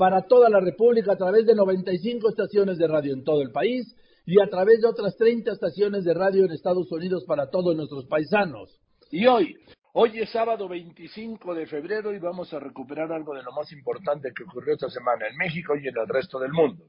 para 0.00 0.22
toda 0.22 0.48
la 0.48 0.60
República 0.60 1.12
a 1.12 1.16
través 1.16 1.44
de 1.44 1.54
95 1.54 2.30
estaciones 2.30 2.78
de 2.78 2.88
radio 2.88 3.12
en 3.12 3.22
todo 3.22 3.42
el 3.42 3.52
país 3.52 3.94
y 4.24 4.40
a 4.40 4.48
través 4.48 4.80
de 4.80 4.88
otras 4.88 5.14
30 5.18 5.52
estaciones 5.52 6.04
de 6.04 6.14
radio 6.14 6.46
en 6.46 6.52
Estados 6.52 6.90
Unidos 6.90 7.26
para 7.26 7.50
todos 7.50 7.76
nuestros 7.76 8.06
paisanos. 8.06 8.80
Y 9.10 9.26
hoy, 9.26 9.58
hoy 9.92 10.18
es 10.20 10.30
sábado 10.30 10.68
25 10.68 11.54
de 11.54 11.66
febrero 11.66 12.14
y 12.14 12.18
vamos 12.18 12.50
a 12.54 12.60
recuperar 12.60 13.12
algo 13.12 13.34
de 13.34 13.42
lo 13.42 13.52
más 13.52 13.70
importante 13.72 14.32
que 14.34 14.44
ocurrió 14.44 14.72
esta 14.72 14.88
semana 14.88 15.28
en 15.28 15.36
México 15.36 15.76
y 15.76 15.86
en 15.86 15.98
el 15.98 16.08
resto 16.08 16.38
del 16.38 16.52
mundo. 16.52 16.86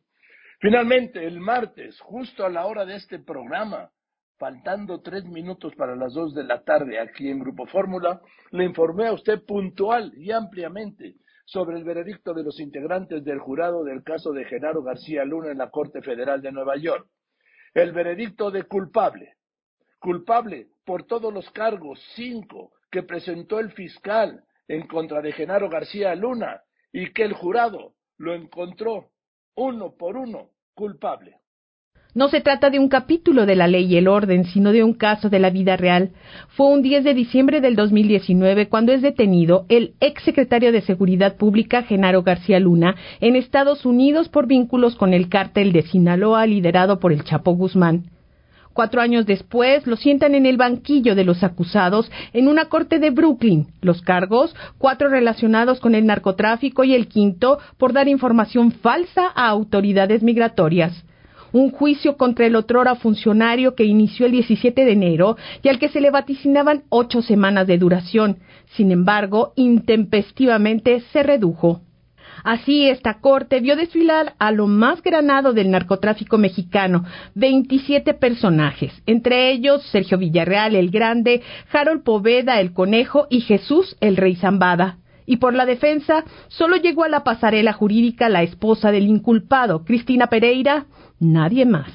Finalmente, 0.62 1.28
el 1.28 1.42
martes, 1.42 2.00
justo 2.00 2.46
a 2.46 2.50
la 2.50 2.66
hora 2.66 2.86
de 2.86 2.96
este 2.96 3.20
programa, 3.20 3.90
faltando 4.38 5.02
tres 5.02 5.26
minutos 5.26 5.76
para 5.76 5.98
las 5.98 6.14
dos 6.14 6.34
de 6.34 6.46
la 6.46 6.64
tarde 6.64 6.98
aquí 6.98 7.28
en 7.28 7.40
Grupo 7.40 7.66
Fórmula, 7.66 8.22
le 8.52 8.64
informé 8.64 9.08
a 9.08 9.14
usted 9.14 9.44
puntual 9.44 10.14
y 10.16 10.32
ampliamente 10.32 11.16
sobre 11.52 11.78
el 11.78 11.84
veredicto 11.84 12.34
de 12.34 12.44
los 12.44 12.62
integrantes 12.62 13.26
del 13.26 13.40
jurado 13.40 13.84
del 13.84 14.04
caso 14.04 14.32
de 14.32 14.46
Genaro 14.46 14.84
García 14.84 15.26
Luna 15.26 15.52
en 15.52 15.58
la 15.58 15.70
Corte 15.70 16.02
Federal 16.02 16.42
de 16.42 16.54
Nueva 16.54 16.78
York. 16.78 17.10
El 17.74 17.92
veredicto 17.92 18.52
de 18.52 18.64
culpable. 18.64 19.36
Culpable 20.00 20.70
por 20.86 21.04
todos 21.04 21.34
los 21.34 21.50
cargos, 21.52 22.02
cinco, 22.16 22.72
que 22.90 23.04
presentó 23.04 23.60
el 23.60 23.74
fiscal 23.74 24.46
en 24.70 24.88
contra 24.88 25.22
de 25.22 25.34
Genaro 25.34 25.70
García 25.70 26.16
Luna 26.16 26.62
y 26.94 27.12
que 27.12 27.24
el 27.24 27.34
jurado 27.34 27.96
lo 28.18 28.34
encontró 28.34 29.12
uno 29.56 29.94
por 29.98 30.16
uno 30.16 30.52
culpable. 30.74 31.41
No 32.14 32.28
se 32.28 32.42
trata 32.42 32.70
de 32.70 32.78
un 32.78 32.90
capítulo 32.90 33.46
de 33.46 33.56
la 33.56 33.68
ley 33.68 33.86
y 33.86 33.96
el 33.96 34.10
orden, 34.10 34.44
sino 34.44 34.74
de 34.74 34.84
un 34.84 34.94
caso 34.94 35.30
de 35.30 35.40
la 35.40 35.50
vida 35.50 35.78
real. 35.78 36.10
Fue 36.50 36.68
un 36.68 36.82
10 36.82 37.06
de 37.06 37.14
diciembre 37.14 37.62
del 37.62 37.78
2019 37.78 38.68
cuando 38.68 38.92
es 38.92 39.02
detenido 39.02 39.66
el 39.70 39.94
ex 40.02 40.22
secretario 40.24 40.74
de 40.74 40.82
Seguridad 40.82 41.38
Pública, 41.38 41.84
Genaro 41.84 42.22
García 42.22 42.60
Luna, 42.60 42.96
en 43.22 43.38
Estados 43.38 43.86
Unidos 43.86 44.28
por 44.28 44.46
vínculos 44.46 44.98
con 44.98 45.14
el 45.14 45.30
cártel 45.30 45.72
de 45.72 45.84
Sinaloa 45.84 46.46
liderado 46.46 47.00
por 47.00 47.14
el 47.14 47.24
Chapo 47.24 47.54
Guzmán. 47.54 48.04
Cuatro 48.74 49.00
años 49.00 49.26
después 49.26 49.88
lo 49.88 49.96
sientan 49.96 50.36
en 50.36 50.46
el 50.46 50.58
banquillo 50.58 51.16
de 51.16 51.24
los 51.24 51.46
acusados 51.46 52.12
en 52.34 52.50
una 52.50 52.66
corte 52.66 53.00
de 53.00 53.12
Brooklyn. 53.12 53.68
Los 53.82 54.02
cargos, 54.02 54.54
cuatro 54.78 55.08
relacionados 55.08 55.80
con 55.80 55.96
el 55.96 56.06
narcotráfico 56.06 56.84
y 56.84 56.94
el 56.94 57.08
quinto 57.08 57.60
por 57.78 57.94
dar 57.94 58.10
información 58.10 58.74
falsa 58.74 59.28
a 59.34 59.48
autoridades 59.48 60.24
migratorias 60.24 61.06
un 61.52 61.72
juicio 61.72 62.18
contra 62.18 62.46
el 62.46 62.56
otrora 62.56 62.96
funcionario 62.96 63.76
que 63.76 63.86
inició 63.86 64.26
el 64.26 64.34
17 64.34 64.86
de 64.86 64.92
enero 64.92 65.38
y 65.62 65.70
al 65.70 65.80
que 65.80 65.90
se 65.90 66.02
le 66.02 66.12
vaticinaban 66.12 66.84
ocho 66.90 67.22
semanas 67.22 67.68
de 67.68 67.78
duración. 67.78 68.40
Sin 68.76 68.92
embargo, 68.92 69.54
intempestivamente 69.56 71.02
se 71.12 71.24
redujo. 71.24 71.82
Así, 72.44 72.90
esta 72.90 73.20
corte 73.20 73.60
vio 73.60 73.76
desfilar 73.76 74.34
a 74.40 74.52
lo 74.52 74.68
más 74.68 75.02
granado 75.04 75.54
del 75.54 75.70
narcotráfico 75.70 76.38
mexicano, 76.38 77.06
27 77.36 78.14
personajes, 78.16 78.94
entre 79.06 79.52
ellos 79.52 79.84
Sergio 79.92 80.18
Villarreal 80.18 80.76
el 80.76 80.90
Grande, 80.90 81.42
Harold 81.72 82.04
Poveda 82.04 82.60
el 82.60 82.74
Conejo 82.74 83.28
y 83.30 83.42
Jesús 83.42 83.96
el 84.00 84.18
Rey 84.18 84.36
Zambada. 84.36 84.98
Y 85.28 85.38
por 85.38 85.54
la 85.54 85.66
defensa, 85.66 86.26
solo 86.48 86.78
llegó 86.78 87.04
a 87.04 87.10
la 87.10 87.24
pasarela 87.24 87.74
jurídica 87.74 88.28
la 88.28 88.42
esposa 88.42 88.92
del 88.92 89.08
inculpado, 89.08 89.86
Cristina 89.86 90.28
Pereira, 90.28 90.88
nadie 91.22 91.66
más. 91.66 91.92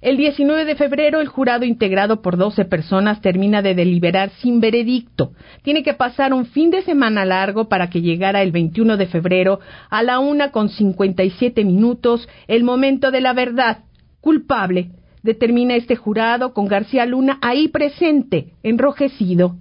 El 0.00 0.18
19 0.18 0.66
de 0.66 0.76
febrero, 0.76 1.20
el 1.20 1.28
jurado 1.28 1.64
integrado 1.64 2.20
por 2.20 2.36
12 2.36 2.66
personas 2.66 3.22
termina 3.22 3.62
de 3.62 3.74
deliberar 3.74 4.30
sin 4.42 4.60
veredicto. 4.60 5.32
Tiene 5.62 5.82
que 5.82 5.94
pasar 5.94 6.34
un 6.34 6.44
fin 6.44 6.70
de 6.70 6.82
semana 6.82 7.24
largo 7.24 7.70
para 7.70 7.88
que 7.88 8.02
llegara 8.02 8.42
el 8.42 8.52
21 8.52 8.98
de 8.98 9.06
febrero 9.06 9.60
a 9.88 10.02
la 10.02 10.18
una 10.18 10.50
con 10.50 10.68
57 10.68 11.64
minutos, 11.64 12.28
el 12.48 12.64
momento 12.64 13.10
de 13.10 13.22
la 13.22 13.32
verdad. 13.32 13.84
Culpable, 14.20 14.90
determina 15.22 15.74
este 15.74 15.96
jurado 15.96 16.52
con 16.52 16.68
García 16.68 17.06
Luna 17.06 17.38
ahí 17.40 17.68
presente, 17.68 18.52
enrojecido. 18.62 19.56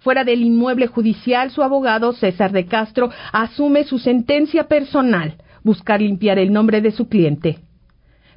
Fuera 0.00 0.24
del 0.24 0.42
inmueble 0.42 0.88
judicial, 0.88 1.52
su 1.52 1.62
abogado 1.62 2.12
César 2.12 2.50
de 2.50 2.66
Castro 2.66 3.10
asume 3.32 3.84
su 3.84 4.00
sentencia 4.00 4.64
personal, 4.64 5.36
buscar 5.62 6.02
limpiar 6.02 6.40
el 6.40 6.52
nombre 6.52 6.80
de 6.80 6.90
su 6.90 7.08
cliente. 7.08 7.65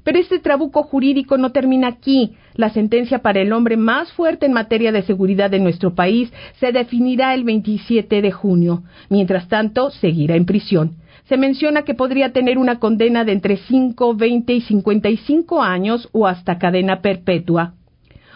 Pero 0.04 0.20
este 0.20 0.40
trabuco 0.40 0.84
jurídico 0.84 1.38
no 1.38 1.52
termina 1.52 1.88
aquí. 1.88 2.36
La 2.56 2.70
sentencia 2.70 3.20
para 3.20 3.42
el 3.42 3.54
hombre 3.54 3.78
más 3.78 4.12
fuerte 4.14 4.46
en 4.46 4.54
materia 4.54 4.92
de 4.92 5.04
seguridad 5.04 5.50
de 5.50 5.60
nuestro 5.60 5.96
país 5.96 6.32
se 6.60 6.72
definirá 6.72 7.34
el 7.34 7.44
27 7.44 8.22
de 8.22 8.32
junio. 8.32 8.84
Mientras 9.10 9.48
tanto, 9.48 9.92
seguirá 9.92 10.36
en 10.36 10.46
prisión. 10.46 10.98
Se 11.28 11.38
menciona 11.38 11.84
que 11.84 11.94
podría 11.94 12.34
tener 12.34 12.58
una 12.58 12.80
condena 12.80 13.24
de 13.24 13.34
entre 13.34 13.58
5, 13.58 14.16
20 14.16 14.54
y 14.54 14.62
55 14.62 15.62
años 15.62 16.10
o 16.12 16.26
hasta 16.26 16.58
cadena 16.58 17.02
perpetua. 17.02 17.76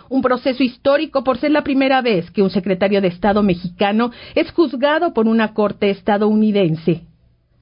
Un 0.09 0.21
proceso 0.21 0.61
histórico 0.61 1.23
por 1.23 1.39
ser 1.39 1.51
la 1.51 1.63
primera 1.63 2.01
vez 2.01 2.29
que 2.29 2.43
un 2.43 2.51
secretario 2.51 3.01
de 3.01 3.07
Estado 3.07 3.41
mexicano 3.41 4.11
es 4.35 4.51
juzgado 4.51 5.13
por 5.13 5.27
una 5.27 5.55
corte 5.55 5.89
estadounidense. 5.89 7.01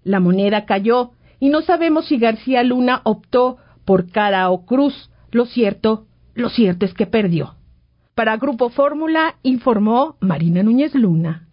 La 0.03 0.19
moneda 0.19 0.65
cayó 0.65 1.11
y 1.39 1.49
no 1.49 1.61
sabemos 1.61 2.07
si 2.07 2.17
García 2.17 2.61
Luna 2.63 3.01
optó 3.05 3.57
por 3.85 4.11
cara 4.11 4.49
o 4.49 4.65
cruz. 4.65 5.11
Lo 5.31 5.45
cierto, 5.45 6.07
lo 6.33 6.49
cierto 6.49 6.85
es 6.85 6.93
que 6.93 7.07
perdió. 7.07 7.55
Para 8.15 8.37
Grupo 8.37 8.69
Fórmula 8.69 9.35
informó 9.43 10.17
Marina 10.19 10.63
Núñez 10.63 10.93
Luna. 10.95 11.47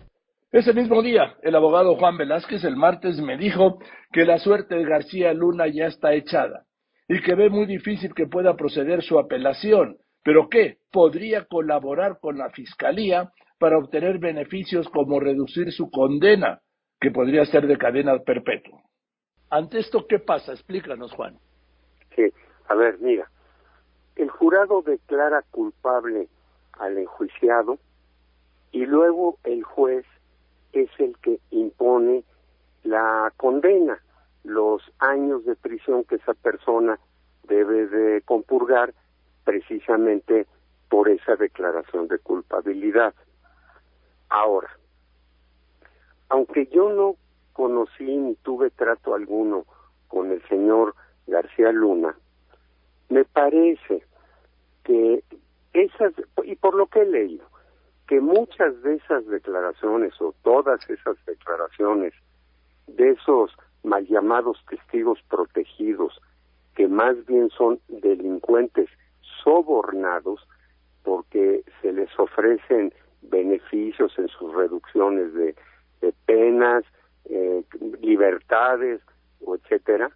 Ese 0.51 0.73
mismo 0.73 1.03
día, 1.03 1.35
el 1.43 1.55
abogado 1.55 1.95
Juan 1.97 2.17
Velázquez 2.17 2.65
el 2.65 2.77
martes 2.77 3.21
me 3.21 3.37
dijo 3.37 3.79
que 4.13 4.25
la 4.25 4.39
suerte 4.39 4.75
de 4.75 4.85
García 4.85 5.33
Luna 5.35 5.67
ya 5.69 5.87
está 5.87 6.15
echada 6.15 6.65
y 7.07 7.21
que 7.21 7.35
ve 7.35 7.51
muy 7.51 7.67
difícil 7.67 8.15
que 8.15 8.27
pueda 8.27 8.57
proceder 8.57 9.03
su 9.03 9.19
apelación, 9.19 9.99
pero 10.25 10.49
que 10.49 10.79
podría 10.91 11.45
colaborar 11.45 12.19
con 12.21 12.39
la 12.39 12.51
Fiscalía 12.51 13.31
para 13.59 13.79
obtener 13.79 14.19
beneficios 14.19 14.89
como 14.89 15.21
reducir 15.21 15.73
su 15.73 15.91
condena, 15.91 16.61
que 17.01 17.11
podría 17.11 17.45
ser 17.45 17.67
de 17.67 17.79
cadena 17.79 18.19
perpetua. 18.19 18.83
Ante 19.51 19.79
esto, 19.79 20.07
¿qué 20.07 20.19
pasa? 20.19 20.53
Explícanos, 20.53 21.13
Juan 21.13 21.39
a 22.69 22.75
ver, 22.75 22.99
mira, 23.01 23.31
el 24.17 24.31
jurado 24.31 24.83
declara 24.83 25.43
culpable 25.51 26.29
al 26.73 26.99
enjuiciado 26.99 27.79
y 28.73 28.85
luego 28.87 29.39
el 29.45 29.63
juez 29.63 30.05
es 30.73 30.91
el 30.99 31.17
que 31.19 31.41
impone 31.51 32.25
la 32.85 33.33
condena, 33.37 33.99
los 34.45 34.83
años 34.99 35.45
de 35.45 35.57
prisión 35.57 36.05
que 36.05 36.17
esa 36.17 36.35
persona 36.35 36.99
debe 37.45 37.87
de 37.87 38.23
compurgar 38.23 38.95
precisamente 39.45 40.47
por 40.89 41.09
esa 41.09 41.37
declaración 41.37 42.09
de 42.09 42.19
culpabilidad. 42.19 43.15
Ahora, 44.29 44.71
aunque 46.29 46.67
yo 46.67 46.93
no 46.93 47.17
conocí 47.53 48.05
ni 48.05 48.35
tuve 48.37 48.71
trato 48.71 49.15
alguno 49.15 49.65
con 50.09 50.31
el 50.31 50.43
señor 50.49 50.95
García 51.29 51.71
Luna, 51.73 52.17
me 53.09 53.25
parece 53.25 54.03
que 54.85 55.23
esas, 55.73 56.13
y 56.45 56.57
por 56.57 56.75
lo 56.75 56.87
que 56.87 57.03
he 57.03 57.07
leído, 57.07 57.47
que 58.07 58.21
muchas 58.21 58.83
de 58.83 58.95
esas 58.95 59.27
declaraciones 59.27 60.19
o 60.21 60.35
todas 60.43 60.81
esas 60.89 61.17
declaraciones 61.27 62.15
de 62.87 63.11
esos 63.11 63.53
mal 63.85 64.07
llamados 64.07 64.59
testigos 64.69 65.21
protegidos, 65.29 66.21
que 66.75 66.89
más 66.89 67.25
bien 67.27 67.51
son 67.51 67.81
delincuentes 67.89 68.89
sobornados 69.45 70.47
porque 71.03 71.63
se 71.83 71.93
les 71.93 72.09
ofrecen 72.19 72.93
beneficios 73.23 74.13
en 74.19 74.29
sus 74.29 74.55
reducciones 74.55 75.33
de, 75.35 75.55
penas, 76.27 76.85
eh, 77.25 77.65
libertades, 78.01 79.01
etcétera, 79.41 80.11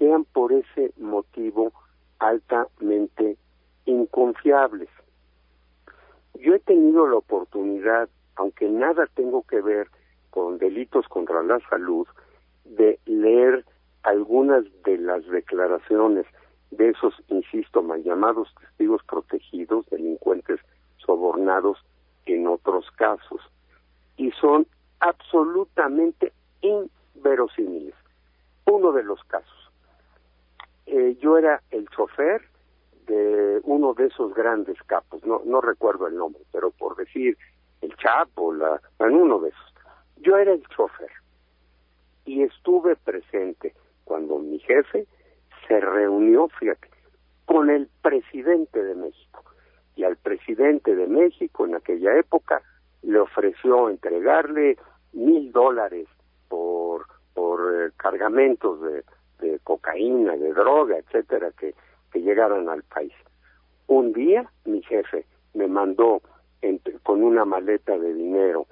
sean 0.00 0.24
por 0.24 0.52
ese 0.52 0.92
motivo 0.96 1.72
altamente 2.18 3.36
inconfiables. 3.84 4.88
Yo 6.34 6.54
he 6.54 6.58
tenido 6.60 7.06
la 7.06 7.16
oportunidad, 7.16 8.08
aunque 8.36 8.68
nada 8.68 9.06
tengo 9.14 9.42
que 9.42 9.60
ver 9.60 9.88
con 10.30 10.58
delitos 10.58 11.06
contra 11.08 11.42
la 11.42 11.60
salud, 11.68 12.08
de 12.64 12.98
leer 13.04 13.64
algunas 14.02 14.64
de 14.84 14.96
las 14.96 15.26
declaraciones 15.26 16.24
de 16.70 16.90
esos, 16.90 17.14
insisto, 17.28 17.82
mal 17.82 18.02
llamados 18.02 18.48
testigos 18.58 19.02
protegidos, 19.04 19.84
delincuentes 19.90 20.60
sobornados 20.96 21.78
en 22.24 22.46
otros 22.46 22.90
casos. 22.92 23.40
Y 24.16 24.30
son 24.32 24.66
absolutamente 25.00 26.32
inverosímiles. 26.62 27.94
Uno 28.66 28.92
de 28.92 29.02
los 29.02 29.22
casos. 29.24 29.59
Eh, 30.92 31.16
yo 31.20 31.38
era 31.38 31.62
el 31.70 31.88
chofer 31.90 32.42
de 33.06 33.60
uno 33.62 33.94
de 33.94 34.06
esos 34.06 34.34
grandes 34.34 34.76
capos, 34.86 35.24
no, 35.24 35.40
no 35.44 35.60
recuerdo 35.60 36.08
el 36.08 36.16
nombre, 36.16 36.42
pero 36.50 36.72
por 36.72 36.96
decir 36.96 37.38
el 37.80 37.94
Chapo, 37.94 38.52
la, 38.52 38.80
en 38.98 39.14
uno 39.14 39.38
de 39.38 39.50
esos. 39.50 39.74
Yo 40.16 40.36
era 40.36 40.52
el 40.52 40.66
chofer 40.66 41.12
y 42.24 42.42
estuve 42.42 42.96
presente 42.96 43.72
cuando 44.02 44.40
mi 44.40 44.58
jefe 44.58 45.06
se 45.68 45.78
reunió, 45.78 46.48
fíjate, 46.58 46.90
con 47.44 47.70
el 47.70 47.88
presidente 48.02 48.82
de 48.82 48.96
México. 48.96 49.44
Y 49.94 50.02
al 50.02 50.16
presidente 50.16 50.96
de 50.96 51.06
México 51.06 51.66
en 51.66 51.76
aquella 51.76 52.18
época 52.18 52.62
le 53.02 53.20
ofreció 53.20 53.90
entregarle 53.90 54.76
mil 55.12 55.52
dólares 55.52 56.08
por, 56.48 57.06
por 57.32 57.60
eh, 57.76 57.92
cargamentos 57.96 58.80
de, 58.80 59.04
de 59.40 59.58
cocaína, 59.60 60.36
de 60.36 60.52
droga, 60.52 60.98
etcétera, 60.98 61.50
que, 61.58 61.74
que 62.12 62.20
llegaran 62.20 62.68
al 62.68 62.82
país. 62.84 63.12
Un 63.86 64.12
día 64.12 64.50
mi 64.64 64.82
jefe 64.82 65.26
me 65.54 65.66
mandó 65.66 66.22
con 67.02 67.22
una 67.22 67.44
maleta 67.44 67.98
de 67.98 68.14
dinero 68.14 68.66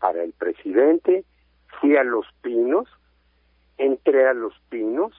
para 0.00 0.22
el 0.22 0.32
presidente, 0.32 1.24
fui 1.80 1.96
a 1.96 2.02
Los 2.02 2.26
Pinos, 2.42 2.88
entré 3.78 4.26
a 4.26 4.34
Los 4.34 4.54
Pinos, 4.68 5.12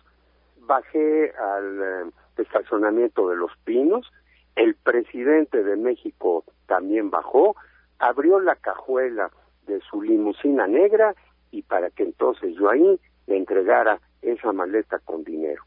bajé 0.61 1.31
al 1.31 1.81
eh, 1.81 2.11
estacionamiento 2.37 3.29
de 3.29 3.37
Los 3.37 3.51
Pinos, 3.63 4.11
el 4.55 4.75
presidente 4.75 5.63
de 5.63 5.75
México 5.75 6.43
también 6.65 7.09
bajó, 7.09 7.55
abrió 7.99 8.39
la 8.39 8.55
cajuela 8.55 9.31
de 9.67 9.79
su 9.81 10.01
limusina 10.01 10.67
negra 10.67 11.15
y 11.51 11.61
para 11.61 11.89
que 11.91 12.03
entonces 12.03 12.55
yo 12.55 12.69
ahí 12.69 12.99
le 13.27 13.37
entregara 13.37 13.99
esa 14.31 14.51
maleta 14.51 14.99
con 14.99 15.23
dinero. 15.23 15.63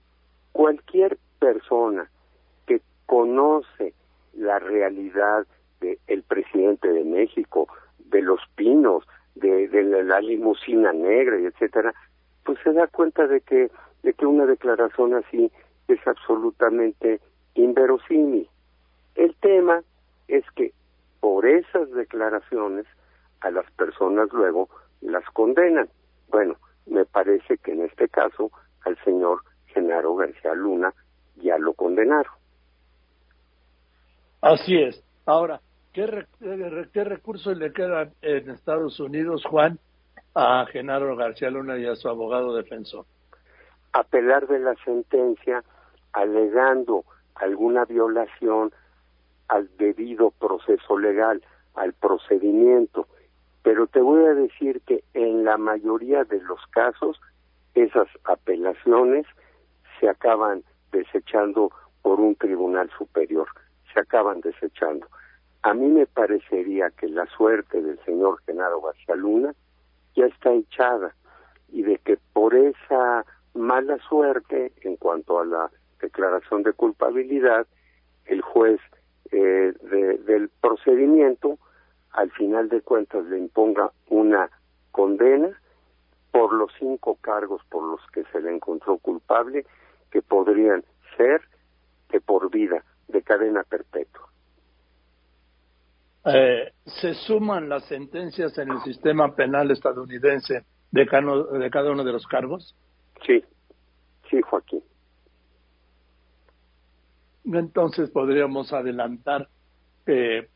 Cualquier 0.52 1.18
persona 1.38 2.10
que 2.66 2.80
conoce 3.06 3.94
la 4.34 4.58
realidad 4.58 5.46
del 5.80 6.22
presidente 6.24 6.88
de 6.88 7.04
México, 7.04 7.68
de 7.98 8.22
los 8.22 8.40
pinos, 8.54 9.04
de, 9.34 9.68
la 10.04 10.20
limusina 10.20 10.92
negra 10.92 11.36
etcétera, 11.38 11.94
pues 12.44 12.58
se 12.62 12.72
da 12.72 12.86
cuenta 12.86 13.26
de 13.26 13.40
que, 13.40 13.70
de 14.02 14.12
que 14.12 14.26
una 14.26 14.46
declaración 14.46 15.14
así 15.14 15.50
es 15.88 16.06
absolutamente 16.06 17.20
inverosímil. 17.54 18.48
El 19.14 19.34
tema 19.36 19.82
es 20.28 20.44
que 20.54 20.72
por 21.20 21.46
esas 21.46 21.90
declaraciones 21.92 22.86
a 23.40 23.50
las 23.50 23.70
personas 23.72 24.28
luego 24.32 24.68
las 25.00 25.24
condenan. 25.30 25.88
Bueno, 26.28 26.56
me 26.86 27.04
parece 27.04 27.58
que 27.58 27.72
en 27.72 27.84
este 27.84 28.08
caso 28.08 28.50
al 28.84 28.96
señor 29.04 29.42
Genaro 29.66 30.14
García 30.16 30.54
Luna 30.54 30.92
ya 31.36 31.58
lo 31.58 31.74
condenaron. 31.74 32.32
Así 34.40 34.76
es. 34.76 35.02
Ahora, 35.26 35.60
¿qué, 35.92 36.26
qué 36.92 37.04
recursos 37.04 37.56
le 37.56 37.72
quedan 37.72 38.12
en 38.22 38.50
Estados 38.50 38.98
Unidos, 39.00 39.44
Juan, 39.44 39.78
a 40.34 40.66
Genaro 40.66 41.14
García 41.16 41.50
Luna 41.50 41.78
y 41.78 41.86
a 41.86 41.96
su 41.96 42.08
abogado 42.08 42.54
defensor? 42.54 43.04
Apelar 43.92 44.46
de 44.46 44.60
la 44.60 44.74
sentencia 44.84 45.62
alegando 46.12 47.04
alguna 47.34 47.84
violación 47.84 48.72
al 49.48 49.68
debido 49.76 50.30
proceso 50.30 50.98
legal, 50.98 51.42
al 51.74 51.92
procedimiento. 51.94 53.06
Pero 53.70 53.86
te 53.86 54.00
voy 54.00 54.24
a 54.24 54.34
decir 54.34 54.80
que 54.80 55.04
en 55.14 55.44
la 55.44 55.56
mayoría 55.56 56.24
de 56.24 56.40
los 56.40 56.58
casos 56.72 57.20
esas 57.76 58.08
apelaciones 58.24 59.26
se 60.00 60.08
acaban 60.08 60.64
desechando 60.90 61.70
por 62.02 62.18
un 62.18 62.34
tribunal 62.34 62.90
superior, 62.98 63.46
se 63.94 64.00
acaban 64.00 64.40
desechando. 64.40 65.06
A 65.62 65.72
mí 65.72 65.86
me 65.86 66.06
parecería 66.06 66.90
que 66.90 67.06
la 67.06 67.26
suerte 67.26 67.80
del 67.80 68.04
señor 68.04 68.42
Genaro 68.44 68.80
García 68.80 69.14
Luna 69.14 69.54
ya 70.16 70.26
está 70.26 70.52
echada 70.52 71.14
y 71.68 71.84
de 71.84 71.98
que 71.98 72.18
por 72.32 72.56
esa 72.56 73.24
mala 73.54 73.98
suerte 73.98 74.72
en 74.80 74.96
cuanto 74.96 75.38
a 75.38 75.44
la 75.44 75.70
declaración 76.00 76.64
de 76.64 76.72
culpabilidad, 76.72 77.68
el 78.24 78.40
juez 78.40 78.80
eh, 79.30 79.72
del 80.26 80.50
procedimiento 80.60 81.56
al 82.12 82.30
final 82.32 82.68
de 82.68 82.82
cuentas 82.82 83.24
le 83.26 83.38
imponga 83.38 83.90
una 84.08 84.50
condena 84.90 85.60
por 86.32 86.52
los 86.52 86.70
cinco 86.78 87.16
cargos 87.20 87.62
por 87.68 87.84
los 87.84 88.00
que 88.12 88.24
se 88.32 88.40
le 88.40 88.54
encontró 88.54 88.98
culpable, 88.98 89.66
que 90.10 90.22
podrían 90.22 90.84
ser 91.16 91.40
de 92.10 92.20
por 92.20 92.50
vida, 92.50 92.84
de 93.08 93.22
cadena 93.22 93.62
perpetua. 93.64 94.28
Eh, 96.24 96.72
¿Se 96.84 97.14
suman 97.14 97.68
las 97.68 97.84
sentencias 97.86 98.56
en 98.58 98.70
el 98.70 98.80
sistema 98.82 99.34
penal 99.34 99.70
estadounidense 99.70 100.64
de, 100.90 101.00
de 101.58 101.70
cada 101.70 101.90
uno 101.90 102.04
de 102.04 102.12
los 102.12 102.26
cargos? 102.26 102.76
Sí, 103.26 103.42
sí, 104.28 104.40
Joaquín. 104.42 104.82
Entonces 107.44 108.10
podríamos 108.10 108.72
adelantar 108.72 109.48
que 110.04 110.48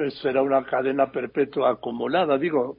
pues, 0.00 0.14
será 0.20 0.42
una 0.42 0.64
cadena 0.64 1.12
perpetua 1.12 1.70
acumulada, 1.70 2.38
digo, 2.38 2.78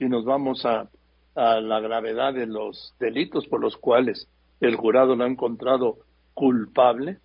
y 0.00 0.08
nos 0.08 0.24
vamos 0.24 0.66
a 0.66 0.88
a 1.34 1.60
la 1.60 1.78
gravedad 1.80 2.34
de 2.34 2.46
los 2.46 2.94
delitos 2.98 3.46
por 3.46 3.60
los 3.60 3.76
cuales 3.76 4.28
el 4.60 4.74
jurado 4.76 5.14
lo 5.14 5.24
ha 5.24 5.28
encontrado 5.28 5.98
culpable. 6.34 7.18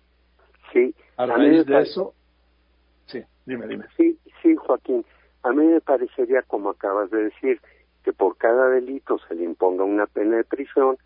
Sí. 0.72 0.94
A 1.16 1.26
raíz 1.26 1.66
de 1.66 1.80
eso. 1.80 2.14
Sí, 3.06 3.20
dime, 3.44 3.66
dime. 3.66 3.86
Sí, 3.96 4.16
sí, 4.42 4.54
Joaquín. 4.54 5.04
A 5.42 5.50
mí 5.50 5.66
me 5.66 5.80
parecería, 5.80 6.42
como 6.42 6.70
acabas 6.70 7.10
de 7.10 7.24
decir, 7.24 7.60
que 8.04 8.12
por 8.12 8.36
cada 8.36 8.68
delito 8.70 9.18
se 9.26 9.34
le 9.34 9.44
imponga 9.44 9.84
una 9.84 10.06
pena 10.06 10.36
de 10.36 10.44
prisión, 10.44 10.96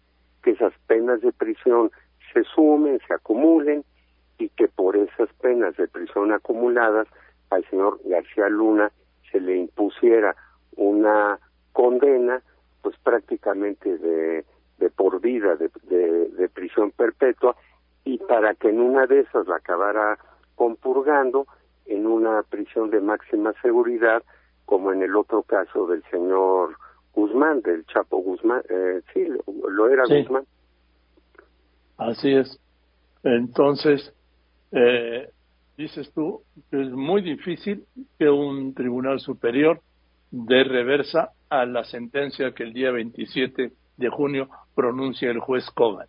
que 0.42 0.50
esas 0.50 0.72
penas 0.86 1.20
de 1.22 1.32
prisión 1.32 1.90
se 2.32 2.44
sumen, 2.44 3.00
se 3.06 3.14
acumulen 3.14 3.82
y 4.38 4.50
que 4.50 4.68
por 4.68 4.96
esas 4.96 5.32
penas 5.40 5.76
de 5.76 5.88
prisión 5.88 6.32
acumuladas 6.32 7.08
al 7.50 7.64
señor 7.68 8.00
García 8.04 8.48
Luna 8.48 8.90
se 9.30 9.40
le 9.40 9.56
impusiera 9.56 10.34
una 10.76 11.38
condena 11.72 12.42
pues 12.82 12.96
prácticamente 13.02 13.98
de, 13.98 14.44
de 14.78 14.90
por 14.90 15.20
vida, 15.20 15.56
de, 15.56 15.70
de, 15.88 16.48
prisión 16.48 16.90
perpetua, 16.90 17.54
y 18.04 18.18
para 18.18 18.54
que 18.54 18.70
en 18.70 18.80
una 18.80 19.06
de 19.06 19.20
esas 19.20 19.46
la 19.46 19.56
acabara 19.56 20.18
compurgando 20.54 21.46
en 21.86 22.06
una 22.06 22.42
prisión 22.42 22.90
de 22.90 23.00
máxima 23.00 23.52
seguridad, 23.60 24.22
como 24.64 24.92
en 24.92 25.02
el 25.02 25.14
otro 25.14 25.42
caso 25.42 25.86
del 25.86 26.02
señor 26.10 26.76
Guzmán, 27.12 27.60
del 27.60 27.84
Chapo 27.86 28.18
Guzmán, 28.18 28.62
eh, 28.68 29.02
sí, 29.12 29.26
lo, 29.68 29.88
era 29.88 30.04
Guzmán. 30.04 30.44
Así 31.98 32.32
es. 32.32 32.58
Entonces, 33.22 34.14
eh, 34.72 35.28
dices 35.80 36.12
tú 36.14 36.42
que 36.70 36.82
es 36.82 36.90
muy 36.90 37.22
difícil 37.22 37.86
que 38.18 38.28
un 38.28 38.74
tribunal 38.74 39.18
superior 39.18 39.80
de 40.30 40.62
reversa 40.62 41.30
a 41.48 41.64
la 41.64 41.84
sentencia 41.84 42.52
que 42.52 42.64
el 42.64 42.74
día 42.74 42.90
27 42.90 43.72
de 43.96 44.08
junio 44.08 44.48
pronuncia 44.74 45.30
el 45.30 45.40
juez 45.40 45.68
Kogan. 45.70 46.06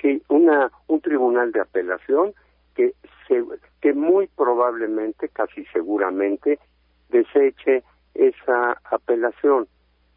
Sí, 0.00 0.22
una, 0.28 0.70
un 0.86 1.00
tribunal 1.00 1.52
de 1.52 1.60
apelación 1.60 2.32
que, 2.74 2.94
que 3.80 3.92
muy 3.92 4.26
probablemente, 4.28 5.28
casi 5.28 5.64
seguramente, 5.66 6.58
deseche 7.10 7.84
esa 8.14 8.80
apelación. 8.90 9.68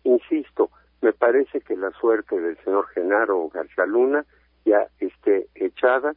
Insisto, 0.04 0.70
me 1.02 1.12
parece 1.12 1.60
que 1.60 1.76
la 1.76 1.92
suerte 1.92 2.40
del 2.40 2.58
señor 2.64 2.88
Genaro 2.88 3.50
García 3.50 3.86
Luna 3.86 4.26
ya 4.66 4.88
esté 5.00 5.48
echada 5.56 6.16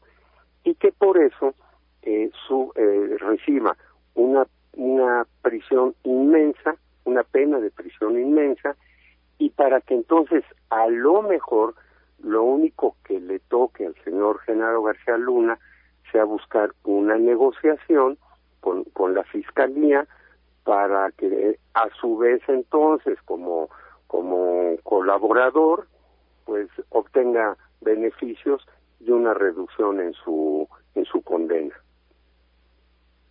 y 0.64 0.74
que 0.74 0.92
por 0.92 1.18
eso 1.18 1.54
eh, 2.02 2.30
su, 2.46 2.72
eh, 2.76 3.16
reciba 3.18 3.76
una, 4.14 4.46
una 4.72 5.26
prisión 5.42 5.94
inmensa 6.04 6.76
una 7.04 7.22
pena 7.22 7.58
de 7.60 7.70
prisión 7.70 8.18
inmensa 8.18 8.76
y 9.38 9.50
para 9.50 9.80
que 9.80 9.94
entonces 9.94 10.44
a 10.70 10.86
lo 10.88 11.22
mejor 11.22 11.74
lo 12.22 12.42
único 12.42 12.96
que 13.04 13.18
le 13.20 13.38
toque 13.40 13.86
al 13.86 13.94
señor 14.04 14.40
Genaro 14.40 14.82
García 14.82 15.16
Luna 15.16 15.58
sea 16.12 16.24
buscar 16.24 16.72
una 16.84 17.16
negociación 17.16 18.18
con, 18.60 18.84
con 18.84 19.14
la 19.14 19.24
fiscalía 19.24 20.06
para 20.64 21.10
que 21.12 21.58
a 21.74 21.88
su 22.00 22.18
vez 22.18 22.42
entonces 22.48 23.18
como 23.24 23.70
como 24.06 24.76
colaborador 24.82 25.86
pues 26.44 26.68
obtenga 26.90 27.56
beneficios 27.80 28.66
y 29.00 29.10
una 29.10 29.32
reducción 29.34 30.00
en 30.00 30.12
su 30.12 30.68
en 30.94 31.04
su 31.06 31.22
condena. 31.22 31.74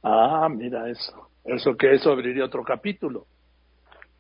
Ah, 0.03 0.47
mira 0.49 0.89
eso. 0.89 1.29
Eso 1.43 1.75
que 1.75 1.93
eso 1.93 2.11
abriría 2.11 2.45
otro 2.45 2.63
capítulo. 2.63 3.25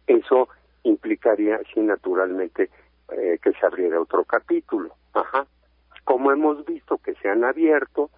Eso 0.07 0.49
implicaría, 0.83 1.59
sí, 1.73 1.81
naturalmente, 1.81 2.69
eh, 3.11 3.39
que 3.41 3.51
se 3.53 3.65
abriera 3.65 4.01
otro 4.01 4.23
capítulo. 4.23 4.95
Ajá. 5.13 5.45
Como 6.03 6.31
hemos 6.31 6.65
visto 6.65 6.97
que 6.97 7.13
se 7.15 7.29
han 7.29 7.43
abierto, 7.43 8.09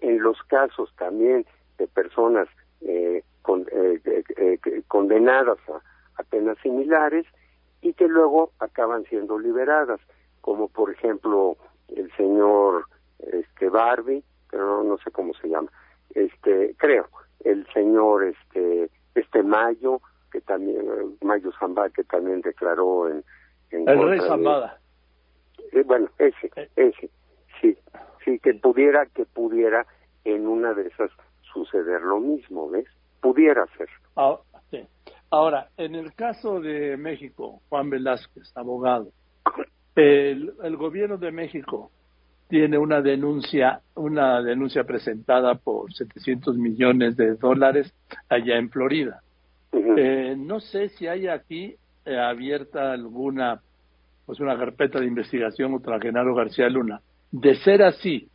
en 0.00 0.22
los 0.22 0.42
casos 0.44 0.92
también 0.96 1.46
de 1.78 1.86
personas 1.86 2.48
eh, 2.80 3.22
eh, 3.46 4.82
condenadas 4.88 5.58
a, 5.68 5.80
a 6.20 6.22
penas 6.24 6.58
similares 6.62 7.26
y 7.80 7.92
que 7.92 8.08
luego 8.08 8.52
acaban 8.60 9.04
siendo 9.04 9.38
liberadas, 9.38 10.00
como 10.40 10.68
por 10.68 10.90
ejemplo 10.90 11.56
el 11.88 12.10
señor 12.16 12.86
este 13.18 13.68
Barbie, 13.68 14.24
pero 14.50 14.82
no, 14.84 14.98
sé 14.98 15.10
cómo 15.10 15.34
se 15.34 15.48
llama, 15.48 15.70
este 16.14 16.74
creo, 16.78 17.08
el 17.44 17.66
señor 17.72 18.24
este 18.24 18.90
este 19.14 19.42
Mayo, 19.42 20.00
que 20.30 20.40
también 20.40 20.84
Mayo 21.22 21.52
Zambada 21.58 21.90
que 21.90 22.04
también 22.04 22.40
declaró 22.40 23.08
en, 23.08 23.24
en 23.70 23.88
el 23.88 24.08
rey 24.08 24.20
Zambada. 24.20 24.80
Eh, 25.72 25.82
bueno, 25.84 26.08
ese, 26.18 26.50
eh. 26.56 26.68
ese, 26.76 27.10
sí, 27.60 27.76
sí 28.24 28.38
que 28.38 28.54
pudiera 28.54 29.06
que 29.06 29.24
pudiera 29.24 29.86
en 30.24 30.46
una 30.46 30.72
de 30.74 30.88
esas 30.88 31.10
suceder 31.52 32.02
lo 32.02 32.20
mismo, 32.20 32.70
¿ves? 32.70 32.86
Pudiera 33.20 33.66
ser. 33.76 33.88
Ah, 34.16 34.38
Ahora, 35.30 35.68
en 35.76 35.96
el 35.96 36.14
caso 36.14 36.60
de 36.60 36.96
México, 36.96 37.60
Juan 37.68 37.90
Velázquez, 37.90 38.56
abogado, 38.56 39.08
el, 39.96 40.54
el 40.62 40.76
gobierno 40.76 41.16
de 41.16 41.32
México 41.32 41.90
tiene 42.48 42.78
una 42.78 43.00
denuncia, 43.00 43.80
una 43.94 44.42
denuncia 44.42 44.84
presentada 44.84 45.54
por 45.54 45.92
700 45.92 46.56
millones 46.56 47.16
de 47.16 47.34
dólares 47.36 47.92
allá 48.28 48.58
en 48.58 48.70
Florida. 48.70 49.20
eh, 49.72 50.36
no 50.38 50.60
sé 50.60 50.90
si 50.90 51.06
hay 51.06 51.26
aquí 51.26 51.74
eh, 52.04 52.18
abierta 52.18 52.92
alguna, 52.92 53.60
pues 54.26 54.38
una 54.40 54.56
carpeta 54.56 55.00
de 55.00 55.06
investigación 55.06 55.72
contra 55.72 56.00
Genaro 56.00 56.34
García 56.34 56.68
Luna. 56.68 57.00
De 57.32 57.56
ser 57.56 57.82
así, 57.82 58.28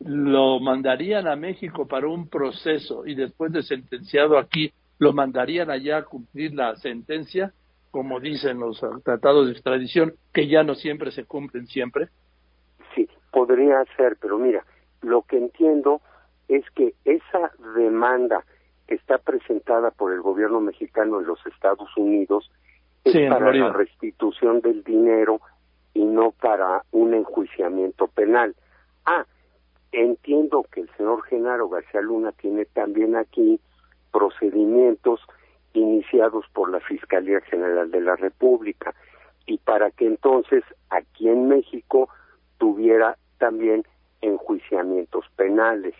lo 0.00 0.60
mandarían 0.60 1.26
a 1.26 1.36
México 1.36 1.86
para 1.86 2.08
un 2.08 2.28
proceso 2.28 3.06
y 3.06 3.14
después 3.14 3.52
de 3.52 3.62
sentenciado 3.62 4.38
aquí, 4.38 4.72
lo 4.98 5.12
mandarían 5.12 5.70
allá 5.70 5.98
a 5.98 6.04
cumplir 6.04 6.54
la 6.54 6.76
sentencia, 6.76 7.52
como 7.90 8.20
dicen 8.20 8.60
los 8.60 8.80
tratados 9.02 9.46
de 9.46 9.52
extradición, 9.52 10.12
que 10.32 10.46
ya 10.46 10.62
no 10.62 10.74
siempre 10.74 11.10
se 11.10 11.24
cumplen 11.24 11.66
siempre. 11.66 12.08
Podría 13.30 13.84
ser, 13.96 14.16
pero 14.20 14.38
mira, 14.38 14.64
lo 15.02 15.22
que 15.22 15.38
entiendo 15.38 16.00
es 16.48 16.68
que 16.70 16.94
esa 17.04 17.52
demanda 17.74 18.44
que 18.86 18.96
está 18.96 19.18
presentada 19.18 19.90
por 19.92 20.12
el 20.12 20.20
gobierno 20.20 20.60
mexicano 20.60 21.20
en 21.20 21.26
los 21.26 21.44
Estados 21.46 21.88
Unidos 21.96 22.50
es 23.04 23.30
para 23.30 23.52
la 23.54 23.72
restitución 23.72 24.60
del 24.60 24.82
dinero 24.82 25.40
y 25.94 26.04
no 26.04 26.32
para 26.32 26.84
un 26.90 27.14
enjuiciamiento 27.14 28.08
penal. 28.08 28.54
Ah, 29.06 29.24
entiendo 29.92 30.64
que 30.70 30.82
el 30.82 30.90
señor 30.96 31.22
Genaro 31.22 31.68
García 31.68 32.00
Luna 32.00 32.32
tiene 32.32 32.64
también 32.64 33.16
aquí 33.16 33.60
procedimientos 34.12 35.20
iniciados 35.72 36.44
por 36.52 36.70
la 36.70 36.80
Fiscalía 36.80 37.40
General 37.42 37.90
de 37.90 38.00
la 38.00 38.16
República 38.16 38.94
y 39.46 39.58
para 39.58 39.90
que 39.90 40.06
entonces 40.06 40.64
aquí 40.90 41.28
en 41.28 41.48
México 41.48 42.08
tuviera 42.60 43.16
también 43.38 43.84
enjuiciamientos 44.20 45.24
penales. 45.34 45.94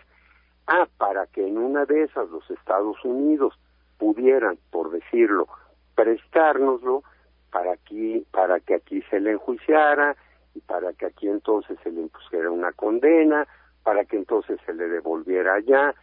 Ah, 0.66 0.86
para 0.98 1.26
que 1.26 1.48
en 1.48 1.58
una 1.58 1.86
de 1.86 2.04
esas 2.04 2.28
los 2.28 2.48
Estados 2.50 3.02
Unidos 3.02 3.58
pudieran, 3.98 4.58
por 4.70 4.90
decirlo, 4.90 5.48
prestárnoslo 5.96 7.02
para 7.50 7.72
aquí, 7.72 8.24
para 8.30 8.60
que 8.60 8.74
aquí 8.74 9.02
se 9.10 9.18
le 9.18 9.32
enjuiciara 9.32 10.16
y 10.54 10.60
para 10.60 10.92
que 10.92 11.06
aquí 11.06 11.28
entonces 11.28 11.78
se 11.82 11.90
le 11.90 12.02
impusiera 12.02 12.50
una 12.50 12.72
condena, 12.72 13.48
para 13.82 14.04
que 14.04 14.16
entonces 14.16 14.60
se 14.66 14.74
le 14.74 14.86
devolviera 14.88 15.54
allá, 15.54 15.94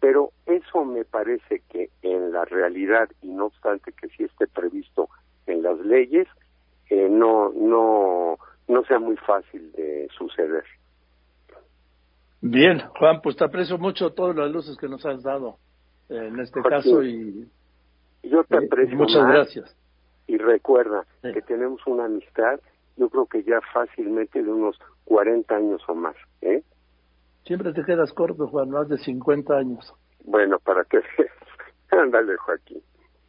pero 0.00 0.32
eso 0.46 0.84
me 0.84 1.04
parece 1.04 1.62
que 1.70 1.90
en 2.02 2.32
la 2.32 2.44
realidad 2.44 3.08
y 3.22 3.28
no 3.28 3.46
obstante 3.46 3.92
que 3.92 4.08
sí 4.08 4.24
esté 4.24 4.48
previsto 4.48 5.08
en 5.46 5.62
las 5.62 5.78
leyes, 5.78 6.26
eh, 6.90 7.08
no 7.08 7.50
no 7.54 8.38
no 8.70 8.84
sea 8.84 8.98
muy 8.98 9.16
fácil 9.16 9.72
de 9.72 10.08
suceder. 10.16 10.64
Bien, 12.40 12.80
Juan, 12.98 13.20
pues 13.20 13.36
te 13.36 13.44
aprecio 13.44 13.76
mucho 13.78 14.10
todas 14.10 14.34
las 14.34 14.50
luces 14.50 14.76
que 14.78 14.88
nos 14.88 15.04
has 15.04 15.22
dado 15.22 15.58
en 16.08 16.40
este 16.40 16.60
caso 16.62 17.02
y 17.02 17.48
yo 18.22 18.44
te 18.44 18.56
aprecio 18.56 18.96
muchas 18.96 19.26
gracias. 19.26 19.76
Y 20.26 20.36
recuerda 20.38 21.04
que 21.22 21.42
tenemos 21.42 21.80
una 21.86 22.04
amistad, 22.04 22.60
yo 22.96 23.08
creo 23.08 23.26
que 23.26 23.42
ya 23.42 23.60
fácilmente 23.72 24.42
de 24.42 24.50
unos 24.50 24.78
40 25.04 25.54
años 25.54 25.82
o 25.88 25.94
más, 25.94 26.16
¿eh? 26.40 26.62
Siempre 27.44 27.72
te 27.72 27.84
quedas 27.84 28.12
corto, 28.12 28.46
Juan, 28.48 28.70
más 28.70 28.88
de 28.88 28.98
50 28.98 29.56
años. 29.56 29.92
Bueno, 30.24 30.58
para 30.60 30.84
que 30.84 31.00
ándale, 31.90 32.36
Joaquín. 32.36 32.82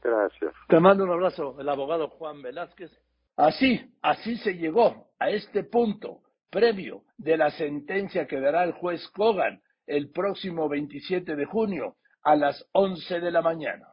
Gracias. 0.04 0.54
Te 0.68 0.80
mando 0.80 1.04
un 1.04 1.12
abrazo, 1.12 1.56
el 1.60 1.70
abogado 1.70 2.08
Juan 2.10 2.42
Velázquez. 2.42 2.92
Así, 3.38 3.82
así 4.02 4.38
se 4.38 4.54
llegó 4.54 5.12
a 5.20 5.30
este 5.30 5.64
punto 5.64 6.22
previo 6.50 7.04
de 7.18 7.38
la 7.38 7.50
sentencia 7.52 8.28
que 8.28 8.40
dará 8.40 8.64
el 8.64 8.74
juez 8.74 9.08
Kogan 9.10 9.62
el 9.88 10.12
próximo 10.12 10.70
27 10.70 11.36
de 11.36 11.46
junio 11.46 11.96
a 12.24 12.36
las 12.36 12.66
11 12.74 13.20
de 13.20 13.32
la 13.32 13.42
mañana. 13.42 13.88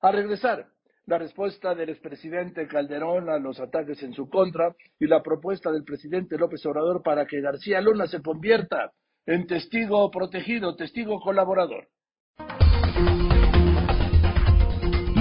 A 0.00 0.12
regresar, 0.12 0.66
la 1.06 1.18
respuesta 1.18 1.74
del 1.74 1.90
expresidente 1.90 2.66
Calderón 2.66 3.30
a 3.30 3.38
los 3.38 3.60
ataques 3.60 4.02
en 4.02 4.12
su 4.12 4.28
contra 4.28 4.74
y 4.98 5.06
la 5.06 5.22
propuesta 5.22 5.70
del 5.70 5.84
presidente 5.84 6.36
López 6.36 6.66
Obrador 6.66 7.02
para 7.02 7.26
que 7.26 7.40
García 7.40 7.80
Luna 7.80 8.06
se 8.08 8.20
convierta 8.20 8.92
en 9.24 9.46
testigo 9.46 10.10
protegido, 10.10 10.74
testigo 10.74 11.20
colaborador. 11.20 11.88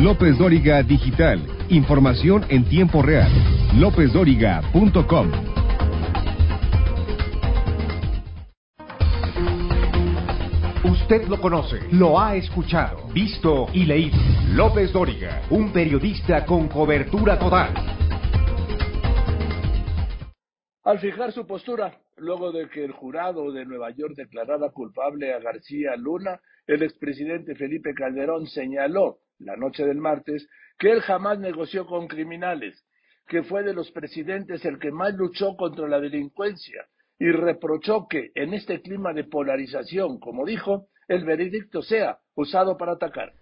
López 0.06 0.38
Dóriga 0.38 0.84
Digital. 0.84 1.40
Información 1.68 2.46
en 2.50 2.64
tiempo 2.70 3.02
real. 3.02 3.32
LópezDóriga.com. 3.80 5.32
Usted 10.84 11.28
lo 11.28 11.42
conoce, 11.42 11.80
lo 11.92 12.20
ha 12.20 12.36
escuchado, 12.36 13.08
visto 13.16 13.66
y 13.74 13.86
leído. 13.86 14.16
López 14.54 14.94
Dóriga, 14.94 15.42
un 15.50 15.74
periodista 15.74 16.46
con 16.46 16.68
cobertura 16.68 17.40
total. 17.40 17.74
Al 20.84 21.00
fijar 21.00 21.32
su 21.32 21.48
postura, 21.48 21.98
luego 22.18 22.52
de 22.52 22.70
que 22.70 22.86
el 22.86 22.92
jurado 22.92 23.52
de 23.52 23.66
Nueva 23.66 23.90
York 23.90 24.14
declarara 24.16 24.70
culpable 24.70 25.34
a 25.34 25.40
García 25.40 25.96
Luna, 25.98 26.40
el 26.68 26.84
expresidente 26.84 27.56
Felipe 27.56 27.96
Calderón 27.96 28.46
señaló 28.46 29.25
la 29.40 29.56
noche 29.56 29.86
del 29.86 29.98
martes 29.98 30.48
que 30.78 30.92
él 30.92 31.02
jamás 31.02 31.40
negoció 31.40 31.86
con 31.86 32.08
criminales, 32.08 32.86
que 33.28 33.44
fue 33.44 33.64
de 33.64 33.74
los 33.74 33.92
presidentes 33.92 34.66
el 34.66 34.80
que 34.80 34.92
más 34.92 35.14
luchó 35.14 35.56
contra 35.56 35.88
la 35.88 36.00
delincuencia 36.00 36.86
y 37.18 37.32
reprochó 37.32 38.08
que 38.08 38.32
en 38.36 38.54
este 38.54 38.82
clima 38.82 39.14
de 39.14 39.24
polarización, 39.24 40.20
como 40.20 40.46
dijo, 40.46 40.88
el 41.08 41.24
veredicto 41.24 41.82
sea 41.82 42.20
usado 42.36 42.78
para 42.78 42.94
atacar. 42.94 43.34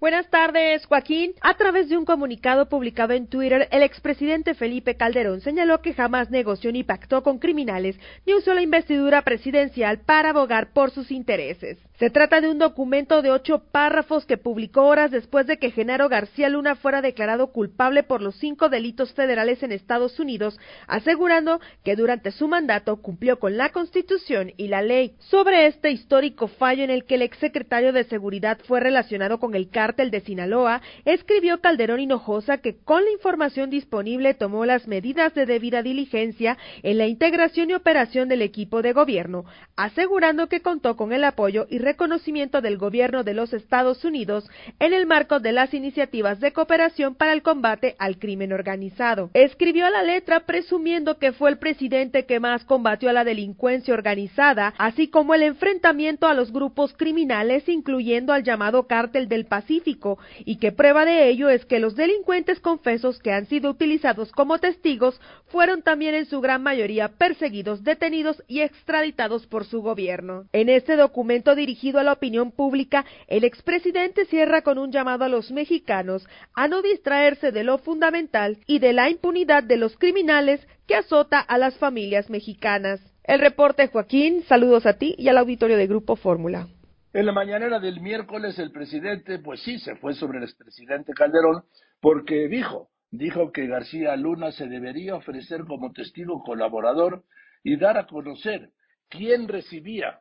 Buenas 0.00 0.30
tardes, 0.30 0.86
Joaquín. 0.86 1.34
A 1.42 1.58
través 1.58 1.90
de 1.90 1.98
un 1.98 2.06
comunicado 2.06 2.70
publicado 2.70 3.12
en 3.12 3.26
Twitter, 3.26 3.68
el 3.70 3.82
expresidente 3.82 4.54
Felipe 4.54 4.96
Calderón 4.96 5.42
señaló 5.42 5.82
que 5.82 5.92
jamás 5.92 6.30
negoció 6.30 6.72
ni 6.72 6.84
pactó 6.84 7.22
con 7.22 7.38
criminales 7.38 8.00
ni 8.24 8.32
usó 8.32 8.54
la 8.54 8.62
investidura 8.62 9.20
presidencial 9.22 10.00
para 10.00 10.30
abogar 10.30 10.72
por 10.72 10.90
sus 10.90 11.10
intereses. 11.10 11.78
Se 12.00 12.08
trata 12.08 12.40
de 12.40 12.48
un 12.48 12.58
documento 12.58 13.20
de 13.20 13.30
ocho 13.30 13.62
párrafos 13.70 14.24
que 14.24 14.38
publicó 14.38 14.86
horas 14.86 15.10
después 15.10 15.46
de 15.46 15.58
que 15.58 15.70
Genaro 15.70 16.08
García 16.08 16.48
Luna 16.48 16.74
fuera 16.76 17.02
declarado 17.02 17.48
culpable 17.48 18.02
por 18.04 18.22
los 18.22 18.36
cinco 18.36 18.70
delitos 18.70 19.12
federales 19.12 19.62
en 19.62 19.70
Estados 19.70 20.18
Unidos, 20.18 20.58
asegurando 20.86 21.60
que 21.84 21.96
durante 21.96 22.30
su 22.30 22.48
mandato 22.48 23.02
cumplió 23.02 23.38
con 23.38 23.58
la 23.58 23.68
Constitución 23.68 24.54
y 24.56 24.68
la 24.68 24.80
ley. 24.80 25.12
Sobre 25.18 25.66
este 25.66 25.90
histórico 25.90 26.48
fallo 26.48 26.84
en 26.84 26.88
el 26.88 27.04
que 27.04 27.16
el 27.16 27.22
exsecretario 27.22 27.92
de 27.92 28.04
Seguridad 28.04 28.58
fue 28.64 28.80
relacionado 28.80 29.38
con 29.38 29.54
el 29.54 29.68
cártel 29.68 30.10
de 30.10 30.22
Sinaloa, 30.22 30.80
escribió 31.04 31.60
Calderón 31.60 32.00
Hinojosa 32.00 32.62
que 32.62 32.78
con 32.78 33.04
la 33.04 33.10
información 33.10 33.68
disponible 33.68 34.32
tomó 34.32 34.64
las 34.64 34.88
medidas 34.88 35.34
de 35.34 35.44
debida 35.44 35.82
diligencia 35.82 36.56
en 36.82 36.96
la 36.96 37.08
integración 37.08 37.68
y 37.68 37.74
operación 37.74 38.30
del 38.30 38.40
equipo 38.40 38.80
de 38.80 38.94
gobierno, 38.94 39.44
asegurando 39.76 40.48
que 40.48 40.62
contó 40.62 40.96
con 40.96 41.12
el 41.12 41.24
apoyo 41.24 41.66
y 41.68 41.89
reconocimiento 41.90 42.60
del 42.60 42.78
gobierno 42.78 43.24
de 43.24 43.34
los 43.34 43.52
Estados 43.52 44.04
Unidos 44.04 44.48
en 44.78 44.92
el 44.92 45.06
marco 45.06 45.40
de 45.40 45.50
las 45.50 45.74
iniciativas 45.74 46.38
de 46.38 46.52
cooperación 46.52 47.16
para 47.16 47.32
el 47.32 47.42
combate 47.42 47.96
al 47.98 48.18
crimen 48.18 48.52
organizado. 48.52 49.30
Escribió 49.34 49.90
la 49.90 50.04
letra 50.04 50.46
presumiendo 50.46 51.18
que 51.18 51.32
fue 51.32 51.50
el 51.50 51.58
presidente 51.58 52.26
que 52.26 52.38
más 52.38 52.64
combatió 52.64 53.10
a 53.10 53.12
la 53.12 53.24
delincuencia 53.24 53.92
organizada, 53.92 54.72
así 54.78 55.08
como 55.08 55.34
el 55.34 55.42
enfrentamiento 55.42 56.28
a 56.28 56.34
los 56.34 56.52
grupos 56.52 56.94
criminales, 56.96 57.68
incluyendo 57.68 58.32
al 58.32 58.44
llamado 58.44 58.86
Cártel 58.86 59.28
del 59.28 59.46
Pacífico, 59.46 60.18
y 60.44 60.56
que 60.56 60.70
prueba 60.70 61.04
de 61.04 61.28
ello 61.28 61.48
es 61.48 61.64
que 61.64 61.80
los 61.80 61.96
delincuentes 61.96 62.60
confesos 62.60 63.18
que 63.18 63.32
han 63.32 63.46
sido 63.46 63.68
utilizados 63.70 64.30
como 64.30 64.58
testigos 64.58 65.20
fueron 65.46 65.82
también 65.82 66.14
en 66.14 66.26
su 66.26 66.40
gran 66.40 66.62
mayoría 66.62 67.08
perseguidos, 67.08 67.82
detenidos 67.82 68.44
y 68.46 68.60
extraditados 68.60 69.48
por 69.48 69.64
su 69.64 69.82
gobierno. 69.82 70.44
En 70.52 70.68
este 70.68 70.94
documento 70.94 71.56
dirigido 71.56 71.79
a 71.88 72.02
la 72.02 72.12
opinión 72.12 72.52
pública, 72.52 73.04
el 73.26 73.44
expresidente 73.44 74.26
cierra 74.26 74.62
con 74.62 74.78
un 74.78 74.92
llamado 74.92 75.24
a 75.24 75.28
los 75.28 75.50
mexicanos 75.50 76.28
a 76.54 76.68
no 76.68 76.82
distraerse 76.82 77.52
de 77.52 77.64
lo 77.64 77.78
fundamental 77.78 78.58
y 78.66 78.78
de 78.78 78.92
la 78.92 79.08
impunidad 79.08 79.62
de 79.62 79.78
los 79.78 79.96
criminales 79.96 80.66
que 80.86 80.94
azota 80.94 81.40
a 81.40 81.56
las 81.56 81.78
familias 81.78 82.28
mexicanas. 82.28 83.00
El 83.24 83.40
reporte 83.40 83.88
Joaquín, 83.88 84.42
saludos 84.42 84.86
a 84.86 84.98
ti 84.98 85.14
y 85.16 85.28
al 85.28 85.38
auditorio 85.38 85.76
de 85.76 85.86
Grupo 85.86 86.16
Fórmula. 86.16 86.68
En 87.12 87.26
la 87.26 87.32
mañanera 87.32 87.80
del 87.80 88.00
miércoles 88.00 88.58
el 88.58 88.70
presidente, 88.70 89.38
pues 89.38 89.62
sí, 89.62 89.78
se 89.78 89.96
fue 89.96 90.14
sobre 90.14 90.38
el 90.38 90.44
expresidente 90.44 91.12
Calderón 91.12 91.64
porque 92.00 92.46
dijo, 92.48 92.90
dijo 93.10 93.52
que 93.52 93.66
García 93.66 94.14
Luna 94.16 94.52
se 94.52 94.66
debería 94.66 95.16
ofrecer 95.16 95.64
como 95.64 95.92
testigo 95.92 96.42
colaborador 96.42 97.24
y 97.64 97.76
dar 97.76 97.96
a 97.98 98.06
conocer 98.06 98.70
quién 99.08 99.48
recibía 99.48 100.20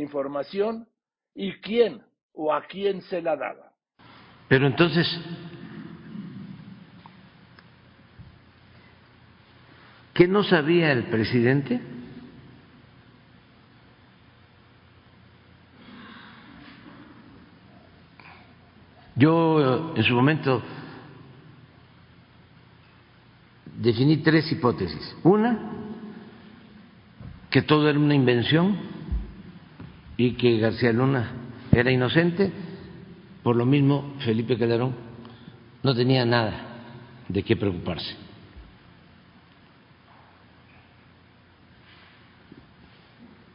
información 0.00 0.88
y 1.34 1.52
quién 1.60 2.02
o 2.32 2.52
a 2.52 2.66
quién 2.66 3.02
se 3.02 3.22
la 3.22 3.36
daba. 3.36 3.72
Pero 4.48 4.66
entonces, 4.66 5.06
¿qué 10.14 10.28
no 10.28 10.44
sabía 10.44 10.92
el 10.92 11.04
presidente? 11.04 11.80
Yo 19.16 19.94
en 19.96 20.04
su 20.04 20.14
momento 20.14 20.62
definí 23.78 24.18
tres 24.18 24.52
hipótesis. 24.52 25.16
Una, 25.22 25.58
que 27.50 27.62
todo 27.62 27.88
era 27.88 27.98
una 27.98 28.14
invención 28.14 28.95
y 30.16 30.32
que 30.32 30.58
García 30.58 30.92
Luna 30.92 31.30
era 31.72 31.90
inocente. 31.90 32.52
Por 33.42 33.56
lo 33.56 33.66
mismo, 33.66 34.14
Felipe 34.20 34.58
Calderón 34.58 34.94
no 35.82 35.94
tenía 35.94 36.24
nada 36.24 36.54
de 37.28 37.42
qué 37.42 37.56
preocuparse. 37.56 38.16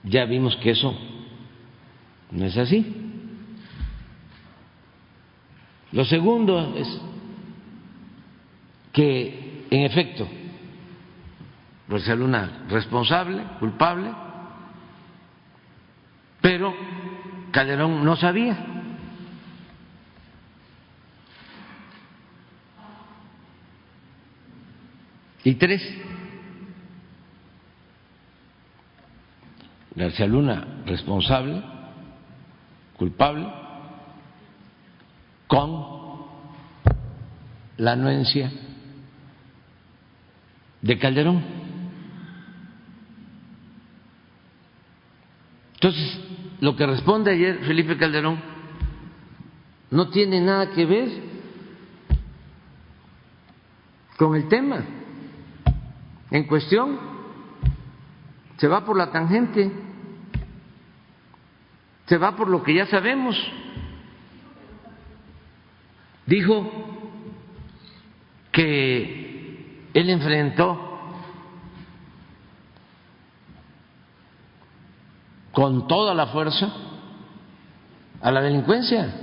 Ya 0.04 0.26
vimos 0.26 0.56
que 0.58 0.72
eso 0.72 0.98
no 2.32 2.46
es 2.46 2.58
así. 2.58 2.86
Lo 5.92 6.06
segundo 6.06 6.74
es 6.78 7.02
que, 8.94 9.66
en 9.70 9.82
efecto, 9.84 10.28
García 11.88 12.16
Luna 12.16 12.66
responsable, 12.70 13.44
culpable, 13.60 14.12
pero 16.42 16.74
Calderón 17.52 18.04
no 18.04 18.16
sabía. 18.16 18.58
Y 25.44 25.56
tres, 25.56 25.82
García 29.96 30.28
Luna 30.28 30.84
responsable, 30.86 31.64
culpable, 32.96 33.48
con 35.48 36.22
la 37.78 37.94
anuencia 37.94 38.52
de 40.82 41.00
Calderón. 41.00 41.44
Entonces, 45.74 46.31
lo 46.62 46.76
que 46.76 46.86
responde 46.86 47.32
ayer 47.32 47.60
Felipe 47.66 47.98
Calderón 47.98 48.40
no 49.90 50.10
tiene 50.10 50.40
nada 50.40 50.72
que 50.72 50.86
ver 50.86 51.10
con 54.18 54.36
el 54.36 54.48
tema 54.48 54.86
en 56.30 56.44
cuestión. 56.46 56.98
Se 58.58 58.68
va 58.68 58.86
por 58.86 58.96
la 58.96 59.12
tangente, 59.12 59.72
se 62.06 62.18
va 62.18 62.36
por 62.36 62.48
lo 62.48 62.64
que 62.64 62.76
ya 62.76 62.86
sabemos 62.86 63.36
dijo 66.28 66.72
que 68.52 69.90
él 69.94 70.10
enfrentó 70.10 70.91
con 75.52 75.88
toda 75.88 76.14
la 76.14 76.28
fuerza 76.28 76.72
a 78.22 78.32
la 78.32 78.42
delincuencia. 78.42 79.14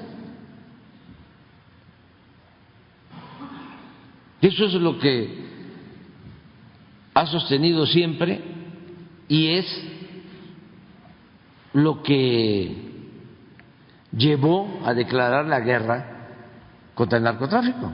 Eso 4.40 4.66
es 4.66 4.74
lo 4.74 4.98
que 4.98 5.46
ha 7.14 7.26
sostenido 7.26 7.86
siempre 7.86 8.40
y 9.26 9.48
es 9.54 9.84
lo 11.72 12.02
que 12.02 12.88
llevó 14.12 14.80
a 14.84 14.94
declarar 14.94 15.46
la 15.46 15.60
guerra 15.60 16.28
contra 16.94 17.18
el 17.18 17.24
narcotráfico. 17.24 17.92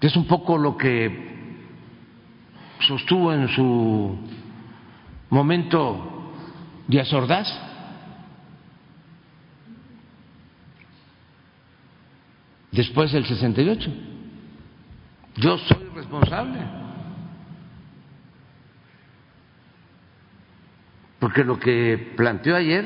Es 0.00 0.16
un 0.16 0.26
poco 0.26 0.58
lo 0.58 0.76
que 0.76 1.31
sostuvo 2.86 3.32
en 3.32 3.48
su 3.48 4.18
momento 5.30 6.32
Díaz 6.86 7.12
Ordaz. 7.12 7.48
Después 12.70 13.12
del 13.12 13.26
68. 13.26 13.92
Yo 15.36 15.58
soy 15.58 15.88
responsable. 15.94 16.82
porque 21.22 21.44
lo 21.44 21.56
que 21.56 22.14
planteó 22.16 22.56
ayer 22.56 22.84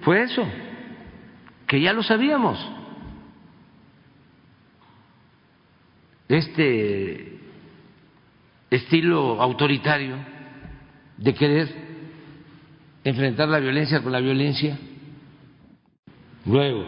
fue 0.00 0.22
eso, 0.22 0.48
que 1.66 1.78
ya 1.78 1.92
lo 1.92 2.02
sabíamos. 2.02 2.58
Este 6.26 7.35
estilo 8.70 9.40
autoritario 9.40 10.16
de 11.16 11.34
querer 11.34 11.74
enfrentar 13.04 13.48
la 13.48 13.60
violencia 13.60 14.02
con 14.02 14.12
la 14.12 14.20
violencia. 14.20 14.78
Luego, 16.44 16.84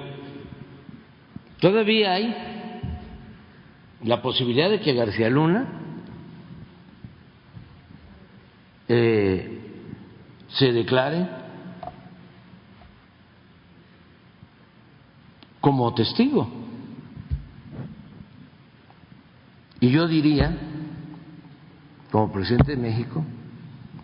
todavía 1.61 2.13
hay 2.13 2.35
la 4.05 4.23
posibilidad 4.23 4.71
de 4.71 4.81
que 4.81 4.95
García 4.95 5.29
Luna 5.29 5.67
eh, 8.89 9.61
se 10.49 10.73
declare 10.73 11.29
como 15.61 15.93
testigo. 15.95 16.49
Y 19.81 19.91
yo 19.91 20.09
diría, 20.09 20.57
como 22.11 22.33
presidente 22.33 22.75
de 22.75 22.83
México, 22.83 23.25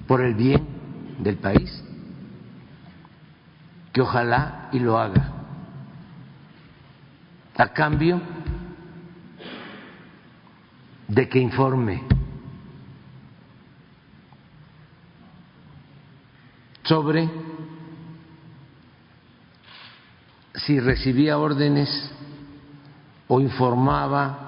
por 0.07 0.21
el 0.21 0.35
bien 0.35 0.67
del 1.19 1.37
país, 1.37 1.83
que 3.93 4.01
ojalá 4.01 4.69
y 4.73 4.79
lo 4.79 4.99
haga, 4.99 5.33
a 7.57 7.69
cambio 7.69 8.21
de 11.09 11.29
que 11.29 11.39
informe 11.39 12.03
sobre 16.83 17.31
si 20.55 20.81
recibía 20.81 21.39
órdenes 21.39 22.11
o 23.29 23.41
informaba 23.41 24.44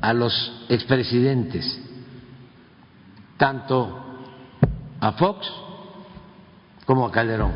a 0.00 0.12
los 0.12 0.66
expresidentes, 0.68 1.80
tanto 3.36 4.04
a 5.00 5.12
Fox 5.12 5.50
como 6.84 7.06
a 7.06 7.12
Calderón. 7.12 7.52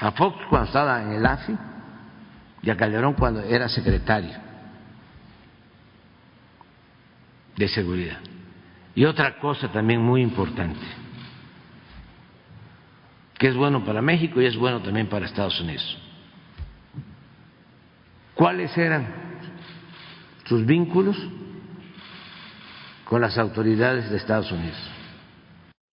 A 0.00 0.12
Fox 0.12 0.36
cuando 0.50 0.66
estaba 0.66 1.02
en 1.02 1.12
el 1.12 1.24
AFI 1.26 1.56
y 2.62 2.70
a 2.70 2.76
Calderón 2.76 3.14
cuando 3.14 3.40
era 3.40 3.68
secretario 3.68 4.36
de 7.56 7.68
seguridad. 7.68 8.18
Y 8.94 9.04
otra 9.04 9.38
cosa 9.38 9.68
también 9.68 10.02
muy 10.02 10.22
importante, 10.22 10.80
que 13.38 13.48
es 13.48 13.56
bueno 13.56 13.84
para 13.84 14.02
México 14.02 14.40
y 14.40 14.46
es 14.46 14.56
bueno 14.56 14.80
también 14.82 15.08
para 15.08 15.26
Estados 15.26 15.58
Unidos. 15.60 15.98
¿Cuáles 18.34 18.76
eran 18.76 19.25
sus 20.46 20.64
vínculos 20.64 21.16
con 23.04 23.20
las 23.20 23.38
autoridades 23.38 24.10
de 24.10 24.16
Estados 24.16 24.50
Unidos? 24.50 24.78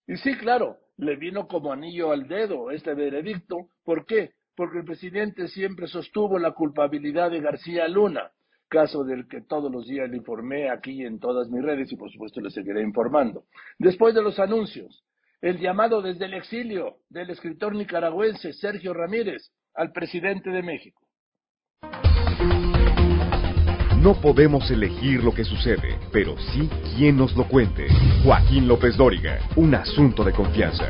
Y 0.08 0.18
sí, 0.18 0.36
claro, 0.38 0.78
le 0.98 1.16
vino 1.16 1.48
como 1.48 1.72
anillo 1.72 2.12
al 2.12 2.28
dedo 2.28 2.72
este 2.72 2.94
veredicto. 2.94 3.68
¿Por 3.84 4.06
qué? 4.06 4.32
Porque 4.56 4.80
el 4.80 4.86
presidente 4.86 5.48
siempre 5.48 5.88
sostuvo 5.88 6.38
la 6.38 6.52
culpabilidad 6.52 7.32
de 7.32 7.42
García 7.42 7.88
Luna, 7.88 8.32
caso 8.68 9.04
del 9.04 9.28
que 9.28 9.42
todos 9.42 9.72
los 9.72 9.88
días 9.88 10.10
le 10.10 10.18
informé 10.18 10.70
aquí 10.70 11.04
en 11.04 11.20
todas 11.20 11.50
mis 11.50 11.64
redes 11.64 11.92
y 11.92 11.96
por 11.96 12.12
supuesto 12.12 12.42
le 12.42 12.50
seguiré 12.50 12.82
informando. 12.82 13.46
Después 13.80 14.14
de 14.14 14.22
los 14.22 14.40
anuncios, 14.40 15.04
el 15.42 15.60
llamado 15.60 16.02
desde 16.02 16.26
el 16.26 16.34
exilio 16.34 16.98
del 17.10 17.30
escritor 17.30 17.76
nicaragüense 17.76 18.54
Sergio 18.54 18.94
Ramírez 18.94 19.52
al 19.74 19.92
presidente 19.92 20.50
de 20.50 20.64
México. 20.64 21.03
No 24.04 24.16
podemos 24.16 24.70
elegir 24.70 25.24
lo 25.24 25.34
que 25.34 25.46
sucede, 25.46 25.98
pero 26.12 26.36
sí 26.52 26.70
quién 26.98 27.16
nos 27.16 27.34
lo 27.38 27.46
cuente. 27.46 27.88
Joaquín 28.26 28.68
López 28.68 28.98
Dóriga, 28.98 29.40
un 29.56 29.74
asunto 29.76 30.26
de 30.26 30.34
confianza. 30.34 30.90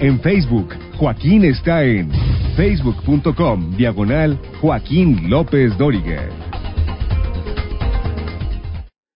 En 0.00 0.18
Facebook, 0.20 0.74
Joaquín 0.98 1.44
está 1.44 1.84
en 1.84 2.10
facebook.com 2.56 3.76
diagonal 3.76 4.36
Joaquín 4.60 5.30
López 5.30 5.78
Dóriga. 5.78 6.28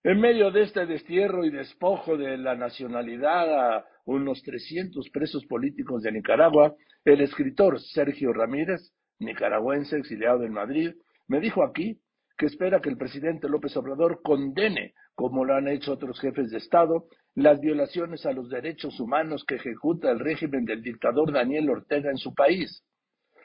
En 0.04 0.20
medio 0.20 0.52
de 0.52 0.62
este 0.62 0.87
destierro 0.87 1.44
y 1.44 1.50
despojo 1.50 2.16
de 2.16 2.38
la 2.38 2.54
nacionalidad 2.54 3.78
a 3.78 3.85
unos 4.04 4.40
300 4.44 5.11
presos 5.11 5.44
políticos 5.46 6.02
de 6.02 6.12
Nicaragua, 6.12 6.76
el 7.04 7.20
escritor 7.20 7.80
Sergio 7.80 8.32
Ramírez, 8.32 8.92
nicaragüense 9.18 9.96
exiliado 9.98 10.44
en 10.44 10.52
Madrid, 10.52 10.92
me 11.28 11.40
dijo 11.40 11.64
aquí 11.64 12.00
que 12.36 12.46
espera 12.46 12.80
que 12.80 12.88
el 12.88 12.96
presidente 12.96 13.48
López 13.48 13.76
Obrador 13.76 14.20
condene, 14.22 14.94
como 15.14 15.44
lo 15.44 15.54
han 15.54 15.68
hecho 15.68 15.92
otros 15.92 16.20
jefes 16.20 16.50
de 16.50 16.58
Estado, 16.58 17.06
las 17.34 17.60
violaciones 17.60 18.26
a 18.26 18.32
los 18.32 18.48
derechos 18.48 18.98
humanos 18.98 19.44
que 19.46 19.56
ejecuta 19.56 20.10
el 20.10 20.18
régimen 20.18 20.64
del 20.64 20.82
dictador 20.82 21.32
Daniel 21.32 21.70
Ortega 21.70 22.10
en 22.10 22.16
su 22.16 22.34
país. 22.34 22.82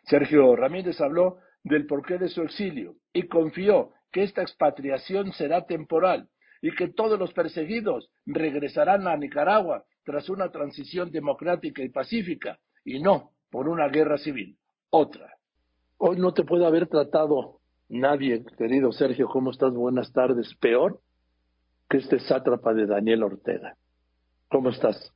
Sergio 0.03 0.55
Ramírez 0.55 0.99
habló 1.01 1.37
del 1.63 1.85
porqué 1.85 2.17
de 2.17 2.29
su 2.29 2.41
exilio 2.41 2.95
y 3.13 3.27
confió 3.27 3.91
que 4.11 4.23
esta 4.23 4.41
expatriación 4.41 5.33
será 5.33 5.65
temporal 5.65 6.29
y 6.61 6.73
que 6.73 6.87
todos 6.87 7.19
los 7.19 7.33
perseguidos 7.33 8.09
regresarán 8.25 9.07
a 9.07 9.17
Nicaragua 9.17 9.83
tras 10.03 10.29
una 10.29 10.49
transición 10.51 11.11
democrática 11.11 11.83
y 11.83 11.89
pacífica 11.89 12.59
y 12.83 13.01
no 13.01 13.34
por 13.55 13.69
una 13.69 13.87
guerra 13.87 14.17
civil, 14.17 14.57
otra. 14.89 15.33
Hoy 15.97 16.17
no 16.19 16.33
te 16.33 16.43
puede 16.43 16.65
haber 16.65 16.87
tratado 16.87 17.61
nadie, 17.87 18.43
querido 18.57 18.91
Sergio, 18.91 19.29
¿cómo 19.29 19.51
estás? 19.51 19.73
Buenas 19.73 20.11
tardes, 20.11 20.53
peor 20.59 20.99
que 21.89 21.99
este 21.99 22.19
sátrapa 22.19 22.73
de 22.73 22.85
Daniel 22.85 23.23
Ortega. 23.23 23.77
¿Cómo 24.49 24.71
estás? 24.71 25.09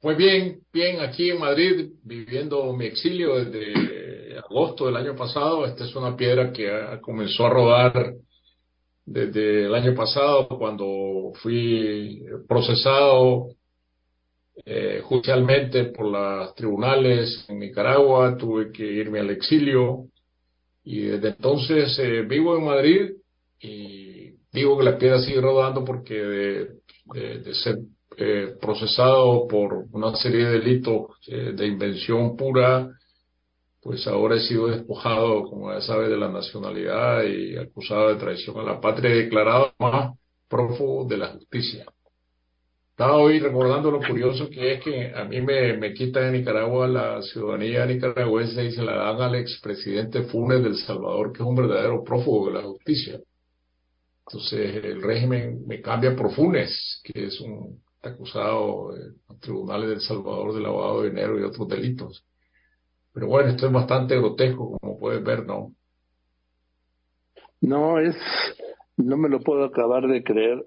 Muy 0.00 0.14
bien, 0.14 0.60
bien, 0.72 1.00
aquí 1.00 1.28
en 1.28 1.40
Madrid, 1.40 1.90
viviendo 2.04 2.72
mi 2.72 2.86
exilio 2.86 3.34
desde 3.44 4.38
agosto 4.38 4.86
del 4.86 4.98
año 4.98 5.16
pasado. 5.16 5.66
Esta 5.66 5.86
es 5.86 5.96
una 5.96 6.16
piedra 6.16 6.52
que 6.52 6.70
comenzó 7.02 7.46
a 7.46 7.50
rodar 7.50 8.14
desde 9.04 9.64
el 9.64 9.74
año 9.74 9.92
pasado 9.92 10.46
cuando 10.50 11.32
fui 11.42 12.24
procesado 12.46 13.48
eh, 14.64 15.02
judicialmente 15.04 15.84
por 15.86 16.06
los 16.06 16.54
tribunales 16.54 17.44
en 17.48 17.58
Nicaragua, 17.58 18.36
tuve 18.38 18.72
que 18.72 18.84
irme 18.84 19.20
al 19.20 19.30
exilio 19.30 20.06
y 20.82 21.00
desde 21.02 21.28
entonces 21.28 21.98
eh, 21.98 22.22
vivo 22.22 22.56
en 22.56 22.64
Madrid 22.64 23.10
y 23.60 24.30
digo 24.52 24.78
que 24.78 24.84
la 24.84 24.96
piedra 24.96 25.20
sigue 25.20 25.40
rodando 25.40 25.84
porque 25.84 26.14
de, 26.14 27.54
ser 27.54 27.78
eh, 28.16 28.54
procesado 28.60 29.46
por 29.46 29.86
una 29.92 30.16
serie 30.16 30.46
de 30.46 30.58
delitos 30.58 31.10
de 31.26 31.66
invención 31.66 32.36
pura, 32.36 32.88
pues 33.82 34.06
ahora 34.06 34.36
he 34.36 34.40
sido 34.40 34.68
despojado, 34.68 35.44
como 35.44 35.72
ya 35.72 35.80
sabe, 35.80 36.08
de 36.08 36.16
la 36.16 36.28
nacionalidad 36.28 37.24
y 37.24 37.56
acusado 37.56 38.08
de 38.08 38.16
traición 38.16 38.58
a 38.58 38.62
la 38.62 38.80
patria 38.80 39.10
y 39.10 39.24
declarado 39.24 39.72
más 39.78 40.16
prófugo 40.48 41.04
de 41.04 41.18
la 41.18 41.28
justicia. 41.28 41.86
Estaba 42.96 43.18
hoy 43.18 43.40
recordando 43.40 43.90
lo 43.90 44.00
curioso 44.00 44.48
que 44.48 44.72
es 44.72 44.82
que 44.82 45.12
a 45.14 45.24
mí 45.24 45.42
me, 45.42 45.76
me 45.76 45.92
quitan 45.92 46.28
en 46.28 46.32
Nicaragua 46.32 46.88
la 46.88 47.20
ciudadanía 47.20 47.84
nicaragüense 47.84 48.64
y 48.64 48.72
se 48.72 48.82
la 48.82 48.96
dan 48.96 49.20
al 49.20 49.34
expresidente 49.34 50.22
Funes 50.22 50.62
del 50.62 50.76
Salvador, 50.76 51.30
que 51.30 51.42
es 51.42 51.46
un 51.46 51.56
verdadero 51.56 52.02
prófugo 52.02 52.46
de 52.46 52.54
la 52.54 52.62
justicia. 52.62 53.20
Entonces 54.26 54.82
el 54.82 55.02
régimen 55.02 55.66
me 55.66 55.82
cambia 55.82 56.16
por 56.16 56.34
Funes, 56.34 57.02
que 57.04 57.26
es 57.26 57.38
un 57.42 57.82
acusado 58.00 58.96
en 58.96 59.14
los 59.28 59.40
tribunales 59.40 59.90
del 59.90 60.00
Salvador 60.00 60.54
de 60.54 60.62
lavado 60.62 61.02
de 61.02 61.10
dinero 61.10 61.38
y 61.38 61.42
otros 61.42 61.68
delitos. 61.68 62.24
Pero 63.12 63.26
bueno, 63.26 63.50
esto 63.50 63.66
es 63.66 63.72
bastante 63.74 64.16
grotesco, 64.16 64.78
como 64.80 64.98
puedes 64.98 65.22
ver, 65.22 65.44
¿no? 65.44 65.74
No, 67.60 67.98
es, 67.98 68.16
no 68.96 69.18
me 69.18 69.28
lo 69.28 69.40
puedo 69.40 69.66
acabar 69.66 70.06
de 70.06 70.24
creer. 70.24 70.64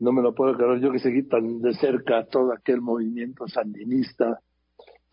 No 0.00 0.12
me 0.12 0.22
lo 0.22 0.34
puedo 0.34 0.56
creer. 0.56 0.80
Yo 0.80 0.90
que 0.90 0.98
seguí 0.98 1.22
tan 1.22 1.60
de 1.60 1.74
cerca 1.74 2.26
todo 2.26 2.52
aquel 2.52 2.80
movimiento 2.80 3.46
sandinista, 3.46 4.40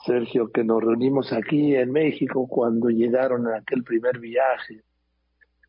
Sergio, 0.05 0.49
que 0.51 0.63
nos 0.63 0.81
reunimos 0.83 1.31
aquí 1.33 1.75
en 1.75 1.91
México 1.91 2.47
cuando 2.47 2.89
llegaron 2.89 3.47
a 3.47 3.57
aquel 3.57 3.83
primer 3.83 4.19
viaje, 4.19 4.81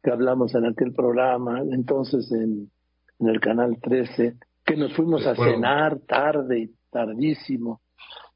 que 0.03 0.11
hablamos 0.11 0.55
en 0.55 0.67
aquel 0.67 0.93
programa, 0.93 1.61
entonces 1.61 2.31
en, 2.33 2.71
en 3.19 3.29
el 3.29 3.41
Canal 3.41 3.79
13, 3.81 4.37
que 4.65 4.77
nos 4.77 4.95
fuimos 4.95 5.27
a 5.27 5.35
cenar 5.35 5.99
tarde 6.01 6.71
tardísimo. 6.91 7.81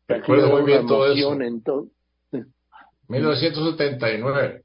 Recuerdo 0.09 0.51
muy 0.51 0.63
bien 0.65 0.87
todo 0.87 1.13
eso. 1.13 1.41
En 1.41 1.63
todo, 1.63 1.89
1979. 3.09 4.63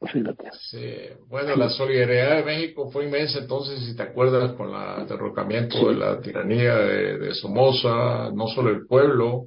Fíjate. 0.00 0.50
Sí. 0.70 0.94
Bueno, 1.26 1.56
la 1.56 1.68
solidaridad 1.70 2.36
de 2.36 2.44
México 2.44 2.88
fue 2.90 3.06
inmensa 3.06 3.40
entonces, 3.40 3.80
si 3.84 3.96
te 3.96 4.04
acuerdas, 4.04 4.52
con 4.52 4.68
el 4.72 5.08
derrocamiento 5.08 5.88
de 5.88 5.96
la 5.96 6.20
tiranía 6.20 6.76
de, 6.76 7.34
Somoza, 7.34 8.30
no 8.32 8.46
solo 8.46 8.70
el 8.70 8.86
pueblo, 8.86 9.46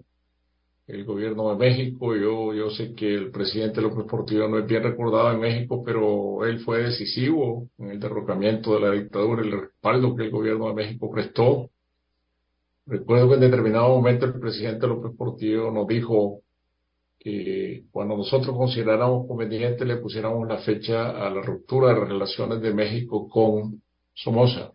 el 0.87 1.05
gobierno 1.05 1.51
de 1.51 1.55
México. 1.55 2.15
Yo, 2.17 2.53
yo 2.53 2.69
sé 2.69 2.93
que 2.93 3.15
el 3.15 3.31
presidente 3.31 3.81
López 3.81 4.05
Portillo 4.05 4.49
no 4.49 4.59
es 4.59 4.67
bien 4.67 4.83
recordado 4.83 5.31
en 5.31 5.39
México, 5.39 5.83
pero 5.85 6.45
él 6.45 6.59
fue 6.59 6.83
decisivo 6.83 7.67
en 7.77 7.91
el 7.91 7.99
derrocamiento 7.99 8.73
de 8.73 8.81
la 8.81 8.91
dictadura, 8.91 9.43
el 9.43 9.51
respaldo 9.51 10.15
que 10.15 10.23
el 10.23 10.31
gobierno 10.31 10.67
de 10.67 10.73
México 10.73 11.09
prestó. 11.09 11.69
Recuerdo 12.85 13.29
que 13.29 13.35
en 13.35 13.41
determinado 13.41 13.87
momento 13.87 14.25
el 14.25 14.37
presidente 14.37 14.85
López 14.85 15.13
Portillo 15.17 15.71
nos 15.71 15.87
dijo, 15.87 16.41
que 17.23 17.83
cuando 17.91 18.17
nosotros 18.17 18.57
consideráramos 18.57 19.27
conveniente 19.27 19.85
le 19.85 19.97
pusiéramos 19.97 20.47
la 20.47 20.57
fecha 20.57 21.11
a 21.11 21.29
la 21.29 21.39
ruptura 21.43 21.93
de 21.93 21.99
relaciones 22.05 22.61
de 22.61 22.73
México 22.73 23.29
con 23.29 23.79
Somoza. 24.15 24.71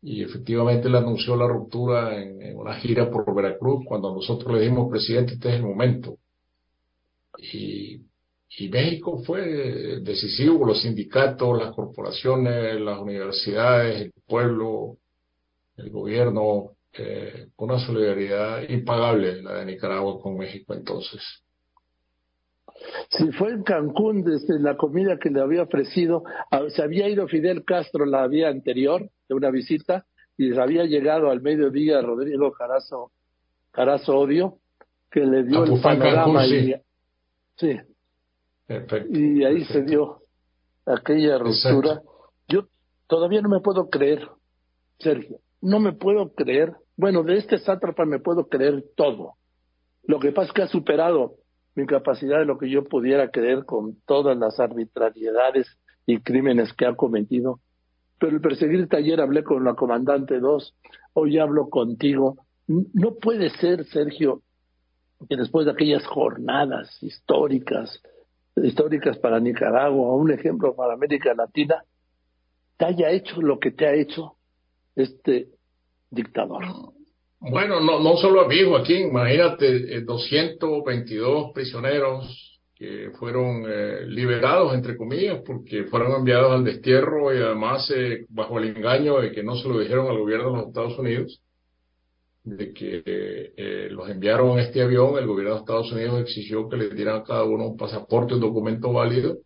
Y 0.00 0.22
efectivamente 0.22 0.88
le 0.88 0.98
anunció 0.98 1.34
la 1.34 1.48
ruptura 1.48 2.22
en, 2.22 2.56
una 2.56 2.76
gira 2.76 3.10
por 3.10 3.34
Veracruz 3.34 3.84
cuando 3.84 4.14
nosotros 4.14 4.54
le 4.54 4.60
dijimos, 4.60 4.88
presidente, 4.88 5.32
este 5.32 5.48
es 5.48 5.54
el 5.56 5.64
momento. 5.64 6.18
Y, 7.36 8.00
y 8.58 8.68
México 8.68 9.20
fue 9.24 10.00
decisivo, 10.02 10.64
los 10.64 10.82
sindicatos, 10.82 11.58
las 11.58 11.74
corporaciones, 11.74 12.80
las 12.80 13.00
universidades, 13.00 14.02
el 14.02 14.12
pueblo, 14.24 14.98
el 15.76 15.90
gobierno, 15.90 16.76
eh, 16.92 17.48
una 17.56 17.84
solidaridad 17.84 18.68
impagable 18.68 19.42
la 19.42 19.54
de 19.54 19.66
Nicaragua 19.66 20.20
con 20.20 20.38
México 20.38 20.72
entonces. 20.72 21.42
Si 23.10 23.30
fue 23.32 23.50
en 23.50 23.62
Cancún 23.62 24.22
desde 24.22 24.58
la 24.58 24.76
comida 24.76 25.18
que 25.18 25.30
le 25.30 25.40
había 25.40 25.62
ofrecido, 25.62 26.24
se 26.68 26.82
había 26.82 27.08
ido 27.08 27.26
Fidel 27.28 27.64
Castro 27.64 28.04
la 28.04 28.28
día 28.28 28.48
anterior 28.48 29.08
de 29.28 29.34
una 29.34 29.50
visita 29.50 30.04
y 30.36 30.56
había 30.56 30.84
llegado 30.84 31.30
al 31.30 31.40
mediodía 31.40 32.00
Rodrigo 32.02 32.52
Carazo, 32.52 33.10
Carazo 33.72 34.18
Odio, 34.18 34.58
que 35.10 35.20
le 35.20 35.44
dio 35.44 35.64
el 35.64 35.80
panorama 35.80 36.46
y, 36.46 36.74
Sí. 37.56 37.76
Perfecto. 38.66 39.18
Y 39.18 39.44
ahí 39.44 39.64
se 39.64 39.82
dio 39.82 40.18
aquella 40.84 41.38
ruptura. 41.38 42.02
Yo 42.48 42.66
todavía 43.06 43.40
no 43.40 43.48
me 43.48 43.60
puedo 43.60 43.88
creer, 43.88 44.28
Sergio, 44.98 45.38
no 45.62 45.80
me 45.80 45.92
puedo 45.92 46.34
creer. 46.34 46.74
Bueno, 46.96 47.22
de 47.22 47.38
este 47.38 47.58
sátrapa 47.58 48.04
me 48.04 48.18
puedo 48.18 48.48
creer 48.48 48.84
todo. 48.96 49.34
Lo 50.04 50.18
que 50.18 50.32
pasa 50.32 50.48
es 50.48 50.52
que 50.52 50.62
ha 50.62 50.68
superado 50.68 51.36
mi 51.76 51.86
capacidad 51.86 52.38
de 52.38 52.46
lo 52.46 52.58
que 52.58 52.70
yo 52.70 52.84
pudiera 52.84 53.30
creer 53.30 53.64
con 53.64 53.96
todas 54.06 54.36
las 54.36 54.58
arbitrariedades 54.58 55.66
y 56.06 56.20
crímenes 56.20 56.72
que 56.72 56.86
ha 56.86 56.96
cometido. 56.96 57.60
Pero 58.18 58.32
el 58.34 58.40
perseguirte 58.40 58.96
ayer 58.96 59.20
hablé 59.20 59.44
con 59.44 59.62
la 59.62 59.74
comandante 59.74 60.40
2, 60.40 60.74
hoy 61.12 61.38
hablo 61.38 61.68
contigo. 61.68 62.38
No 62.66 63.16
puede 63.16 63.50
ser, 63.50 63.84
Sergio, 63.84 64.42
que 65.28 65.36
después 65.36 65.66
de 65.66 65.72
aquellas 65.72 66.04
jornadas 66.06 67.02
históricas, 67.02 68.02
históricas 68.56 69.18
para 69.18 69.38
Nicaragua, 69.38 70.14
un 70.14 70.30
ejemplo 70.32 70.74
para 70.74 70.94
América 70.94 71.34
Latina, 71.34 71.84
te 72.78 72.86
haya 72.86 73.10
hecho 73.10 73.42
lo 73.42 73.58
que 73.58 73.70
te 73.70 73.86
ha 73.86 73.92
hecho 73.92 74.36
este 74.94 75.50
dictador. 76.10 76.64
Bueno, 77.38 77.80
no, 77.80 78.00
no 78.00 78.16
solo 78.16 78.40
a 78.40 78.48
mí, 78.48 78.62
Joaquín, 78.64 79.08
imagínate, 79.08 80.00
222 80.02 81.46
eh, 81.46 81.50
prisioneros 81.54 82.60
que 82.74 83.10
fueron 83.18 83.64
eh, 83.66 84.06
liberados, 84.06 84.74
entre 84.74 84.96
comillas, 84.96 85.40
porque 85.46 85.84
fueron 85.84 86.12
enviados 86.12 86.52
al 86.52 86.64
destierro 86.64 87.34
y 87.34 87.38
además 87.38 87.90
eh, 87.94 88.26
bajo 88.28 88.58
el 88.58 88.76
engaño 88.76 89.20
de 89.20 89.32
que 89.32 89.42
no 89.42 89.56
se 89.56 89.68
lo 89.68 89.78
dijeron 89.78 90.08
al 90.08 90.18
gobierno 90.18 90.50
de 90.50 90.56
los 90.56 90.66
Estados 90.68 90.98
Unidos 90.98 91.40
de 92.46 92.72
que 92.72 93.02
eh, 93.04 93.88
los 93.90 94.08
enviaron 94.08 94.52
en 94.52 94.60
este 94.60 94.80
avión, 94.80 95.18
el 95.18 95.26
gobierno 95.26 95.54
de 95.54 95.60
Estados 95.60 95.90
Unidos 95.90 96.20
exigió 96.20 96.68
que 96.68 96.76
le 96.76 96.90
dieran 96.90 97.16
a 97.16 97.24
cada 97.24 97.42
uno 97.42 97.66
un 97.66 97.76
pasaporte, 97.76 98.34
un 98.34 98.40
documento 98.40 98.92
válido, 98.92 99.38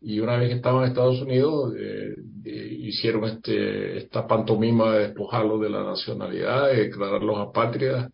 y 0.00 0.20
una 0.20 0.36
vez 0.36 0.48
que 0.48 0.56
estaban 0.56 0.84
en 0.84 0.88
Estados 0.88 1.20
Unidos, 1.22 1.74
eh, 1.78 2.14
hicieron 2.44 3.24
este, 3.24 3.98
esta 3.98 4.26
pantomima 4.26 4.94
de 4.94 5.08
despojarlos 5.08 5.60
de 5.60 5.70
la 5.70 5.82
nacionalidad, 5.84 6.68
de 6.68 6.84
declararlos 6.84 7.38
apátridas, 7.38 8.10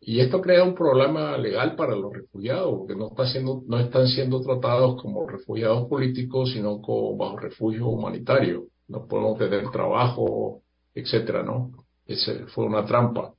y 0.00 0.20
esto 0.20 0.40
crea 0.40 0.64
un 0.64 0.74
problema 0.74 1.36
legal 1.36 1.74
para 1.76 1.94
los 1.94 2.12
refugiados, 2.12 2.78
porque 2.78 2.94
no, 2.94 3.08
está 3.08 3.26
siendo, 3.26 3.62
no 3.66 3.78
están 3.78 4.06
siendo 4.06 4.40
tratados 4.40 5.02
como 5.02 5.26
refugiados 5.26 5.88
políticos, 5.88 6.52
sino 6.52 6.80
como 6.80 7.16
bajo 7.16 7.36
refugio 7.38 7.88
humanitario. 7.88 8.66
No 8.86 9.06
podemos 9.06 9.38
tener 9.38 9.70
trabajo, 9.70 10.62
etcétera, 10.94 11.42
¿no? 11.42 11.72
Ese 12.06 12.46
fue 12.46 12.64
una 12.64 12.86
trampa. 12.86 13.34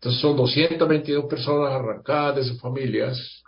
Entonces 0.00 0.20
son 0.20 0.36
222 0.36 1.26
personas 1.26 1.72
arrancadas 1.72 2.36
de 2.36 2.44
sus 2.44 2.60
familias. 2.60 3.43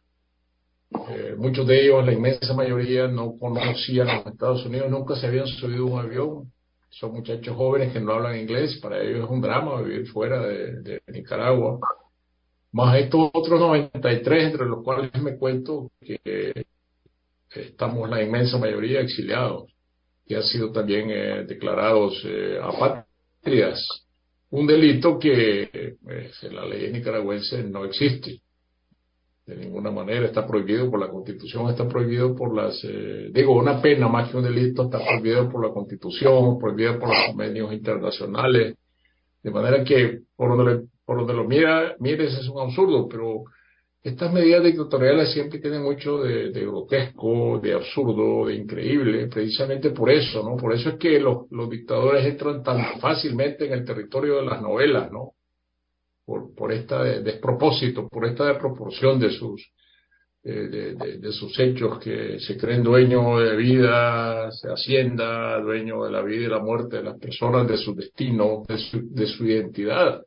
Eh, 0.91 1.35
muchos 1.37 1.67
de 1.67 1.85
ellos, 1.85 2.05
la 2.05 2.13
inmensa 2.13 2.55
mayoría, 2.55 3.09
no 3.09 3.37
conocían 3.39 4.07
los 4.07 4.27
Estados 4.27 4.65
Unidos, 4.67 4.91
nunca 4.91 5.17
se 5.17 5.27
habían 5.27 5.47
subido 5.47 5.87
un 5.87 5.99
avión. 5.99 6.53
Son 6.91 7.13
muchachos 7.13 7.57
jóvenes 7.57 7.93
que 7.93 8.01
no 8.01 8.13
hablan 8.13 8.39
inglés, 8.39 8.79
para 8.81 9.03
ellos 9.03 9.25
es 9.25 9.31
un 9.31 9.41
drama 9.41 9.83
vivir 9.83 10.07
fuera 10.09 10.41
de, 10.41 11.03
Nicaragua. 11.09 11.79
Más 12.73 12.97
estos 12.99 13.31
otros 13.33 13.61
93, 13.61 14.45
entre 14.45 14.67
los 14.67 14.83
cuales 14.83 15.11
me 15.21 15.37
cuento 15.37 15.91
que 16.01 16.67
estamos 17.51 18.09
la 18.09 18.23
inmensa 18.23 18.59
mayoría 18.59 19.01
exiliados, 19.01 19.71
que 20.27 20.37
han 20.37 20.43
sido 20.43 20.73
también 20.73 21.11
eh, 21.11 21.45
declarados 21.45 22.23
eh, 22.25 22.59
apátridas 22.63 24.07
un 24.51 24.67
delito 24.67 25.19
que 25.19 25.97
en 26.43 26.55
la 26.55 26.67
ley 26.67 26.91
nicaragüense 26.93 27.63
no 27.65 27.85
existe. 27.85 28.41
De 29.47 29.57
ninguna 29.57 29.93
manera 29.93 30.27
está 30.27 30.45
prohibido 30.45 30.91
por 30.91 30.99
la 30.99 31.09
Constitución, 31.09 31.71
está 31.71 31.89
prohibido 31.89 32.35
por 32.35 32.53
las, 32.53 32.83
eh, 32.83 33.31
digo, 33.33 33.57
una 33.57 33.81
pena 33.81 34.09
más 34.09 34.29
que 34.29 34.37
un 34.37 34.43
delito 34.43 34.85
está 34.85 34.99
prohibido 34.99 35.49
por 35.49 35.65
la 35.65 35.73
Constitución, 35.73 36.59
prohibido 36.59 36.99
por 36.99 37.11
los 37.11 37.27
convenios 37.29 37.73
internacionales. 37.73 38.75
De 39.43 39.51
manera 39.53 39.85
que 39.85 40.23
por 40.35 40.57
donde, 40.57 40.89
por 41.05 41.19
donde 41.19 41.35
lo 41.35 41.45
mira, 41.45 41.95
mires 42.01 42.37
es 42.37 42.49
un 42.49 42.61
absurdo, 42.61 43.09
pero 43.09 43.45
estas 44.07 44.33
medidas 44.33 44.63
dictatoriales 44.63 45.33
siempre 45.33 45.59
tienen 45.59 45.83
mucho 45.83 46.19
de, 46.19 46.51
grotesco, 46.53 47.59
de 47.59 47.75
absurdo, 47.75 48.47
de 48.47 48.55
increíble, 48.55 49.27
precisamente 49.27 49.91
por 49.91 50.11
eso, 50.11 50.49
¿no? 50.49 50.57
Por 50.57 50.75
eso 50.75 50.91
es 50.91 50.95
que 50.97 51.19
los, 51.19 51.49
dictadores 51.69 52.25
entran 52.25 52.63
tan 52.63 53.01
fácilmente 53.01 53.67
en 53.67 53.73
el 53.73 53.85
territorio 53.85 54.37
de 54.37 54.45
las 54.45 54.63
novelas, 54.63 55.11
¿no? 55.11 55.33
Por, 56.27 56.55
por 56.57 56.73
este 56.73 57.23
despropósito, 57.23 58.09
por 58.09 58.27
esta 58.27 58.47
desproporción 58.47 59.21
de 59.21 59.31
sus, 59.31 59.73
de, 60.43 61.31
sus 61.31 61.59
hechos, 61.59 62.01
que 62.01 62.41
se 62.41 62.57
creen 62.57 62.83
dueños 62.83 63.41
de 63.41 63.57
vida, 63.57 64.51
se 64.51 64.69
hacienda, 64.69 65.61
dueños 65.61 66.05
de 66.05 66.11
la 66.11 66.23
vida 66.23 66.47
y 66.47 66.49
la 66.49 66.59
muerte 66.59 66.97
de 66.97 67.05
las 67.05 67.19
personas, 67.19 67.69
de 67.69 67.77
su 67.77 67.95
destino, 67.95 68.65
de 68.67 68.77
su, 68.77 69.15
de 69.15 69.27
su 69.27 69.47
identidad. 69.47 70.21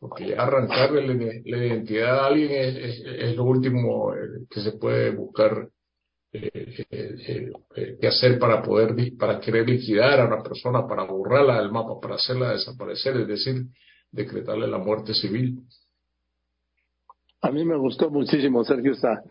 Porque 0.00 0.34
arrancarle 0.36 1.06
la, 1.44 1.56
identidad 1.56 2.20
a 2.20 2.26
alguien 2.26 2.50
es, 2.52 3.36
lo 3.36 3.44
último 3.44 4.14
eh, 4.14 4.46
que 4.50 4.60
se 4.60 4.72
puede 4.72 5.10
buscar 5.10 5.68
eh, 6.32 6.50
eh, 6.90 7.50
eh 7.76 8.06
hacer 8.06 8.38
para 8.38 8.62
poder, 8.62 8.94
para 9.18 9.40
querer 9.40 9.68
liquidar 9.68 10.20
a 10.20 10.26
una 10.26 10.42
persona, 10.42 10.86
para 10.86 11.04
borrarla 11.04 11.60
del 11.60 11.70
mapa, 11.70 12.00
para 12.00 12.16
hacerla 12.16 12.52
desaparecer, 12.52 13.16
es 13.18 13.28
decir, 13.28 13.62
decretarle 14.10 14.66
la 14.66 14.78
muerte 14.78 15.14
civil. 15.14 15.60
A 17.40 17.50
mí 17.50 17.64
me 17.64 17.76
gustó 17.76 18.10
muchísimo, 18.10 18.64
Sergio, 18.64 18.92
esa 18.92 19.22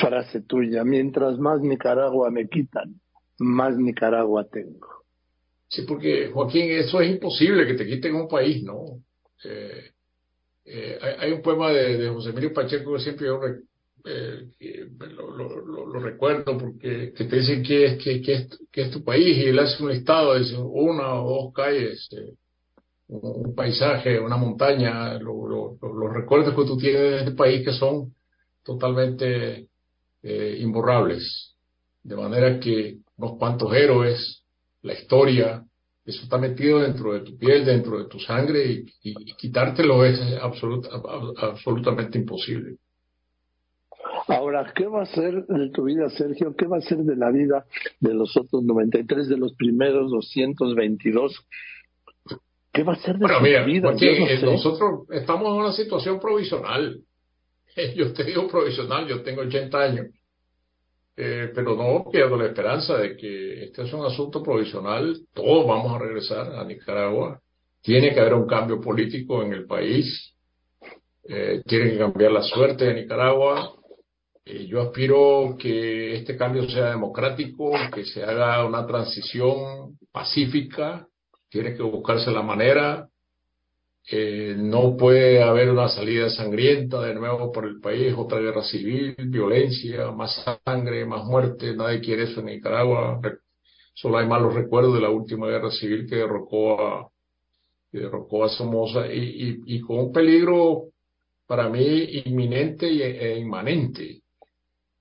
frase 0.00 0.42
tuya. 0.42 0.84
Mientras 0.84 1.38
más 1.38 1.60
Nicaragua 1.60 2.30
me 2.30 2.48
quitan, 2.48 3.00
más 3.38 3.76
Nicaragua 3.76 4.46
tengo. 4.50 4.98
Sí, 5.68 5.82
porque 5.82 6.30
Joaquín, 6.32 6.70
eso 6.70 7.00
es 7.00 7.10
imposible 7.10 7.66
que 7.66 7.74
te 7.74 7.86
quiten 7.86 8.14
un 8.14 8.28
país, 8.28 8.62
¿no? 8.62 9.02
Eh, 9.44 9.90
eh, 10.64 10.98
hay, 11.18 11.32
un 11.32 11.42
poema 11.42 11.70
de, 11.70 12.08
José 12.08 12.30
Emilio 12.30 12.52
Pacheco 12.52 12.94
que 12.94 13.00
siempre 13.00 13.26
yo 13.26 13.40
eh, 14.04 14.88
lo, 14.98 16.00
recuerdo 16.00 16.56
porque 16.56 17.12
te 17.16 17.24
dicen 17.24 17.62
que 17.62 17.84
es, 17.84 18.02
que, 18.02 18.20
que, 18.22 18.82
es, 18.82 18.90
tu 18.90 19.04
país 19.04 19.36
y 19.36 19.44
él 19.44 19.58
hace 19.58 19.82
un 19.82 19.90
listado, 19.90 20.38
dice 20.38 20.56
una 20.56 21.22
o 21.22 21.44
dos 21.44 21.54
calles, 21.54 22.08
un, 23.08 23.54
paisaje, 23.54 24.20
una 24.20 24.36
montaña, 24.36 25.18
los 25.18 26.12
recuerdos 26.12 26.54
que 26.54 26.64
tú 26.64 26.76
tienes 26.76 27.00
de 27.00 27.18
este 27.18 27.32
país 27.32 27.64
que 27.64 27.72
son 27.72 28.14
totalmente 28.62 29.68
imborrables. 30.22 31.54
De 32.02 32.16
manera 32.16 32.60
que 32.60 32.98
unos 33.16 33.38
cuantos 33.38 33.72
héroes, 33.74 34.42
la 34.82 34.94
historia, 34.94 35.64
eso 36.08 36.22
está 36.22 36.38
metido 36.38 36.78
dentro 36.80 37.12
de 37.12 37.20
tu 37.20 37.36
piel, 37.36 37.66
dentro 37.66 37.98
de 37.98 38.06
tu 38.06 38.18
sangre 38.18 38.84
y, 39.02 39.14
quitártelo 39.34 40.06
es 40.06 40.18
absolutamente 40.40 42.18
imposible. 42.18 42.76
Ahora, 44.26 44.72
¿qué 44.74 44.86
va 44.86 45.02
a 45.02 45.06
ser 45.06 45.44
de 45.46 45.70
tu 45.70 45.84
vida, 45.84 46.08
Sergio? 46.08 46.54
¿Qué 46.56 46.66
va 46.66 46.78
a 46.78 46.80
ser 46.80 46.98
de 46.98 47.14
la 47.16 47.30
vida 47.30 47.66
de 48.00 48.14
los 48.14 48.36
otros 48.36 48.62
93, 48.62 49.28
de 49.28 49.36
los 49.36 49.52
primeros 49.54 50.10
222? 50.10 51.46
¿Qué 52.78 52.84
va 52.84 52.92
a 52.92 52.96
ser 52.96 53.14
de 53.14 53.26
bueno, 53.26 53.40
mira, 53.40 53.64
vida? 53.64 53.92
Eh, 54.00 54.38
nosotros 54.40 55.08
estamos 55.10 55.48
en 55.48 55.54
una 55.54 55.72
situación 55.72 56.20
provisional. 56.20 57.00
Yo 57.96 58.12
te 58.12 58.22
digo 58.22 58.46
provisional, 58.46 59.08
yo 59.08 59.20
tengo 59.22 59.40
80 59.40 59.78
años. 59.80 60.06
Eh, 61.16 61.50
pero 61.52 61.74
no 61.74 62.08
pierdo 62.08 62.36
la 62.36 62.46
esperanza 62.46 62.96
de 62.98 63.16
que 63.16 63.64
este 63.64 63.82
es 63.82 63.92
un 63.92 64.04
asunto 64.04 64.44
provisional, 64.44 65.18
todos 65.34 65.66
vamos 65.66 65.92
a 65.92 65.98
regresar 65.98 66.54
a 66.54 66.62
Nicaragua, 66.62 67.40
tiene 67.82 68.14
que 68.14 68.20
haber 68.20 68.34
un 68.34 68.46
cambio 68.46 68.80
político 68.80 69.42
en 69.42 69.54
el 69.54 69.66
país, 69.66 70.32
eh, 71.28 71.60
tiene 71.66 71.90
que 71.90 71.98
cambiar 71.98 72.30
la 72.30 72.42
suerte 72.42 72.84
de 72.84 72.94
Nicaragua. 72.94 73.72
Eh, 74.44 74.66
yo 74.68 74.82
aspiro 74.82 75.56
que 75.58 76.14
este 76.14 76.36
cambio 76.36 76.70
sea 76.70 76.90
democrático, 76.90 77.72
que 77.92 78.04
se 78.04 78.22
haga 78.22 78.64
una 78.64 78.86
transición 78.86 79.98
pacífica, 80.12 81.08
tiene 81.48 81.74
que 81.74 81.82
buscarse 81.82 82.30
la 82.30 82.42
manera, 82.42 83.08
eh, 84.10 84.54
no 84.56 84.96
puede 84.96 85.42
haber 85.42 85.70
una 85.70 85.88
salida 85.88 86.30
sangrienta 86.30 87.02
de 87.02 87.14
nuevo 87.14 87.52
por 87.52 87.66
el 87.66 87.78
país, 87.78 88.14
otra 88.16 88.38
guerra 88.40 88.62
civil, 88.62 89.14
violencia, 89.26 90.10
más 90.12 90.46
sangre, 90.64 91.04
más 91.04 91.24
muerte. 91.26 91.76
Nadie 91.76 92.00
quiere 92.00 92.22
eso 92.24 92.40
en 92.40 92.46
Nicaragua. 92.46 93.20
Solo 93.92 94.18
hay 94.18 94.26
malos 94.26 94.54
recuerdos 94.54 94.94
de 94.94 95.00
la 95.00 95.10
última 95.10 95.48
guerra 95.48 95.70
civil 95.70 96.06
que 96.08 96.16
derrocó 96.16 96.80
a, 96.80 97.10
que 97.90 97.98
derrocó 97.98 98.44
a 98.44 98.48
Somoza 98.48 99.12
y, 99.12 99.60
y, 99.66 99.80
con 99.80 99.98
un 99.98 100.12
peligro 100.12 100.84
para 101.46 101.68
mí 101.68 102.22
inminente 102.24 102.86
e 102.86 103.38
inmanente, 103.38 104.22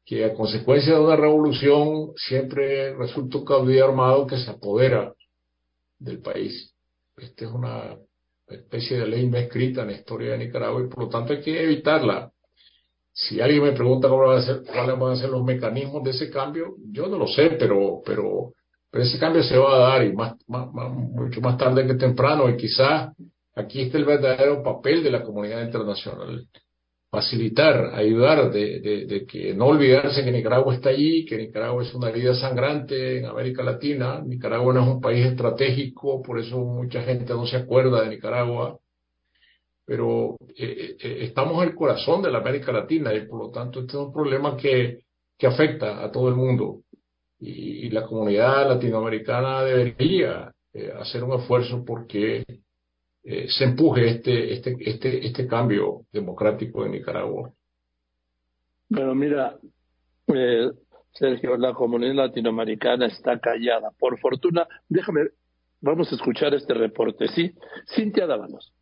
que 0.05 0.25
a 0.25 0.33
consecuencia 0.33 0.93
de 0.95 0.99
una 1.01 1.15
revolución 1.15 2.11
siempre 2.15 2.93
resulta 2.95 3.37
un 3.37 3.45
caudillo 3.45 3.85
armado 3.85 4.27
que 4.27 4.37
se 4.37 4.51
apodera 4.51 5.13
del 5.99 6.19
país. 6.19 6.73
Esta 7.17 7.45
es 7.45 7.51
una 7.51 7.97
especie 8.47 8.99
de 8.99 9.07
ley 9.07 9.27
no 9.27 9.37
escrita 9.37 9.81
en 9.81 9.87
la 9.87 9.93
historia 9.93 10.31
de 10.31 10.37
Nicaragua 10.37 10.81
y 10.81 10.87
por 10.87 11.05
lo 11.05 11.09
tanto 11.09 11.33
hay 11.33 11.41
que 11.41 11.63
evitarla. 11.63 12.31
Si 13.11 13.41
alguien 13.41 13.63
me 13.63 13.71
pregunta 13.71 14.07
cómo 14.07 14.27
van 14.27 14.37
a 14.37 14.41
ser, 14.41 14.61
cuáles 14.63 14.99
van 14.99 15.13
a 15.13 15.15
ser 15.15 15.29
los 15.29 15.43
mecanismos 15.43 16.03
de 16.03 16.11
ese 16.11 16.29
cambio, 16.29 16.75
yo 16.91 17.07
no 17.07 17.17
lo 17.17 17.27
sé, 17.27 17.51
pero, 17.59 18.01
pero, 18.05 18.53
pero 18.91 19.03
ese 19.03 19.17
cambio 19.17 19.41
se 19.43 19.57
va 19.57 19.75
a 19.75 19.89
dar 19.89 20.05
y 20.05 20.13
más, 20.13 20.35
mucho 20.47 21.41
más 21.41 21.57
tarde 21.57 21.87
que 21.87 21.95
temprano 21.95 22.47
y 22.49 22.57
quizás 22.57 23.11
aquí 23.55 23.81
está 23.81 23.97
el 23.97 24.05
verdadero 24.05 24.61
papel 24.61 25.03
de 25.03 25.11
la 25.11 25.23
comunidad 25.23 25.63
internacional 25.63 26.47
facilitar, 27.09 27.95
ayudar, 27.95 28.51
de, 28.51 29.05
de, 29.07 29.25
que 29.25 29.53
no 29.53 29.67
olvidarse 29.67 30.23
que 30.23 30.31
Nicaragua 30.31 30.75
está 30.75 30.89
allí, 30.89 31.25
que 31.25 31.37
Nicaragua 31.37 31.83
es 31.83 31.93
una 31.93 32.09
herida 32.09 32.35
sangrante 32.35 33.19
en 33.19 33.25
América 33.25 33.63
Latina. 33.63 34.21
Nicaragua 34.25 34.73
no 34.73 34.81
es 34.81 34.87
un 34.87 35.01
país 35.01 35.25
estratégico, 35.25 36.21
por 36.21 36.39
eso 36.39 36.59
mucha 36.59 37.01
gente 37.03 37.33
no 37.33 37.45
se 37.45 37.57
acuerda 37.57 38.01
de 38.01 38.09
Nicaragua. 38.09 38.77
Pero 39.85 40.35
eh, 40.57 40.97
eh, 40.99 41.17
estamos 41.21 41.63
en 41.63 41.69
el 41.69 41.75
corazón 41.75 42.21
de 42.21 42.29
la 42.29 42.39
América 42.39 42.73
Latina 42.73 43.13
y 43.13 43.25
por 43.25 43.39
lo 43.39 43.51
tanto 43.51 43.79
este 43.79 43.93
es 43.93 43.99
un 43.99 44.11
problema 44.11 44.57
que, 44.57 44.99
que 45.37 45.47
afecta 45.47 46.03
a 46.03 46.11
todo 46.11 46.27
el 46.27 46.35
mundo. 46.35 46.81
Y, 47.39 47.89
la 47.89 48.05
comunidad 48.05 48.67
latinoamericana 48.67 49.63
debería 49.63 50.51
eh, 50.73 50.91
hacer 50.99 51.23
un 51.23 51.39
esfuerzo 51.39 51.85
porque 51.85 52.43
eh, 53.29 53.49
se 53.49 53.65
empuje 53.65 54.07
este, 54.07 54.53
este, 54.53 54.77
este, 54.79 55.27
este 55.27 55.47
cambio 55.47 56.05
democrático 56.13 56.85
en 56.85 56.93
Nicaragua. 56.93 57.51
Bueno, 58.87 59.13
mira, 59.15 59.57
eh, 60.27 60.69
Sergio, 61.11 61.57
la 61.57 61.73
comunidad 61.73 62.13
latinoamericana 62.13 63.07
está 63.07 63.37
callada. 63.37 63.91
Por 63.99 64.17
fortuna, 64.17 64.65
déjame, 64.87 65.27
vamos 65.81 66.09
a 66.09 66.15
escuchar 66.15 66.53
este 66.53 66.73
reporte, 66.73 67.27
¿sí? 67.27 67.51
Cintia 67.93 68.27
Dávalos. 68.27 68.73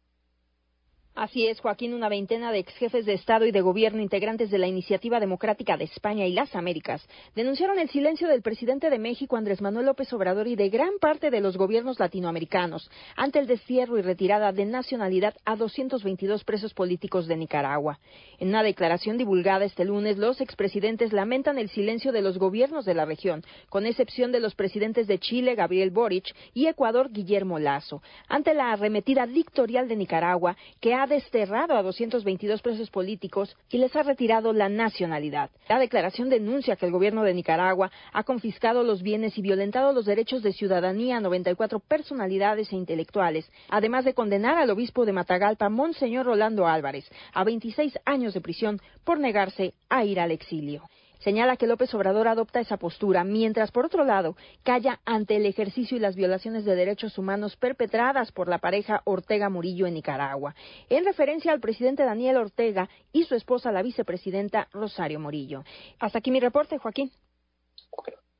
Así 1.16 1.48
es, 1.48 1.62
Joaquín, 1.62 1.94
una 1.94 2.10
veintena 2.10 2.52
de 2.52 2.60
ex 2.60 2.74
jefes 2.74 3.06
de 3.06 3.14
Estado 3.14 3.46
y 3.46 3.52
de 3.54 3.62
Gobierno 3.62 4.02
integrantes 4.02 4.52
de 4.52 4.58
la 4.58 4.68
Iniciativa 4.68 5.22
Democrática 5.22 5.78
de 5.78 5.86
España 5.86 6.26
y 6.26 6.34
las 6.34 6.54
Américas 6.58 7.08
denunciaron 7.36 7.80
el 7.80 7.88
silencio 7.88 8.28
del 8.28 8.42
presidente 8.42 8.90
de 8.90 9.00
México, 9.00 9.38
Andrés 9.38 9.62
Manuel 9.62 9.86
López 9.86 10.12
Obrador, 10.12 10.46
y 10.46 10.58
de 10.58 10.68
gran 10.68 11.00
parte 11.00 11.32
de 11.32 11.40
los 11.40 11.56
gobiernos 11.56 12.02
latinoamericanos 12.02 12.92
ante 13.16 13.40
el 13.40 13.48
destierro 13.48 13.98
y 13.98 14.02
retirada 14.02 14.52
de 14.52 14.66
nacionalidad 14.66 15.36
a 15.46 15.56
222 15.56 16.44
presos 16.44 16.74
políticos 16.74 17.28
de 17.28 17.38
Nicaragua. 17.38 17.98
En 18.38 18.50
una 18.50 18.62
declaración 18.62 19.18
divulgada 19.18 19.64
este 19.64 19.86
lunes, 19.86 20.18
los 20.18 20.42
expresidentes 20.42 21.14
lamentan 21.14 21.58
el 21.58 21.70
silencio 21.70 22.12
de 22.12 22.24
los 22.24 22.38
gobiernos 22.38 22.84
de 22.84 22.94
la 22.94 23.06
región, 23.06 23.42
con 23.70 23.86
excepción 23.86 24.34
de 24.34 24.42
los 24.42 24.54
presidentes 24.54 25.08
de 25.08 25.20
Chile, 25.20 25.56
Gabriel 25.56 25.92
Boric, 25.92 26.26
y 26.54 26.68
Ecuador, 26.68 27.10
Guillermo 27.10 27.58
Lazo, 27.58 28.02
ante 28.28 28.54
la 28.54 28.74
arremetida 28.74 29.26
dictorial 29.26 29.88
de 29.88 29.96
Nicaragua, 29.96 30.58
que 30.82 30.94
ha 30.94 31.05
desterrado 31.08 31.76
a 31.76 31.82
222 31.82 32.62
presos 32.62 32.90
políticos 32.90 33.56
y 33.70 33.78
les 33.78 33.96
ha 33.96 34.04
retirado 34.04 34.54
la 34.54 34.70
nacionalidad. 34.70 35.50
La 35.70 35.80
declaración 35.80 36.30
denuncia 36.30 36.76
que 36.76 36.86
el 36.86 36.92
gobierno 36.92 37.24
de 37.24 37.34
Nicaragua 37.34 37.92
ha 38.14 38.24
confiscado 38.24 38.84
los 38.84 39.02
bienes 39.02 39.38
y 39.38 39.42
violentado 39.42 39.94
los 39.94 40.06
derechos 40.06 40.44
de 40.44 40.54
ciudadanía 40.54 41.18
a 41.18 41.22
94 41.22 41.80
personalidades 41.80 42.72
e 42.72 42.76
intelectuales, 42.76 43.50
además 43.70 44.06
de 44.06 44.14
condenar 44.14 44.58
al 44.58 44.70
obispo 44.70 45.06
de 45.06 45.14
Matagalpa, 45.14 45.70
Monseñor 45.70 46.26
Rolando 46.26 46.68
Álvarez, 46.68 47.10
a 47.34 47.44
26 47.44 48.00
años 48.06 48.34
de 48.34 48.42
prisión 48.42 48.80
por 49.04 49.20
negarse 49.20 49.74
a 49.90 50.06
ir 50.06 50.20
al 50.20 50.32
exilio. 50.32 50.84
Señala 51.20 51.58
que 51.58 51.68
López 51.68 51.94
Obrador 51.94 52.28
adopta 52.28 52.60
esa 52.60 52.78
postura, 52.78 53.24
mientras, 53.24 53.72
por 53.72 53.86
otro 53.86 54.04
lado, 54.04 54.36
calla 54.64 55.00
ante 55.06 55.38
el 55.38 55.46
ejercicio 55.46 55.98
y 55.98 56.00
las 56.00 56.16
violaciones 56.16 56.66
de 56.66 56.76
derechos 56.76 57.18
humanos 57.18 57.56
perpetradas 57.56 58.32
por 58.32 58.48
la 58.48 58.60
pareja 58.60 59.02
Ortega 59.06 59.50
Murillo 59.50 59.88
en 59.88 59.96
Nicaragua, 59.96 60.56
en 60.90 61.06
referencia 61.06 61.52
al 61.52 61.60
presidente 61.60 62.04
Daniel 62.04 62.38
Ortega 62.38 62.90
y 63.12 63.24
su 63.24 63.36
esposa, 63.36 63.72
la 63.72 63.82
vicepresidenta 63.82 64.68
Rosario 64.72 65.20
Murillo. 65.20 65.64
Hasta 66.00 66.20
aquí 66.20 66.32
mi 66.32 66.40
reporte, 66.40 66.78
Joaquín. 66.78 67.12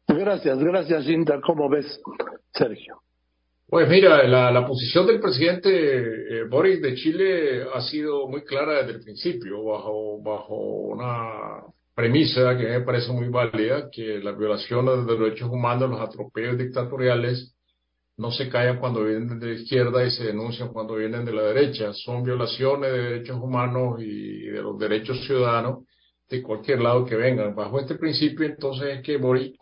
Gracias, 0.08 0.58
gracias, 0.60 1.06
Cinta. 1.06 1.42
¿Cómo 1.42 1.68
ves, 1.70 2.00
Sergio? 2.54 3.02
Pues 3.68 3.90
mira, 3.90 4.24
la, 4.28 4.66
posición 4.68 5.08
del 5.08 5.20
presidente 5.20 5.70
eh, 5.72 6.44
Boris 6.48 6.82
de 6.82 6.94
Chile 6.94 7.64
ha 7.74 7.82
sido 7.82 8.28
muy 8.28 8.44
clara 8.44 8.84
desde 8.84 9.00
el 9.00 9.04
principio, 9.04 9.64
bajo, 9.64 10.22
bajo 10.22 10.56
una 10.56 11.64
premisa 11.96 12.58
que 12.58 12.66
me 12.66 12.82
parece 12.82 13.12
muy 13.12 13.30
válida, 13.30 13.90
que 13.90 14.20
las 14.20 14.38
violaciones 14.38 15.08
de 15.08 15.18
derechos 15.18 15.50
humanos, 15.50 15.90
los 15.90 16.02
atropellos 16.02 16.58
dictatoriales, 16.58 17.56
no 18.18 18.32
se 18.32 18.50
callan 18.50 18.80
cuando 18.80 19.04
vienen 19.04 19.40
de 19.40 19.48
la 19.48 19.54
izquierda 19.54 20.06
y 20.06 20.12
se 20.12 20.26
denuncian 20.26 20.70
cuando 20.70 20.96
vienen 20.96 21.26
de 21.26 21.34
la 21.34 21.44
derecha. 21.44 21.94
Son 21.94 22.24
violaciones 22.24 22.92
de 22.92 22.98
derechos 23.00 23.38
humanos 23.42 24.02
y 24.02 24.42
de 24.48 24.62
los 24.62 24.78
derechos 24.78 25.26
ciudadanos 25.26 25.86
de 26.30 26.42
cualquier 26.42 26.82
lado 26.82 27.06
que 27.06 27.16
vengan. 27.16 27.56
Bajo 27.56 27.80
este 27.80 27.96
principio, 27.96 28.46
entonces, 28.46 28.98
es 28.98 29.02
que 29.02 29.18
Boric 29.18 29.56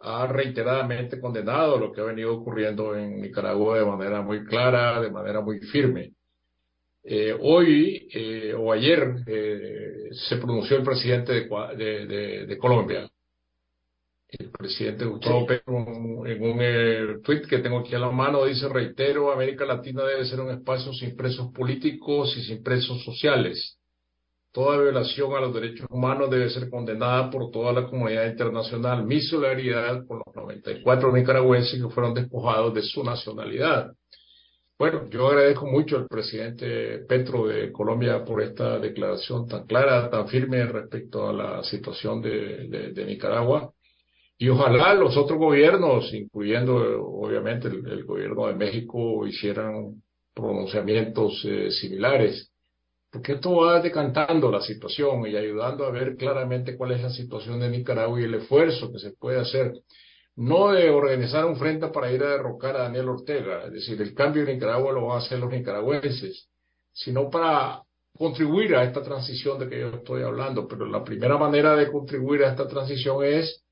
ha 0.00 0.26
reiteradamente 0.26 1.20
condenado 1.20 1.78
lo 1.78 1.92
que 1.92 2.00
ha 2.00 2.04
venido 2.04 2.34
ocurriendo 2.34 2.96
en 2.96 3.20
Nicaragua 3.20 3.78
de 3.78 3.84
manera 3.84 4.22
muy 4.22 4.44
clara, 4.44 5.00
de 5.00 5.10
manera 5.10 5.40
muy 5.42 5.60
firme. 5.60 6.12
Eh, 7.02 7.34
hoy 7.40 8.08
eh, 8.12 8.54
o 8.54 8.72
ayer 8.72 9.22
eh, 9.26 10.08
se 10.12 10.36
pronunció 10.36 10.76
el 10.76 10.82
presidente 10.82 11.32
de, 11.32 12.46
de, 12.46 12.58
Colombia, 12.58 13.10
el 14.28 14.50
presidente 14.50 15.06
Gustavo 15.06 15.46
Petro, 15.46 15.78
en 16.26 16.42
un 16.42 17.22
tweet 17.22 17.42
que 17.48 17.58
tengo 17.58 17.78
aquí 17.78 17.94
a 17.94 17.98
la 17.98 18.10
mano, 18.10 18.44
dice, 18.44 18.68
reitero, 18.68 19.32
América 19.32 19.64
Latina 19.64 20.04
debe 20.04 20.26
ser 20.26 20.40
un 20.40 20.50
espacio 20.50 20.92
sin 20.92 21.16
presos 21.16 21.50
políticos 21.52 22.36
y 22.36 22.42
sin 22.42 22.62
presos 22.62 23.02
sociales. 23.02 23.78
Toda 24.52 24.82
violación 24.82 25.32
a 25.34 25.40
los 25.40 25.54
derechos 25.54 25.86
humanos 25.90 26.28
debe 26.28 26.50
ser 26.50 26.68
condenada 26.68 27.30
por 27.30 27.50
toda 27.50 27.72
la 27.72 27.86
comunidad 27.86 28.26
internacional. 28.26 29.06
Mi 29.06 29.20
solidaridad 29.20 30.04
con 30.06 30.20
los 30.26 30.34
94 30.34 31.12
nicaragüenses 31.12 31.80
que 31.80 31.88
fueron 31.88 32.14
despojados 32.14 32.74
de 32.74 32.82
su 32.82 33.02
nacionalidad. 33.04 33.92
Bueno, 34.80 35.10
yo 35.10 35.28
agradezco 35.28 35.66
mucho 35.66 35.98
al 35.98 36.06
presidente 36.08 37.00
Petro 37.06 37.46
de 37.46 37.70
Colombia 37.70 38.24
por 38.24 38.40
esta 38.40 38.78
declaración 38.78 39.46
tan 39.46 39.66
clara, 39.66 40.08
tan 40.08 40.26
firme 40.26 40.64
respecto 40.64 41.28
a 41.28 41.34
la 41.34 41.62
situación 41.62 42.22
de, 42.22 43.04
Nicaragua. 43.06 43.74
Y 44.38 44.48
ojalá 44.48 44.94
los 44.94 45.18
otros 45.18 45.38
gobiernos, 45.38 46.10
incluyendo 46.14 46.76
obviamente 47.04 47.68
el, 47.68 48.04
gobierno 48.04 48.46
de 48.46 48.54
México, 48.54 49.26
hicieran 49.26 50.02
pronunciamientos 50.32 51.44
eh, 51.44 51.70
similares, 51.70 52.50
porque 53.10 53.32
esto 53.32 53.56
va 53.56 53.82
decantando 53.82 54.50
la 54.50 54.62
situación 54.62 55.26
y 55.26 55.36
ayudando 55.36 55.84
a 55.84 55.90
ver 55.90 56.16
claramente 56.16 56.78
cuál 56.78 56.92
es 56.92 57.02
la 57.02 57.10
situación 57.10 57.60
de 57.60 57.68
Nicaragua 57.68 58.18
y 58.18 58.24
el 58.24 58.32
esfuerzo 58.32 58.90
que 58.90 58.98
se 58.98 59.10
puede 59.10 59.40
hacer 59.40 59.74
no 60.40 60.72
de 60.72 60.88
organizar 60.88 61.44
un 61.44 61.56
frente 61.56 61.88
para 61.88 62.10
ir 62.10 62.22
a 62.22 62.30
derrocar 62.30 62.74
a 62.74 62.84
Daniel 62.84 63.10
Ortega, 63.10 63.64
es 63.66 63.72
decir, 63.72 64.00
el 64.00 64.14
cambio 64.14 64.42
en 64.42 64.54
Nicaragua 64.54 64.90
lo 64.90 65.08
van 65.08 65.18
a 65.18 65.20
hacer 65.20 65.38
los 65.38 65.50
nicaragüenses, 65.52 66.48
sino 66.92 67.28
para 67.28 67.82
contribuir 68.16 68.74
a 68.74 68.84
esta 68.84 69.02
transición 69.02 69.58
de 69.58 69.68
que 69.68 69.80
yo 69.80 69.88
estoy 69.88 70.22
hablando. 70.22 70.66
Pero 70.66 70.86
la 70.86 71.04
primera 71.04 71.36
manera 71.36 71.76
de 71.76 71.92
contribuir 71.92 72.42
a 72.44 72.52
esta 72.52 72.66
transición 72.66 73.22
es 73.22 73.62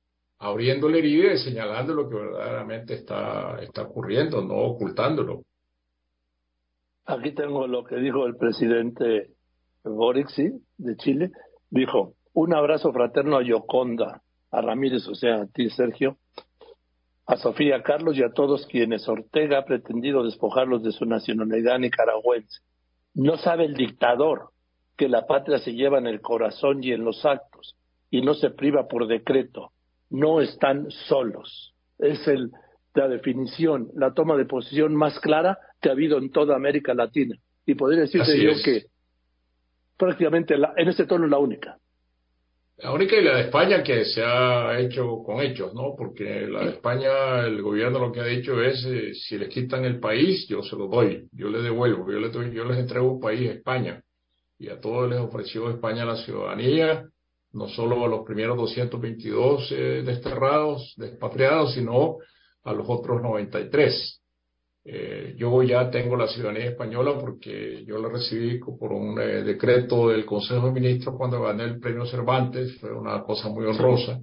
abriendo 0.41 0.91
la 0.91 0.99
herida 0.99 1.33
y 1.33 1.39
señalando 1.39 1.95
lo 1.95 2.07
que 2.07 2.17
verdaderamente 2.17 2.95
está, 2.97 3.59
está 3.63 3.85
ocurriendo, 3.85 4.43
no 4.43 4.57
ocultándolo. 4.57 5.45
Aquí 7.07 7.33
tengo 7.33 7.67
lo 7.67 7.83
que 7.83 7.97
dijo 7.97 8.27
el 8.27 8.37
presidente 8.37 9.31
Boric, 9.85 10.29
de 10.77 10.97
Chile. 10.97 11.31
Dijo, 11.71 12.13
un 12.35 12.55
abrazo 12.55 12.93
fraterno 12.93 13.39
a 13.39 13.43
Yoconda, 13.43 14.21
a 14.51 14.61
Ramírez, 14.61 15.09
o 15.09 15.15
sea, 15.15 15.41
a 15.41 15.47
ti, 15.47 15.71
Sergio, 15.71 16.19
a 17.29 17.37
Sofía 17.37 17.83
Carlos 17.83 18.17
y 18.17 18.23
a 18.23 18.33
todos 18.33 18.67
quienes 18.67 19.07
Ortega 19.07 19.59
ha 19.59 19.65
pretendido 19.67 20.25
despojarlos 20.25 20.83
de 20.83 20.93
su 20.93 21.05
nacionalidad 21.05 21.79
nicaragüense. 21.79 22.63
No 23.15 23.37
sabe 23.37 23.67
el 23.67 23.75
dictador 23.75 24.49
que 24.97 25.11
la 25.11 25.27
patria 25.27 25.59
se 25.59 25.75
lleva 25.75 25.99
en 25.99 26.07
el 26.07 26.23
corazón 26.23 26.83
y 26.83 26.93
en 26.93 27.05
los 27.05 27.27
actos 27.27 27.77
y 28.11 28.23
no 28.23 28.33
se 28.33 28.49
priva 28.49 28.89
por 28.89 29.07
decreto. 29.07 29.73
No 30.09 30.41
están 30.41 30.91
solos. 30.91 31.75
Es 31.99 32.27
el, 32.27 32.51
la 32.95 33.09
definición, 33.09 33.91
la 33.95 34.15
toma 34.15 34.35
de 34.39 34.47
posición 34.47 34.95
más 34.95 35.21
clara 35.21 35.59
que 35.83 35.91
ha 35.91 35.93
habido 35.93 36.17
en 36.17 36.31
toda 36.31 36.57
América 36.57 36.95
Latina. 36.95 37.37
Y 37.67 37.75
podría 37.75 38.01
decirse 38.01 38.43
yo 38.43 38.53
que 38.65 38.85
prácticamente 39.99 40.55
en 40.55 40.89
este 40.89 41.05
tono 41.05 41.27
es 41.27 41.31
la 41.31 41.39
única. 41.39 41.77
La 42.81 42.93
única 42.93 43.17
y 43.17 43.25
la 43.25 43.35
de 43.35 43.43
España 43.43 43.83
que 43.83 44.05
se 44.05 44.23
ha 44.23 44.79
hecho 44.79 45.21
con 45.25 45.41
hechos, 45.41 45.75
¿no? 45.75 45.97
Porque 45.97 46.47
la 46.47 46.65
de 46.65 46.71
España, 46.71 47.41
el 47.41 47.61
gobierno 47.61 47.99
lo 47.99 48.13
que 48.13 48.21
ha 48.21 48.25
dicho 48.25 48.63
es, 48.63 48.85
eh, 48.85 49.15
si 49.15 49.37
les 49.37 49.49
quitan 49.49 49.85
el 49.85 49.99
país, 49.99 50.47
yo 50.47 50.63
se 50.63 50.77
lo 50.77 50.87
doy, 50.87 51.29
yo 51.33 51.49
les 51.49 51.65
devuelvo, 51.65 52.09
yo 52.13 52.21
les, 52.21 52.33
doy, 52.33 52.53
yo 52.55 52.65
les 52.65 52.79
entrego 52.79 53.11
un 53.11 53.21
país 53.21 53.51
a 53.51 53.55
España. 53.55 54.01
Y 54.61 54.69
a 54.69 54.81
todos 54.81 55.11
les 55.11 55.19
ofreció 55.19 55.69
España 55.71 56.05
la 56.05 56.19
ciudadanía, 56.19 57.05
no 57.53 57.69
solo 57.69 58.05
a 58.05 58.09
los 58.09 58.25
primeros 58.25 58.57
222 58.57 59.73
eh, 59.73 60.03
desterrados, 60.05 60.95
despatriados, 60.97 61.75
sino 61.75 62.19
a 62.63 62.73
los 62.73 62.87
otros 62.89 63.21
93. 63.21 64.18
Eh, 64.91 65.35
yo 65.37 65.63
ya 65.63 65.91
tengo 65.91 66.17
la 66.17 66.27
ciudadanía 66.29 66.71
española 66.71 67.19
porque 67.21 67.85
yo 67.85 67.99
la 67.99 68.09
recibí 68.09 68.59
por 68.59 68.91
un 68.91 69.21
eh, 69.21 69.43
decreto 69.43 70.09
del 70.09 70.25
Consejo 70.25 70.69
de 70.69 70.73
Ministros 70.73 71.15
cuando 71.15 71.43
gané 71.43 71.65
el 71.65 71.79
premio 71.79 72.07
Cervantes, 72.07 72.79
fue 72.81 72.95
una 72.95 73.23
cosa 73.23 73.51
muy 73.51 73.67
honrosa, 73.67 74.19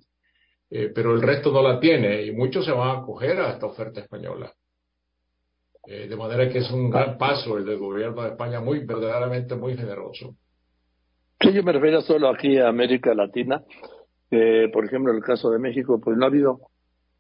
eh, 0.71 0.91
pero 0.91 1.13
el 1.13 1.21
resto 1.21 1.51
no 1.51 1.61
la 1.61 1.79
tiene 1.79 2.23
y 2.23 2.31
muchos 2.31 2.65
se 2.65 2.71
van 2.71 2.87
a 2.87 2.99
acoger 3.01 3.39
a 3.41 3.51
esta 3.51 3.67
oferta 3.67 3.99
española. 4.01 4.51
de 5.85 6.15
manera 6.15 6.49
que 6.49 6.57
es 6.57 6.71
un 6.71 6.89
gran 6.89 7.15
paso 7.15 7.59
el 7.59 7.65
del 7.65 7.77
gobierno 7.77 8.23
de 8.23 8.29
España, 8.29 8.59
muy 8.59 8.79
verdaderamente 8.79 9.53
muy 9.53 9.77
generoso. 9.77 10.33
Sí, 11.39 11.53
yo 11.53 11.61
me 11.61 11.73
refiero 11.73 12.01
solo 12.01 12.27
aquí 12.27 12.57
a 12.57 12.69
América 12.69 13.13
Latina. 13.13 13.61
por 14.73 14.83
ejemplo, 14.83 15.11
en 15.11 15.17
el 15.17 15.23
caso 15.23 15.51
de 15.51 15.59
México, 15.59 16.01
pues 16.03 16.17
no 16.17 16.25
ha 16.25 16.29
habido, 16.29 16.59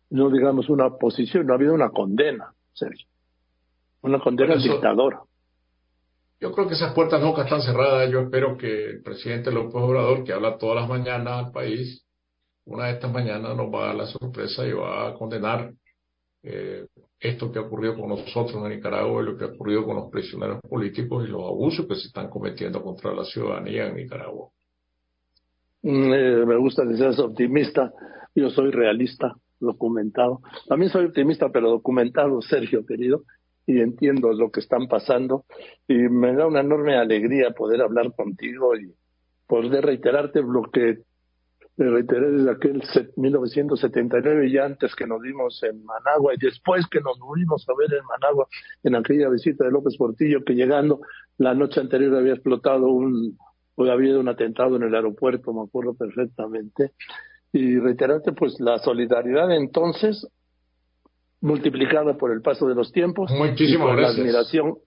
no 0.09 0.31
digamos 0.31 0.67
una 0.67 0.97
posición, 0.97 1.45
no 1.45 1.53
ha 1.53 1.57
habido 1.57 1.75
una 1.75 1.91
condena, 1.91 2.51
Sergio 2.73 3.05
una 4.01 4.19
condena 4.19 4.55
dictador. 4.55 5.19
Yo 6.39 6.51
creo 6.51 6.67
que 6.67 6.73
esas 6.73 6.93
puertas 6.93 7.21
nunca 7.21 7.43
están 7.43 7.61
cerradas. 7.61 8.09
Yo 8.11 8.21
espero 8.21 8.57
que 8.57 8.85
el 8.91 9.01
presidente 9.01 9.51
López 9.51 9.75
Obrador, 9.75 10.23
que 10.23 10.33
habla 10.33 10.57
todas 10.57 10.75
las 10.75 10.89
mañanas 10.89 11.45
al 11.45 11.51
país, 11.51 12.05
una 12.65 12.87
de 12.87 12.93
estas 12.93 13.11
mañanas 13.11 13.55
nos 13.55 13.73
va 13.73 13.83
a 13.83 13.87
dar 13.87 13.95
la 13.95 14.05
sorpresa 14.07 14.65
y 14.65 14.73
va 14.73 15.07
a 15.09 15.13
condenar 15.13 15.71
eh, 16.43 16.85
esto 17.19 17.51
que 17.51 17.59
ha 17.59 17.63
ocurrido 17.63 17.95
con 17.95 18.09
nosotros 18.09 18.55
en 18.55 18.69
Nicaragua 18.69 19.21
y 19.21 19.25
lo 19.25 19.37
que 19.37 19.45
ha 19.45 19.47
ocurrido 19.47 19.85
con 19.85 19.95
los 19.95 20.11
prisioneros 20.11 20.61
políticos 20.61 21.25
y 21.27 21.31
los 21.31 21.41
abusos 21.43 21.87
que 21.87 21.95
se 21.95 22.07
están 22.07 22.29
cometiendo 22.29 22.83
contra 22.83 23.13
la 23.13 23.23
ciudadanía 23.23 23.87
en 23.87 23.95
Nicaragua. 23.95 24.49
Mm, 25.81 26.13
eh, 26.13 26.45
me 26.45 26.57
gusta 26.57 26.83
que 26.87 26.97
seas 26.97 27.17
optimista. 27.19 27.91
Yo 28.35 28.49
soy 28.49 28.71
realista, 28.71 29.35
documentado. 29.59 30.41
También 30.67 30.91
soy 30.91 31.05
optimista, 31.05 31.49
pero 31.49 31.69
documentado, 31.69 32.41
Sergio, 32.41 32.85
querido 32.85 33.23
y 33.67 33.79
entiendo 33.79 34.31
lo 34.33 34.51
que 34.51 34.59
están 34.59 34.87
pasando. 34.87 35.45
Y 35.87 35.95
me 35.95 36.33
da 36.33 36.47
una 36.47 36.61
enorme 36.61 36.95
alegría 36.95 37.51
poder 37.51 37.81
hablar 37.81 38.13
contigo 38.15 38.75
y 38.75 38.93
poder 39.47 39.85
reiterarte 39.85 40.41
lo 40.41 40.63
que 40.71 40.99
reiteré 41.77 42.31
desde 42.31 42.51
aquel 42.51 42.81
1979 43.17 44.47
y 44.47 44.57
antes 44.57 44.95
que 44.95 45.05
nos 45.05 45.21
vimos 45.21 45.61
en 45.63 45.83
Managua 45.83 46.33
y 46.33 46.37
después 46.37 46.87
que 46.87 47.01
nos 47.01 47.19
volvimos 47.19 47.67
a 47.67 47.73
ver 47.77 47.99
en 47.99 48.05
Managua 48.05 48.47
en 48.83 48.95
aquella 48.95 49.27
visita 49.29 49.65
de 49.65 49.71
López 49.71 49.97
Portillo 49.97 50.43
que 50.45 50.53
llegando 50.53 51.01
la 51.37 51.53
noche 51.53 51.81
anterior 51.81 52.15
había 52.15 52.33
explotado 52.33 52.87
un 52.87 53.37
había 53.77 54.17
un 54.17 54.29
atentado 54.29 54.77
en 54.77 54.83
el 54.83 54.95
aeropuerto, 54.95 55.53
me 55.53 55.63
acuerdo 55.63 55.95
perfectamente. 55.95 56.93
Y 57.51 57.77
reiterarte 57.77 58.31
pues 58.31 58.59
la 58.59 58.79
solidaridad 58.79 59.51
entonces 59.51 60.27
multiplicada 61.45 62.17
por 62.17 62.31
el 62.31 62.41
paso 62.41 62.67
de 62.67 62.73
los 62.73 62.91
tiempos 62.91 63.31
y 63.31 63.77
por 63.77 63.99
la 63.99 64.07
admiración 64.07 64.77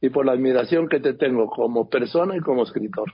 y 0.00 0.08
por 0.10 0.24
la 0.24 0.32
admiración 0.32 0.88
que 0.88 1.00
te 1.00 1.14
tengo 1.14 1.48
como 1.48 1.88
persona 1.88 2.36
y 2.36 2.40
como 2.40 2.62
escritor. 2.62 3.12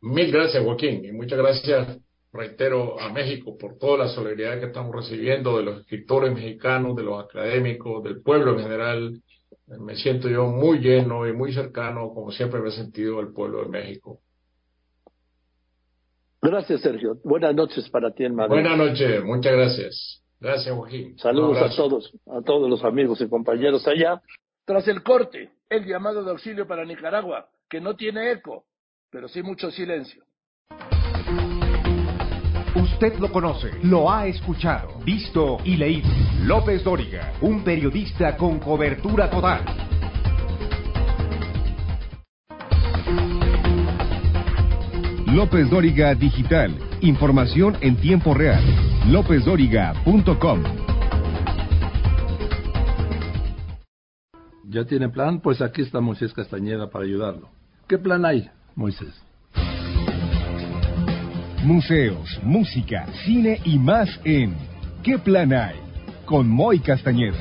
Mil 0.00 0.32
gracias, 0.32 0.64
Joaquín, 0.64 1.04
y 1.04 1.12
muchas 1.12 1.38
gracias, 1.38 1.98
reitero, 2.32 2.98
a 2.98 3.12
México 3.12 3.58
por 3.58 3.76
toda 3.76 3.98
la 3.98 4.08
solidaridad 4.08 4.60
que 4.60 4.66
estamos 4.66 4.94
recibiendo 4.94 5.58
de 5.58 5.64
los 5.64 5.80
escritores 5.80 6.32
mexicanos, 6.32 6.96
de 6.96 7.02
los 7.02 7.22
académicos, 7.22 8.02
del 8.02 8.22
pueblo 8.22 8.52
en 8.52 8.62
general. 8.62 9.20
Me 9.66 9.94
siento 9.94 10.28
yo 10.30 10.46
muy 10.46 10.78
lleno 10.78 11.28
y 11.28 11.34
muy 11.34 11.52
cercano, 11.52 12.14
como 12.14 12.32
siempre 12.32 12.60
me 12.60 12.70
he 12.70 12.72
sentido, 12.72 13.18
al 13.18 13.32
pueblo 13.32 13.62
de 13.62 13.68
México. 13.68 14.20
Gracias, 16.40 16.80
Sergio. 16.80 17.18
Buenas 17.22 17.54
noches 17.54 17.90
para 17.90 18.10
ti 18.10 18.24
en 18.24 18.36
Madrid. 18.36 18.54
Buenas 18.54 18.78
noches, 18.78 19.22
muchas 19.22 19.52
gracias. 19.52 20.20
Gracias, 20.40 20.74
Joaquín. 20.74 21.18
Saludos 21.18 21.58
a 21.60 21.76
todos, 21.76 22.12
a 22.26 22.40
todos 22.40 22.68
los 22.68 22.82
amigos 22.82 23.20
y 23.20 23.28
compañeros 23.28 23.86
allá. 23.86 24.22
Tras 24.64 24.88
el 24.88 25.02
corte, 25.02 25.50
el 25.68 25.84
llamado 25.84 26.24
de 26.24 26.30
auxilio 26.30 26.66
para 26.66 26.84
Nicaragua, 26.84 27.48
que 27.68 27.80
no 27.80 27.94
tiene 27.94 28.32
eco, 28.32 28.64
pero 29.10 29.28
sí 29.28 29.42
mucho 29.42 29.70
silencio. 29.70 30.24
Usted 32.74 33.18
lo 33.18 33.30
conoce, 33.30 33.70
lo 33.82 34.10
ha 34.10 34.26
escuchado, 34.26 34.98
visto 35.04 35.58
y 35.64 35.76
leído. 35.76 36.08
López 36.44 36.82
Dóriga, 36.84 37.34
un 37.42 37.62
periodista 37.62 38.36
con 38.36 38.60
cobertura 38.60 39.28
total. 39.28 39.64
López 45.26 45.68
Dóriga 45.68 46.14
Digital. 46.14 46.74
Información 47.02 47.76
en 47.82 47.96
tiempo 47.96 48.34
real 48.34 48.89
lópezdoriga.com. 49.08 50.62
¿Ya 54.64 54.84
tiene 54.84 55.08
plan? 55.08 55.40
Pues 55.40 55.60
aquí 55.62 55.82
está 55.82 56.00
Moisés 56.00 56.32
Castañeda 56.32 56.90
para 56.90 57.04
ayudarlo. 57.04 57.48
¿Qué 57.88 57.98
plan 57.98 58.24
hay, 58.24 58.48
Moisés? 58.76 59.20
Museos, 61.64 62.40
música, 62.42 63.06
cine 63.24 63.60
y 63.64 63.78
más 63.78 64.08
en 64.24 64.54
¿Qué 65.02 65.18
plan 65.18 65.50
hay? 65.54 65.76
Con 66.26 66.46
Moy 66.46 66.78
Castañeda. 66.80 67.38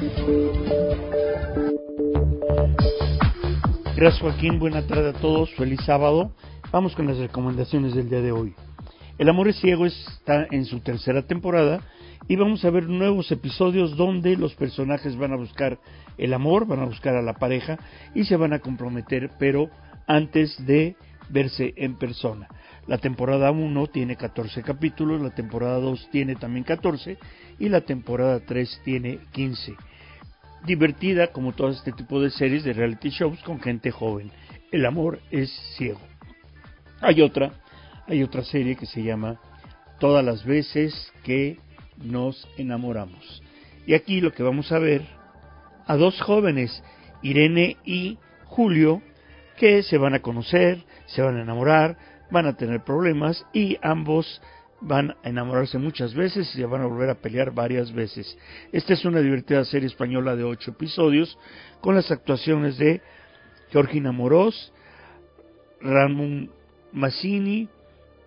Gracias 3.98 4.22
Joaquín, 4.22 4.60
buena 4.60 4.88
tarde 4.88 5.10
a 5.10 5.14
todos, 5.14 5.54
feliz 5.56 5.82
sábado. 5.86 6.32
Vamos 6.72 6.96
con 6.96 7.08
las 7.08 7.18
recomendaciones 7.18 7.96
del 7.96 8.10
día 8.10 8.22
de 8.22 8.32
hoy. 8.32 8.56
El 9.20 9.28
amor 9.28 9.50
es 9.50 9.58
ciego 9.58 9.86
está 9.86 10.48
en 10.50 10.64
su 10.64 10.80
tercera 10.80 11.24
temporada 11.24 11.82
y 12.30 12.38
vamos 12.38 12.64
a 12.64 12.70
ver 12.70 12.88
nuevos 12.88 13.30
episodios 13.34 13.98
donde 13.98 14.38
los 14.38 14.56
personajes 14.56 15.18
van 15.18 15.34
a 15.34 15.36
buscar 15.36 15.78
el 16.18 16.34
amor, 16.34 16.66
van 16.66 16.80
a 16.80 16.86
buscar 16.86 17.18
a 17.18 17.22
la 17.22 17.34
pareja 17.34 17.78
y 18.16 18.24
se 18.24 18.38
van 18.38 18.54
a 18.54 18.60
comprometer, 18.60 19.32
pero 19.38 19.70
antes 20.08 20.66
de 20.66 20.96
verse 21.28 21.74
en 21.76 21.98
persona. 21.98 22.48
La 22.88 22.98
temporada 22.98 23.52
1 23.52 23.88
tiene 23.88 24.16
14 24.16 24.64
capítulos, 24.64 25.20
la 25.20 25.36
temporada 25.36 25.80
2 25.80 26.08
tiene 26.14 26.38
también 26.38 26.64
14 26.64 27.18
y 27.60 27.68
la 27.68 27.82
temporada 27.82 28.40
3 28.40 28.82
tiene 28.86 29.20
15. 29.34 29.76
Divertida 30.66 31.34
como 31.34 31.52
todo 31.52 31.72
este 31.72 31.92
tipo 31.92 32.22
de 32.22 32.30
series 32.30 32.64
de 32.64 32.72
reality 32.72 33.10
shows 33.10 33.44
con 33.44 33.60
gente 33.60 33.92
joven. 33.92 34.32
El 34.72 34.86
amor 34.86 35.20
es 35.30 35.52
ciego. 35.76 36.00
Hay 37.02 37.22
otra 37.22 37.52
hay 38.10 38.24
otra 38.24 38.44
serie 38.44 38.76
que 38.76 38.88
se 38.88 39.04
llama 39.04 39.40
Todas 40.00 40.26
las 40.26 40.44
veces 40.44 41.14
que 41.24 41.58
nos 41.98 42.48
enamoramos. 42.58 43.44
Y 43.86 43.94
aquí 43.94 44.20
lo 44.20 44.32
que 44.32 44.42
vamos 44.42 44.72
a 44.72 44.80
ver 44.80 45.04
a 45.86 45.96
dos 45.96 46.20
jóvenes, 46.22 46.84
Irene 47.22 47.78
y 47.86 48.18
Julio, 48.46 49.02
que 49.58 49.84
se 49.84 49.98
van 49.98 50.16
a 50.16 50.22
conocer, 50.22 50.84
se 51.06 51.22
van 51.22 51.38
a 51.38 51.42
enamorar, 51.42 51.98
van 52.32 52.48
a 52.48 52.58
tener 52.58 52.84
problemas 52.84 53.46
y 53.54 53.78
ambos 53.82 54.42
van 54.82 55.12
a 55.24 55.30
enamorarse 55.30 55.78
muchas 55.78 56.16
veces 56.16 56.50
y 56.56 56.58
se 56.58 56.66
van 56.66 56.82
a 56.82 56.88
volver 56.88 57.10
a 57.10 57.22
pelear 57.22 57.52
varias 57.52 57.92
veces. 57.92 58.38
Esta 58.72 58.94
es 58.94 59.06
una 59.06 59.20
divertida 59.20 59.64
serie 59.66 59.88
española 59.88 60.36
de 60.36 60.46
ocho 60.46 60.72
episodios 60.72 61.38
con 61.82 61.96
las 61.96 62.10
actuaciones 62.10 62.78
de 62.78 63.02
Georgina 63.72 64.12
Morós, 64.12 64.74
Ramón 65.82 66.50
Massini, 66.92 67.70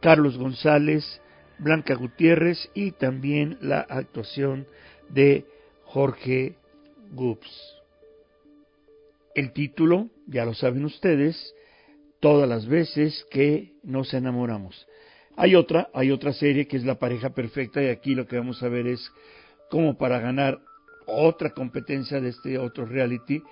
Carlos 0.03 0.37
González, 0.37 1.23
Blanca 1.59 1.95
Gutiérrez 1.95 2.69
y 2.75 2.91
también 2.91 3.57
la 3.63 3.81
actuación 3.81 4.67
de 5.09 5.47
Jorge 5.85 6.57
Gups. 7.13 7.79
El 9.35 9.53
título, 9.53 10.11
ya 10.27 10.45
lo 10.45 10.55
saben 10.55 10.85
ustedes, 10.85 11.55
todas 12.21 12.49
las 12.49 12.67
veces 12.67 13.25
que 13.31 13.73
nos 13.85 14.13
enamoramos. 14.13 14.87
Hay 15.37 15.55
otra, 15.55 15.89
hay 15.95 16.11
otra 16.11 16.33
serie 16.33 16.67
que 16.67 16.77
es 16.77 16.85
La 16.85 16.99
pareja 16.99 17.31
perfecta 17.31 17.83
y 17.83 17.87
aquí 17.87 18.15
lo 18.15 18.27
que 18.27 18.37
vamos 18.37 18.63
a 18.63 18.69
ver 18.69 18.87
es 18.89 19.11
cómo 19.71 19.97
para 19.97 20.19
ganar 20.19 20.61
otra 21.07 21.51
competencia 21.51 22.21
de 22.21 22.31
este 22.31 22.59
otro 22.59 22.87
reality 22.87 23.43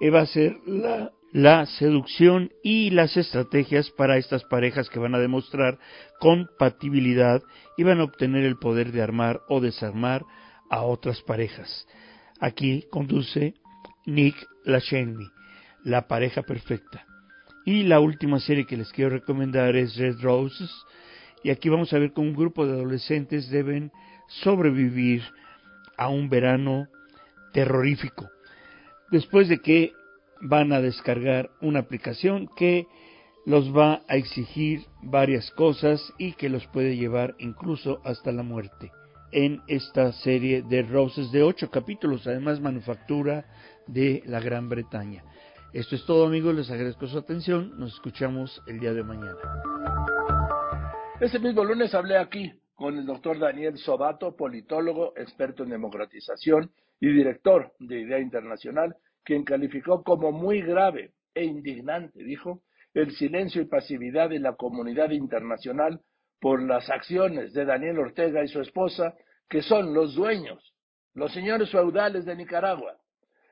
eh, 0.00 0.10
va 0.10 0.22
a 0.22 0.26
ser 0.26 0.56
la 0.66 1.12
la 1.32 1.66
seducción 1.66 2.50
y 2.62 2.90
las 2.90 3.16
estrategias 3.16 3.90
para 3.90 4.16
estas 4.16 4.44
parejas 4.44 4.88
que 4.88 4.98
van 4.98 5.14
a 5.14 5.18
demostrar 5.18 5.78
compatibilidad 6.20 7.42
y 7.76 7.82
van 7.82 8.00
a 8.00 8.04
obtener 8.04 8.44
el 8.44 8.56
poder 8.56 8.92
de 8.92 9.02
armar 9.02 9.40
o 9.48 9.60
desarmar 9.60 10.24
a 10.70 10.82
otras 10.82 11.20
parejas. 11.22 11.86
Aquí 12.40 12.84
conduce 12.90 13.54
Nick 14.06 14.36
Lacheny, 14.64 15.28
la 15.84 16.08
pareja 16.08 16.42
perfecta. 16.42 17.04
Y 17.64 17.82
la 17.82 18.00
última 18.00 18.40
serie 18.40 18.66
que 18.66 18.76
les 18.76 18.90
quiero 18.92 19.10
recomendar 19.10 19.76
es 19.76 19.96
Red 19.96 20.20
Roses. 20.22 20.70
Y 21.44 21.50
aquí 21.50 21.68
vamos 21.68 21.92
a 21.92 21.98
ver 21.98 22.12
cómo 22.12 22.28
un 22.28 22.34
grupo 22.34 22.66
de 22.66 22.72
adolescentes 22.72 23.50
deben 23.50 23.92
sobrevivir 24.28 25.22
a 25.98 26.08
un 26.08 26.30
verano 26.30 26.88
terrorífico. 27.52 28.30
Después 29.10 29.48
de 29.48 29.58
que 29.58 29.92
van 30.40 30.72
a 30.72 30.80
descargar 30.80 31.50
una 31.60 31.80
aplicación 31.80 32.48
que 32.56 32.86
los 33.46 33.74
va 33.74 34.02
a 34.08 34.16
exigir 34.16 34.82
varias 35.02 35.50
cosas 35.52 36.12
y 36.18 36.32
que 36.32 36.48
los 36.48 36.66
puede 36.66 36.96
llevar 36.96 37.34
incluso 37.38 38.00
hasta 38.04 38.30
la 38.30 38.42
muerte. 38.42 38.92
En 39.32 39.62
esta 39.68 40.12
serie 40.12 40.62
de 40.62 40.82
Roses 40.82 41.32
de 41.32 41.42
ocho 41.42 41.70
capítulos, 41.70 42.26
además 42.26 42.60
manufactura 42.60 43.46
de 43.86 44.22
la 44.26 44.40
Gran 44.40 44.68
Bretaña. 44.68 45.24
Esto 45.72 45.96
es 45.96 46.04
todo 46.06 46.26
amigos, 46.26 46.54
les 46.54 46.70
agradezco 46.70 47.06
su 47.06 47.18
atención, 47.18 47.78
nos 47.78 47.94
escuchamos 47.94 48.62
el 48.66 48.80
día 48.80 48.94
de 48.94 49.02
mañana. 49.02 49.36
Ese 51.20 51.38
mismo 51.38 51.64
lunes 51.64 51.94
hablé 51.94 52.16
aquí 52.16 52.52
con 52.74 52.96
el 52.96 53.04
doctor 53.04 53.38
Daniel 53.38 53.76
Sobato, 53.76 54.36
politólogo, 54.36 55.12
experto 55.16 55.64
en 55.64 55.70
democratización 55.70 56.70
y 57.00 57.08
director 57.08 57.72
de 57.80 58.00
Idea 58.00 58.20
Internacional, 58.20 58.96
quien 59.28 59.44
calificó 59.44 60.02
como 60.02 60.32
muy 60.32 60.62
grave 60.62 61.10
e 61.34 61.44
indignante, 61.44 62.24
dijo, 62.24 62.62
el 62.94 63.10
silencio 63.10 63.60
y 63.60 63.66
pasividad 63.66 64.30
de 64.30 64.38
la 64.38 64.54
comunidad 64.54 65.10
internacional 65.10 66.00
por 66.40 66.62
las 66.62 66.88
acciones 66.88 67.52
de 67.52 67.66
Daniel 67.66 67.98
Ortega 67.98 68.42
y 68.42 68.48
su 68.48 68.62
esposa, 68.62 69.14
que 69.46 69.60
son 69.60 69.92
los 69.92 70.14
dueños, 70.14 70.74
los 71.12 71.30
señores 71.34 71.70
feudales 71.70 72.24
de 72.24 72.36
Nicaragua. 72.36 72.96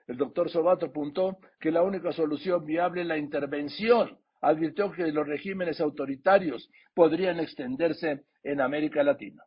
El 0.07 0.17
doctor 0.17 0.49
Sobato 0.49 0.87
apuntó 0.87 1.37
que 1.61 1.71
la 1.71 1.83
única 1.83 2.11
solución 2.13 2.65
viable 2.65 3.03
es 3.03 3.07
la 3.07 3.19
intervención. 3.19 4.19
Advirtió 4.41 4.91
que 4.93 5.13
los 5.13 5.27
regímenes 5.27 5.79
autoritarios 5.83 6.71
podrían 6.95 7.39
extenderse 7.39 8.23
en 8.43 8.63
América 8.63 9.03
Latina. 9.03 9.43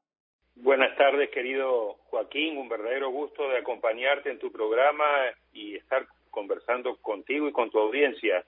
Buenas 0.57 0.95
tardes, 0.95 1.31
querido 1.31 1.95
Joaquín. 2.09 2.57
Un 2.57 2.69
verdadero 2.69 3.09
gusto 3.09 3.49
de 3.49 3.57
acompañarte 3.57 4.29
en 4.29 4.37
tu 4.37 4.51
programa 4.51 5.05
y 5.53 5.75
estar 5.75 6.05
conversando 6.39 6.95
contigo 7.01 7.49
y 7.49 7.51
con 7.51 7.69
tu 7.69 7.77
audiencia. 7.79 8.45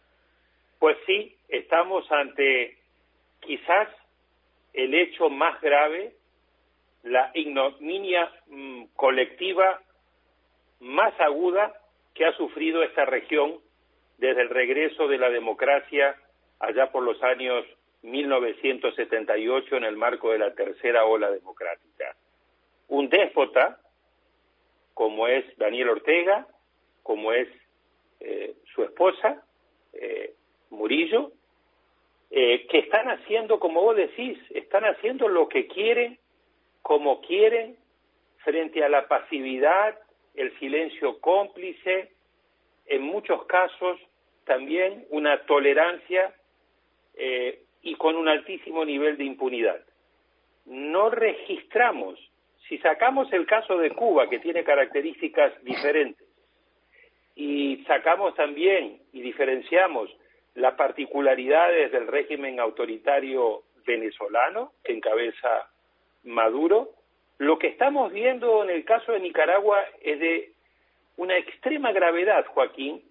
Pues 0.79 0.95
sí, 1.05 1.35
estamos 1.49 2.09
ante 2.09 2.77
quizás 3.41 3.89
el 4.71 4.93
hecho 4.93 5.29
más 5.29 5.59
grave, 5.59 6.13
la 7.03 7.31
ignominia 7.33 8.31
mm, 8.47 8.83
colectiva 8.95 9.81
más 10.79 11.13
aguda 11.19 11.73
que 12.13 12.25
ha 12.25 12.31
sufrido 12.37 12.81
esta 12.81 13.03
región 13.03 13.59
desde 14.17 14.41
el 14.43 14.49
regreso 14.49 15.09
de 15.09 15.17
la 15.17 15.29
democracia 15.29 16.15
allá 16.59 16.91
por 16.91 17.03
los 17.03 17.21
años 17.23 17.65
1978 18.03 19.75
en 19.75 19.83
el 19.83 19.97
marco 19.97 20.31
de 20.31 20.39
la 20.39 20.53
tercera 20.53 21.03
ola 21.03 21.29
democrática. 21.29 22.15
Un 22.87 23.09
déspota, 23.09 23.79
como 24.93 25.27
es 25.27 25.43
Daniel 25.57 25.89
Ortega, 25.89 26.47
como 27.03 27.33
es 27.33 27.47
eh, 28.23 28.53
su 28.75 28.83
esposa, 28.83 29.43
eh, 29.93 30.35
Murillo, 30.69 31.31
eh, 32.29 32.67
que 32.67 32.79
están 32.79 33.09
haciendo, 33.09 33.59
como 33.59 33.81
vos 33.81 33.95
decís, 33.95 34.37
están 34.51 34.85
haciendo 34.85 35.27
lo 35.27 35.49
que 35.49 35.65
quieren, 35.67 36.19
como 36.83 37.21
quieren, 37.21 37.77
frente 38.43 38.83
a 38.83 38.89
la 38.89 39.07
pasividad, 39.07 39.97
el 40.35 40.57
silencio 40.59 41.19
cómplice, 41.19 42.11
en 42.85 43.01
muchos 43.01 43.45
casos 43.45 43.99
también 44.45 45.05
una 45.09 45.45
tolerancia 45.45 46.33
y 47.83 47.95
con 47.95 48.15
un 48.15 48.27
altísimo 48.27 48.83
nivel 48.85 49.17
de 49.17 49.25
impunidad. 49.25 49.79
No 50.65 51.09
registramos, 51.09 52.17
si 52.67 52.77
sacamos 52.79 53.31
el 53.33 53.45
caso 53.45 53.77
de 53.77 53.91
Cuba, 53.91 54.29
que 54.29 54.39
tiene 54.39 54.63
características 54.63 55.63
diferentes, 55.63 56.20
y 57.35 57.83
sacamos 57.87 58.35
también 58.35 59.01
y 59.13 59.21
diferenciamos 59.21 60.09
las 60.55 60.73
particularidades 60.75 61.91
del 61.91 62.07
régimen 62.07 62.59
autoritario 62.59 63.63
venezolano 63.85 64.73
que 64.83 64.93
encabeza 64.93 65.69
Maduro, 66.23 66.91
lo 67.37 67.57
que 67.57 67.67
estamos 67.67 68.11
viendo 68.11 68.63
en 68.63 68.69
el 68.69 68.85
caso 68.85 69.13
de 69.13 69.19
Nicaragua 69.19 69.83
es 70.01 70.19
de 70.19 70.51
una 71.17 71.37
extrema 71.37 71.91
gravedad, 71.91 72.45
Joaquín, 72.45 73.01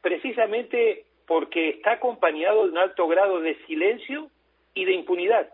precisamente 0.00 1.04
porque 1.26 1.70
está 1.70 1.92
acompañado 1.92 2.64
de 2.64 2.70
un 2.70 2.78
alto 2.78 3.06
grado 3.08 3.40
de 3.40 3.56
silencio 3.66 4.30
y 4.74 4.84
de 4.84 4.92
impunidad. 4.92 5.50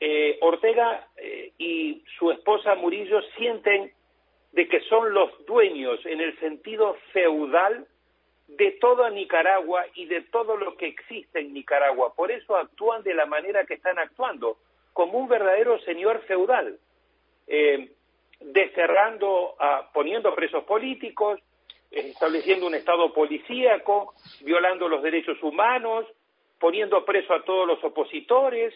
Eh, 0.00 0.38
Ortega 0.40 1.08
eh, 1.16 1.52
y 1.58 2.04
su 2.18 2.30
esposa 2.30 2.74
Murillo 2.76 3.20
sienten 3.36 3.92
de 4.52 4.68
que 4.68 4.80
son 4.82 5.12
los 5.12 5.30
dueños 5.46 6.04
en 6.06 6.20
el 6.20 6.38
sentido 6.40 6.96
feudal 7.12 7.86
de 8.48 8.72
toda 8.80 9.10
Nicaragua 9.10 9.84
y 9.94 10.06
de 10.06 10.22
todo 10.22 10.56
lo 10.56 10.76
que 10.76 10.86
existe 10.86 11.40
en 11.40 11.52
Nicaragua. 11.52 12.14
Por 12.14 12.30
eso 12.30 12.56
actúan 12.56 13.02
de 13.02 13.14
la 13.14 13.26
manera 13.26 13.64
que 13.64 13.74
están 13.74 13.98
actuando, 13.98 14.56
como 14.94 15.18
un 15.18 15.28
verdadero 15.28 15.78
señor 15.80 16.22
feudal 16.22 16.78
eh, 17.46 17.90
desterrando, 18.40 19.54
a, 19.58 19.90
poniendo 19.92 20.34
presos 20.34 20.64
políticos, 20.64 21.40
estableciendo 21.90 22.66
un 22.66 22.74
Estado 22.74 23.12
policíaco, 23.12 24.14
violando 24.40 24.88
los 24.88 25.02
derechos 25.02 25.42
humanos, 25.42 26.06
poniendo 26.58 27.04
preso 27.04 27.34
a 27.34 27.44
todos 27.44 27.66
los 27.66 27.82
opositores, 27.84 28.74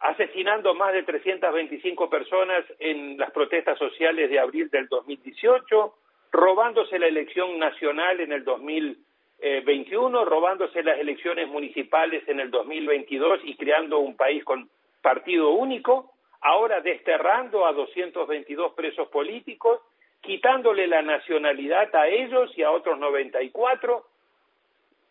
asesinando 0.00 0.74
más 0.74 0.92
de 0.94 1.02
325 1.02 2.08
personas 2.08 2.64
en 2.78 3.18
las 3.18 3.30
protestas 3.32 3.78
sociales 3.78 4.30
de 4.30 4.38
abril 4.38 4.70
del 4.70 4.88
2018, 4.88 5.94
robándose 6.32 6.98
la 6.98 7.06
elección 7.06 7.58
nacional 7.58 8.20
en 8.20 8.32
el 8.32 8.44
2021, 8.44 10.24
robándose 10.24 10.82
las 10.82 10.98
elecciones 10.98 11.48
municipales 11.48 12.26
en 12.28 12.40
el 12.40 12.50
2022 12.50 13.40
y 13.44 13.56
creando 13.56 13.98
un 13.98 14.16
país 14.16 14.42
con 14.44 14.70
partido 15.02 15.50
único 15.50 16.12
ahora 16.40 16.80
desterrando 16.80 17.66
a 17.66 17.72
222 17.72 18.72
presos 18.72 19.08
políticos, 19.08 19.80
quitándole 20.22 20.86
la 20.86 21.02
nacionalidad 21.02 21.94
a 21.94 22.08
ellos 22.08 22.50
y 22.56 22.62
a 22.62 22.70
otros 22.70 22.98
94, 22.98 24.06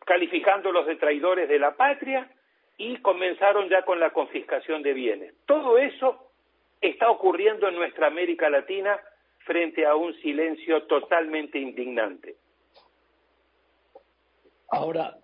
calificándolos 0.05 0.87
de 0.87 0.95
traidores 0.95 1.47
de 1.47 1.59
la 1.59 1.75
patria 1.75 2.27
y 2.79 2.97
comenzaron 3.01 3.69
ya 3.69 3.83
con 3.83 3.99
la 3.99 4.11
confiscación 4.11 4.81
de 4.81 4.93
bienes. 4.93 5.35
Todo 5.45 5.77
eso 5.77 6.31
está 6.81 7.11
ocurriendo 7.11 7.67
en 7.67 7.75
nuestra 7.75 8.07
América 8.07 8.49
Latina 8.49 8.97
frente 9.45 9.85
a 9.85 9.95
un 9.95 10.13
silencio 10.21 10.83
totalmente 10.83 11.59
indignante. 11.59 12.37
Ahora, 14.69 15.17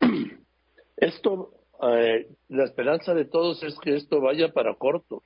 esto, 0.96 1.50
eh, 1.82 2.28
la 2.48 2.64
esperanza 2.64 3.12
de 3.14 3.26
todos 3.26 3.62
es 3.62 3.78
que 3.80 3.94
esto 3.94 4.22
vaya 4.22 4.52
para 4.52 4.74
corto. 4.74 5.22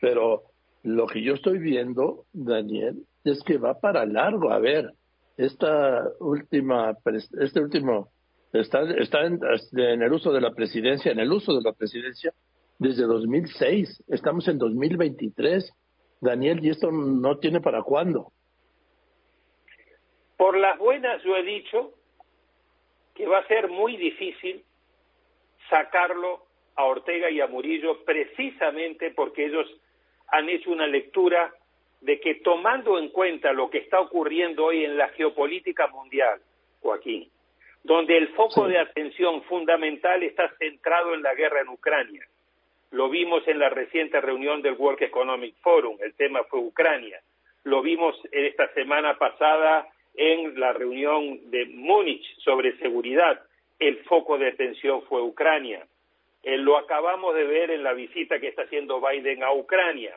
Pero 0.00 0.42
lo 0.82 1.06
que 1.06 1.22
yo 1.22 1.34
estoy 1.34 1.58
viendo, 1.58 2.24
Daniel, 2.32 3.04
es 3.22 3.40
que 3.44 3.56
va 3.56 3.78
para 3.78 4.04
largo. 4.04 4.50
A 4.50 4.58
ver, 4.58 4.94
esta 5.36 6.08
última, 6.18 6.96
este 7.38 7.60
último, 7.60 8.08
está, 8.52 8.82
en, 9.24 9.40
en, 9.76 10.02
el 10.02 10.12
uso 10.12 10.32
de 10.32 10.40
la 10.40 10.52
presidencia, 10.52 11.12
en 11.12 11.20
el 11.20 11.32
uso 11.32 11.54
de 11.54 11.62
la 11.62 11.72
presidencia 11.72 12.32
desde 12.78 13.04
2006. 13.04 14.04
Estamos 14.08 14.48
en 14.48 14.58
2023. 14.58 15.72
Daniel, 16.20 16.64
¿y 16.64 16.70
esto 16.70 16.90
no 16.90 17.38
tiene 17.38 17.60
para 17.60 17.82
cuándo? 17.82 18.32
Por 20.36 20.56
las 20.56 20.78
buenas 20.78 21.22
yo 21.22 21.36
he 21.36 21.42
dicho 21.42 21.92
que 23.14 23.26
va 23.26 23.38
a 23.38 23.46
ser 23.46 23.68
muy 23.68 23.96
difícil 23.96 24.64
sacarlo 25.68 26.46
a 26.76 26.84
Ortega 26.84 27.30
y 27.30 27.40
a 27.40 27.46
Murillo 27.46 28.04
precisamente 28.04 29.10
porque 29.10 29.46
ellos 29.46 29.66
han 30.28 30.48
hecho 30.48 30.70
una 30.70 30.86
lectura 30.86 31.52
de 32.00 32.18
que 32.20 32.36
tomando 32.36 32.98
en 32.98 33.10
cuenta 33.10 33.52
lo 33.52 33.68
que 33.68 33.78
está 33.78 34.00
ocurriendo 34.00 34.66
hoy 34.66 34.84
en 34.84 34.96
la 34.96 35.08
geopolítica 35.10 35.88
mundial, 35.88 36.40
Joaquín, 36.80 37.30
donde 37.82 38.16
el 38.16 38.28
foco 38.28 38.68
de 38.68 38.78
atención 38.78 39.42
fundamental 39.44 40.22
está 40.22 40.50
centrado 40.58 41.14
en 41.14 41.22
la 41.22 41.34
guerra 41.34 41.60
en 41.60 41.68
Ucrania. 41.68 42.26
Lo 42.90 43.08
vimos 43.08 43.46
en 43.46 43.58
la 43.58 43.68
reciente 43.70 44.20
reunión 44.20 44.62
del 44.62 44.74
World 44.74 45.02
Economic 45.02 45.54
Forum, 45.62 45.96
el 46.00 46.14
tema 46.14 46.42
fue 46.44 46.60
Ucrania. 46.60 47.20
Lo 47.64 47.82
vimos 47.82 48.16
esta 48.32 48.72
semana 48.74 49.16
pasada 49.16 49.86
en 50.14 50.58
la 50.58 50.72
reunión 50.72 51.50
de 51.50 51.66
Múnich 51.66 52.24
sobre 52.38 52.76
seguridad, 52.78 53.40
el 53.78 53.98
foco 54.04 54.38
de 54.38 54.48
atención 54.48 55.02
fue 55.02 55.22
Ucrania. 55.22 55.86
Eh, 56.42 56.56
lo 56.56 56.78
acabamos 56.78 57.34
de 57.34 57.44
ver 57.44 57.70
en 57.70 57.82
la 57.82 57.92
visita 57.92 58.40
que 58.40 58.48
está 58.48 58.62
haciendo 58.62 59.00
Biden 59.00 59.42
a 59.42 59.52
Ucrania. 59.52 60.16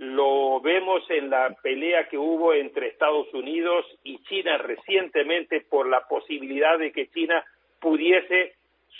Lo 0.00 0.62
vemos 0.62 1.02
en 1.10 1.28
la 1.28 1.54
pelea 1.62 2.08
que 2.08 2.16
hubo 2.16 2.54
entre 2.54 2.86
Estados 2.86 3.26
Unidos 3.34 3.84
y 4.02 4.16
China 4.22 4.56
recientemente 4.56 5.60
por 5.60 5.86
la 5.86 6.08
posibilidad 6.08 6.78
de 6.78 6.90
que 6.90 7.10
China 7.10 7.44
pudiese 7.82 8.54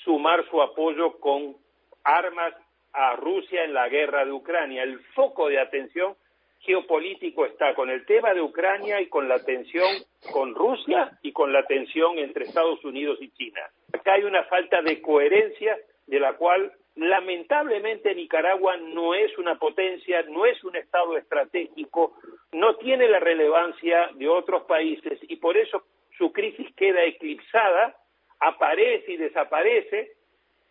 sumar 0.04 0.46
su 0.50 0.60
apoyo 0.60 1.18
con 1.18 1.56
armas 2.04 2.52
a 2.92 3.16
Rusia 3.16 3.64
en 3.64 3.72
la 3.72 3.88
guerra 3.88 4.26
de 4.26 4.32
Ucrania. 4.32 4.82
El 4.82 4.98
foco 5.14 5.48
de 5.48 5.58
atención 5.58 6.16
geopolítico 6.58 7.46
está 7.46 7.74
con 7.74 7.88
el 7.88 8.04
tema 8.04 8.34
de 8.34 8.42
Ucrania 8.42 9.00
y 9.00 9.08
con 9.08 9.26
la 9.26 9.42
tensión 9.42 9.88
con 10.34 10.54
Rusia 10.54 11.18
y 11.22 11.32
con 11.32 11.50
la 11.50 11.62
tensión 11.62 12.18
entre 12.18 12.44
Estados 12.44 12.84
Unidos 12.84 13.16
y 13.22 13.30
China. 13.30 13.62
Acá 13.94 14.12
hay 14.12 14.24
una 14.24 14.44
falta 14.44 14.82
de 14.82 15.00
coherencia 15.00 15.78
de 16.06 16.20
la 16.20 16.34
cual 16.34 16.70
lamentablemente 17.00 18.14
Nicaragua 18.14 18.76
no 18.76 19.14
es 19.14 19.36
una 19.38 19.58
potencia, 19.58 20.22
no 20.28 20.44
es 20.44 20.62
un 20.62 20.76
Estado 20.76 21.16
estratégico, 21.16 22.12
no 22.52 22.76
tiene 22.76 23.08
la 23.08 23.18
relevancia 23.18 24.10
de 24.16 24.28
otros 24.28 24.64
países 24.64 25.18
y 25.22 25.36
por 25.36 25.56
eso 25.56 25.82
su 26.18 26.30
crisis 26.30 26.68
queda 26.76 27.02
eclipsada, 27.04 27.96
aparece 28.38 29.12
y 29.12 29.16
desaparece, 29.16 30.12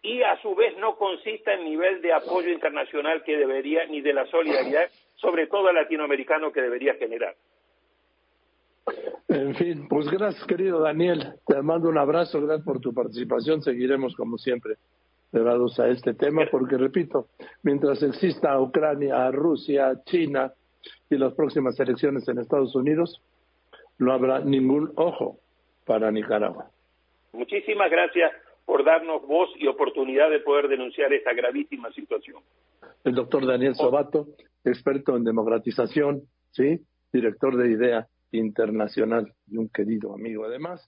y 0.03 0.21
a 0.21 0.39
su 0.41 0.53
vez 0.53 0.77
no 0.77 0.97
consista 0.97 1.53
el 1.53 1.65
nivel 1.65 2.01
de 2.01 2.13
apoyo 2.13 2.49
internacional 2.49 3.23
que 3.23 3.35
debería, 3.35 3.85
ni 3.87 3.99
de 4.01 4.13
la 4.13 4.27
solidaridad, 4.27 4.87
sobre 5.15 5.47
todo 5.47 5.71
latinoamericano, 5.73 6.51
que 6.51 6.61
debería 6.61 6.93
generar. 6.93 7.35
En 9.27 9.55
fin, 9.55 9.87
pues 9.89 10.07
gracias 10.09 10.45
querido 10.45 10.79
Daniel, 10.79 11.33
te 11.45 11.61
mando 11.63 11.89
un 11.89 11.97
abrazo, 11.97 12.39
gracias 12.39 12.65
por 12.65 12.79
tu 12.79 12.93
participación, 12.93 13.61
seguiremos 13.61 14.15
como 14.15 14.37
siempre 14.37 14.75
pegados 15.31 15.79
a 15.79 15.87
este 15.87 16.13
tema, 16.13 16.43
porque 16.49 16.77
repito, 16.77 17.27
mientras 17.63 18.01
exista 18.03 18.59
Ucrania, 18.59 19.29
Rusia, 19.31 20.01
China 20.05 20.53
y 21.09 21.17
las 21.17 21.33
próximas 21.33 21.79
elecciones 21.79 22.27
en 22.27 22.39
Estados 22.39 22.75
Unidos, 22.75 23.21
no 23.97 24.13
habrá 24.13 24.39
ningún 24.39 24.91
ojo 24.95 25.39
para 25.85 26.11
Nicaragua. 26.11 26.71
Muchísimas 27.33 27.91
gracias 27.91 28.31
por 28.65 28.83
darnos 28.83 29.25
voz 29.25 29.49
y 29.57 29.67
oportunidad 29.67 30.29
de 30.29 30.39
poder 30.39 30.67
denunciar 30.67 31.11
esta 31.13 31.33
gravísima 31.33 31.91
situación. 31.91 32.41
El 33.03 33.15
doctor 33.15 33.45
Daniel 33.45 33.75
Sobato, 33.75 34.27
experto 34.63 35.15
en 35.15 35.23
democratización, 35.23 36.23
¿sí? 36.51 36.81
director 37.11 37.57
de 37.57 37.71
IDEA 37.71 38.07
Internacional 38.31 39.33
y 39.47 39.57
un 39.57 39.69
querido 39.69 40.13
amigo 40.13 40.45
además. 40.45 40.87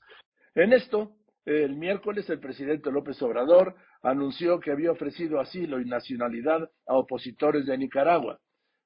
En 0.54 0.74
esto, 0.74 1.14
el 1.46 1.76
miércoles 1.76 2.30
el 2.30 2.39
presidente 2.39 2.92
López 2.92 3.20
Obrador 3.24 3.76
anunció 4.02 4.60
que 4.60 4.72
había 4.72 4.91
ofrecido 4.91 5.39
asilo 5.39 5.80
y 5.80 5.86
nacionalidad 5.86 6.70
a 6.88 6.95
opositores 6.95 7.66
de 7.66 7.78
Nicaragua, 7.78 8.39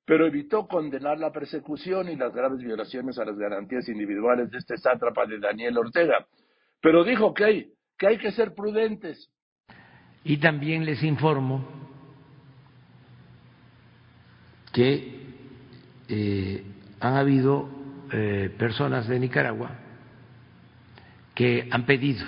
pero 0.06 0.28
evitó 0.28 0.68
condenar 0.68 1.18
la 1.20 1.32
persecución 1.32 2.10
y 2.10 2.16
las 2.16 2.34
graves 2.34 2.60
violaciones 2.60 3.18
a 3.18 3.26
las 3.26 3.38
garantías 3.38 3.88
individuales 3.90 4.52
de 4.52 4.60
este 4.60 4.78
sátrapa 4.78 5.26
de 5.26 5.40
Daniel 5.40 5.78
Ortega. 5.78 6.28
Pero 6.82 7.04
dijo 7.04 7.34
que 7.34 7.44
hay 7.46 8.18
que, 8.18 8.32
ser 8.32 8.54
prudentes. 8.54 9.32
Y 10.24 10.38
también 10.38 10.86
les 10.86 11.02
informo 11.04 11.66
que 14.72 15.26
eh, 16.10 16.64
han 17.00 17.14
habido 17.16 17.70
eh, 18.12 18.54
personas 18.60 19.08
de 19.08 19.20
Nicaragua 19.20 19.72
que 21.34 21.68
han 21.72 21.86
pedido 21.86 22.26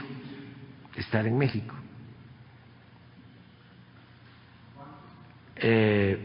estar 0.95 1.27
en 1.27 1.37
México. 1.37 1.76
Eh, 5.59 6.17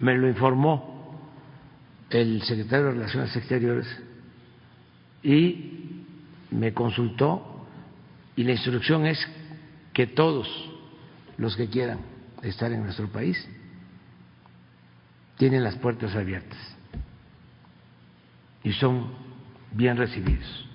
me 0.00 0.16
lo 0.16 0.28
informó 0.28 1.28
el 2.10 2.42
secretario 2.42 2.86
de 2.86 2.92
Relaciones 2.92 3.36
Exteriores 3.36 3.86
y 5.22 6.04
me 6.50 6.72
consultó 6.72 7.66
y 8.36 8.44
la 8.44 8.52
instrucción 8.52 9.06
es 9.06 9.18
que 9.92 10.06
todos 10.06 10.48
los 11.36 11.56
que 11.56 11.68
quieran 11.68 11.98
estar 12.42 12.72
en 12.72 12.82
nuestro 12.82 13.08
país 13.08 13.48
tienen 15.36 15.64
las 15.64 15.76
puertas 15.76 16.14
abiertas 16.14 16.58
y 18.62 18.72
son 18.72 19.12
bien 19.72 19.96
recibidos. 19.96 20.66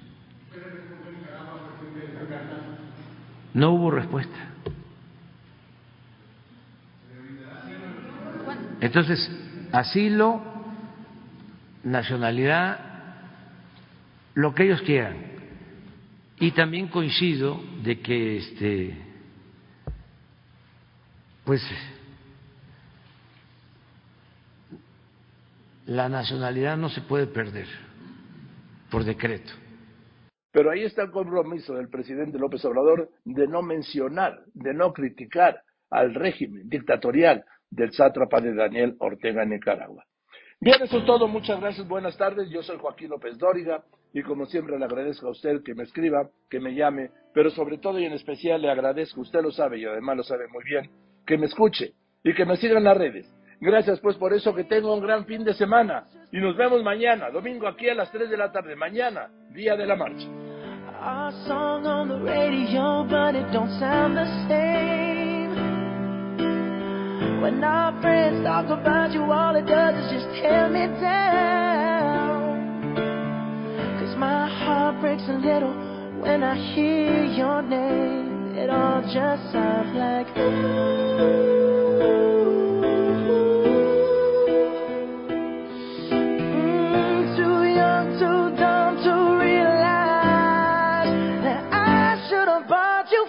No 3.54 3.72
hubo 3.72 3.92
respuesta. 3.92 4.53
Entonces, 8.84 9.32
asilo, 9.72 10.42
nacionalidad, 11.86 12.80
lo 14.34 14.54
que 14.54 14.64
ellos 14.64 14.82
quieran. 14.82 15.16
Y 16.38 16.52
también 16.52 16.90
coincido 16.90 17.64
de 17.82 18.02
que 18.02 18.38
este 18.40 18.98
pues 21.46 21.62
la 25.86 26.10
nacionalidad 26.10 26.76
no 26.76 26.90
se 26.90 27.00
puede 27.00 27.28
perder 27.28 27.68
por 28.92 29.06
decreto. 29.06 29.54
Pero 30.52 30.72
ahí 30.72 30.84
está 30.84 31.04
el 31.04 31.12
compromiso 31.12 31.76
del 31.76 31.88
presidente 31.88 32.38
López 32.38 32.66
Obrador 32.66 33.10
de 33.24 33.48
no 33.48 33.62
mencionar, 33.62 34.42
de 34.54 34.74
no 34.74 34.92
criticar 34.92 35.64
al 35.90 36.14
régimen 36.14 36.68
dictatorial 36.68 37.46
del 37.76 37.92
sátrapa 37.92 38.40
de 38.40 38.54
Daniel 38.54 38.96
Ortega 39.00 39.44
en 39.44 39.50
Nicaragua. 39.50 40.06
Bien, 40.60 40.82
eso 40.82 41.00
es 41.00 41.06
todo. 41.06 41.28
Muchas 41.28 41.60
gracias. 41.60 41.88
Buenas 41.88 42.18
tardes. 42.18 42.50
Yo 42.50 42.64
soy 42.64 42.78
Joaquín 42.78 43.10
López 43.10 43.38
Dóriga 43.38 43.84
y 44.14 44.22
como 44.22 44.46
siempre 44.46 44.78
le 44.78 44.86
agradezco 44.86 45.28
a 45.28 45.32
usted 45.32 45.64
que 45.64 45.74
me 45.74 45.84
escriba, 45.84 46.30
que 46.50 46.60
me 46.60 46.76
llame, 46.76 47.10
pero 47.34 47.50
sobre 47.50 47.80
todo 47.80 48.00
y 48.00 48.06
en 48.06 48.14
especial 48.14 48.62
le 48.62 48.70
agradezco, 48.70 49.22
usted 49.22 49.42
lo 49.42 49.52
sabe 49.52 49.80
y 49.80 49.86
además 49.86 50.18
lo 50.18 50.24
sabe 50.24 50.48
muy 50.48 50.64
bien, 50.64 50.90
que 51.26 51.38
me 51.38 51.48
escuche 51.48 51.94
y 52.24 52.34
que 52.34 52.46
me 52.46 52.56
siga 52.58 52.78
en 52.78 52.84
las 52.84 52.96
redes. 52.96 53.28
Gracias 53.60 54.00
pues 54.02 54.16
por 54.18 54.34
eso 54.34 54.54
que 54.54 54.66
tengo 54.66 54.94
un 54.94 55.02
gran 55.02 55.26
fin 55.26 55.44
de 55.44 55.54
semana 55.54 56.06
y 56.32 56.38
nos 56.38 56.56
vemos 56.56 56.84
mañana, 56.84 57.32
domingo 57.32 57.68
aquí 57.68 57.90
a 57.90 57.96
las 57.96 58.12
3 58.12 58.30
de 58.30 58.38
la 58.38 58.52
tarde, 58.52 58.76
mañana, 58.76 59.30
día 59.52 59.76
de 59.76 59.86
la 59.88 59.96
marcha. 59.96 60.28
When 67.44 67.62
our 67.62 67.92
friends 68.02 68.46
talk 68.46 68.68
about 68.68 69.12
you, 69.12 69.30
all 69.30 69.54
it 69.58 69.66
does 69.66 69.96
is 70.06 70.12
just 70.14 70.28
tear 70.42 70.70
me 70.70 70.88
down. 71.02 72.96
Cause 74.00 74.16
my 74.16 74.48
heart 74.48 75.02
breaks 75.02 75.24
a 75.28 75.34
little 75.34 75.74
when 76.22 76.42
I 76.42 76.56
hear 76.74 77.26
your 77.26 77.62
name. 77.62 78.56
It 78.56 78.70
all 78.70 79.02
just 79.02 79.52
sounds 79.52 79.94
like 79.94 80.28
mm, 80.28 81.20
ooh. 81.20 81.50
Ooh 81.50 81.64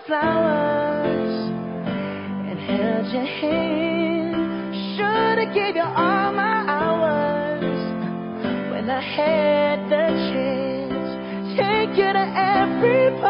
flowers 0.06 1.50
and 2.46 2.58
held 2.60 3.06
your 3.12 3.24
hand. 3.24 3.83
Should've 5.44 5.54
gave 5.54 5.76
you 5.76 5.82
all 5.82 6.32
my 6.32 6.64
hours 6.68 7.60
when 8.70 8.88
I 8.88 9.00
had 9.00 9.90
the 9.90 10.06
chance. 10.32 11.58
Take 11.58 11.98
you 11.98 12.12
to 12.12 12.26
every 12.34 13.20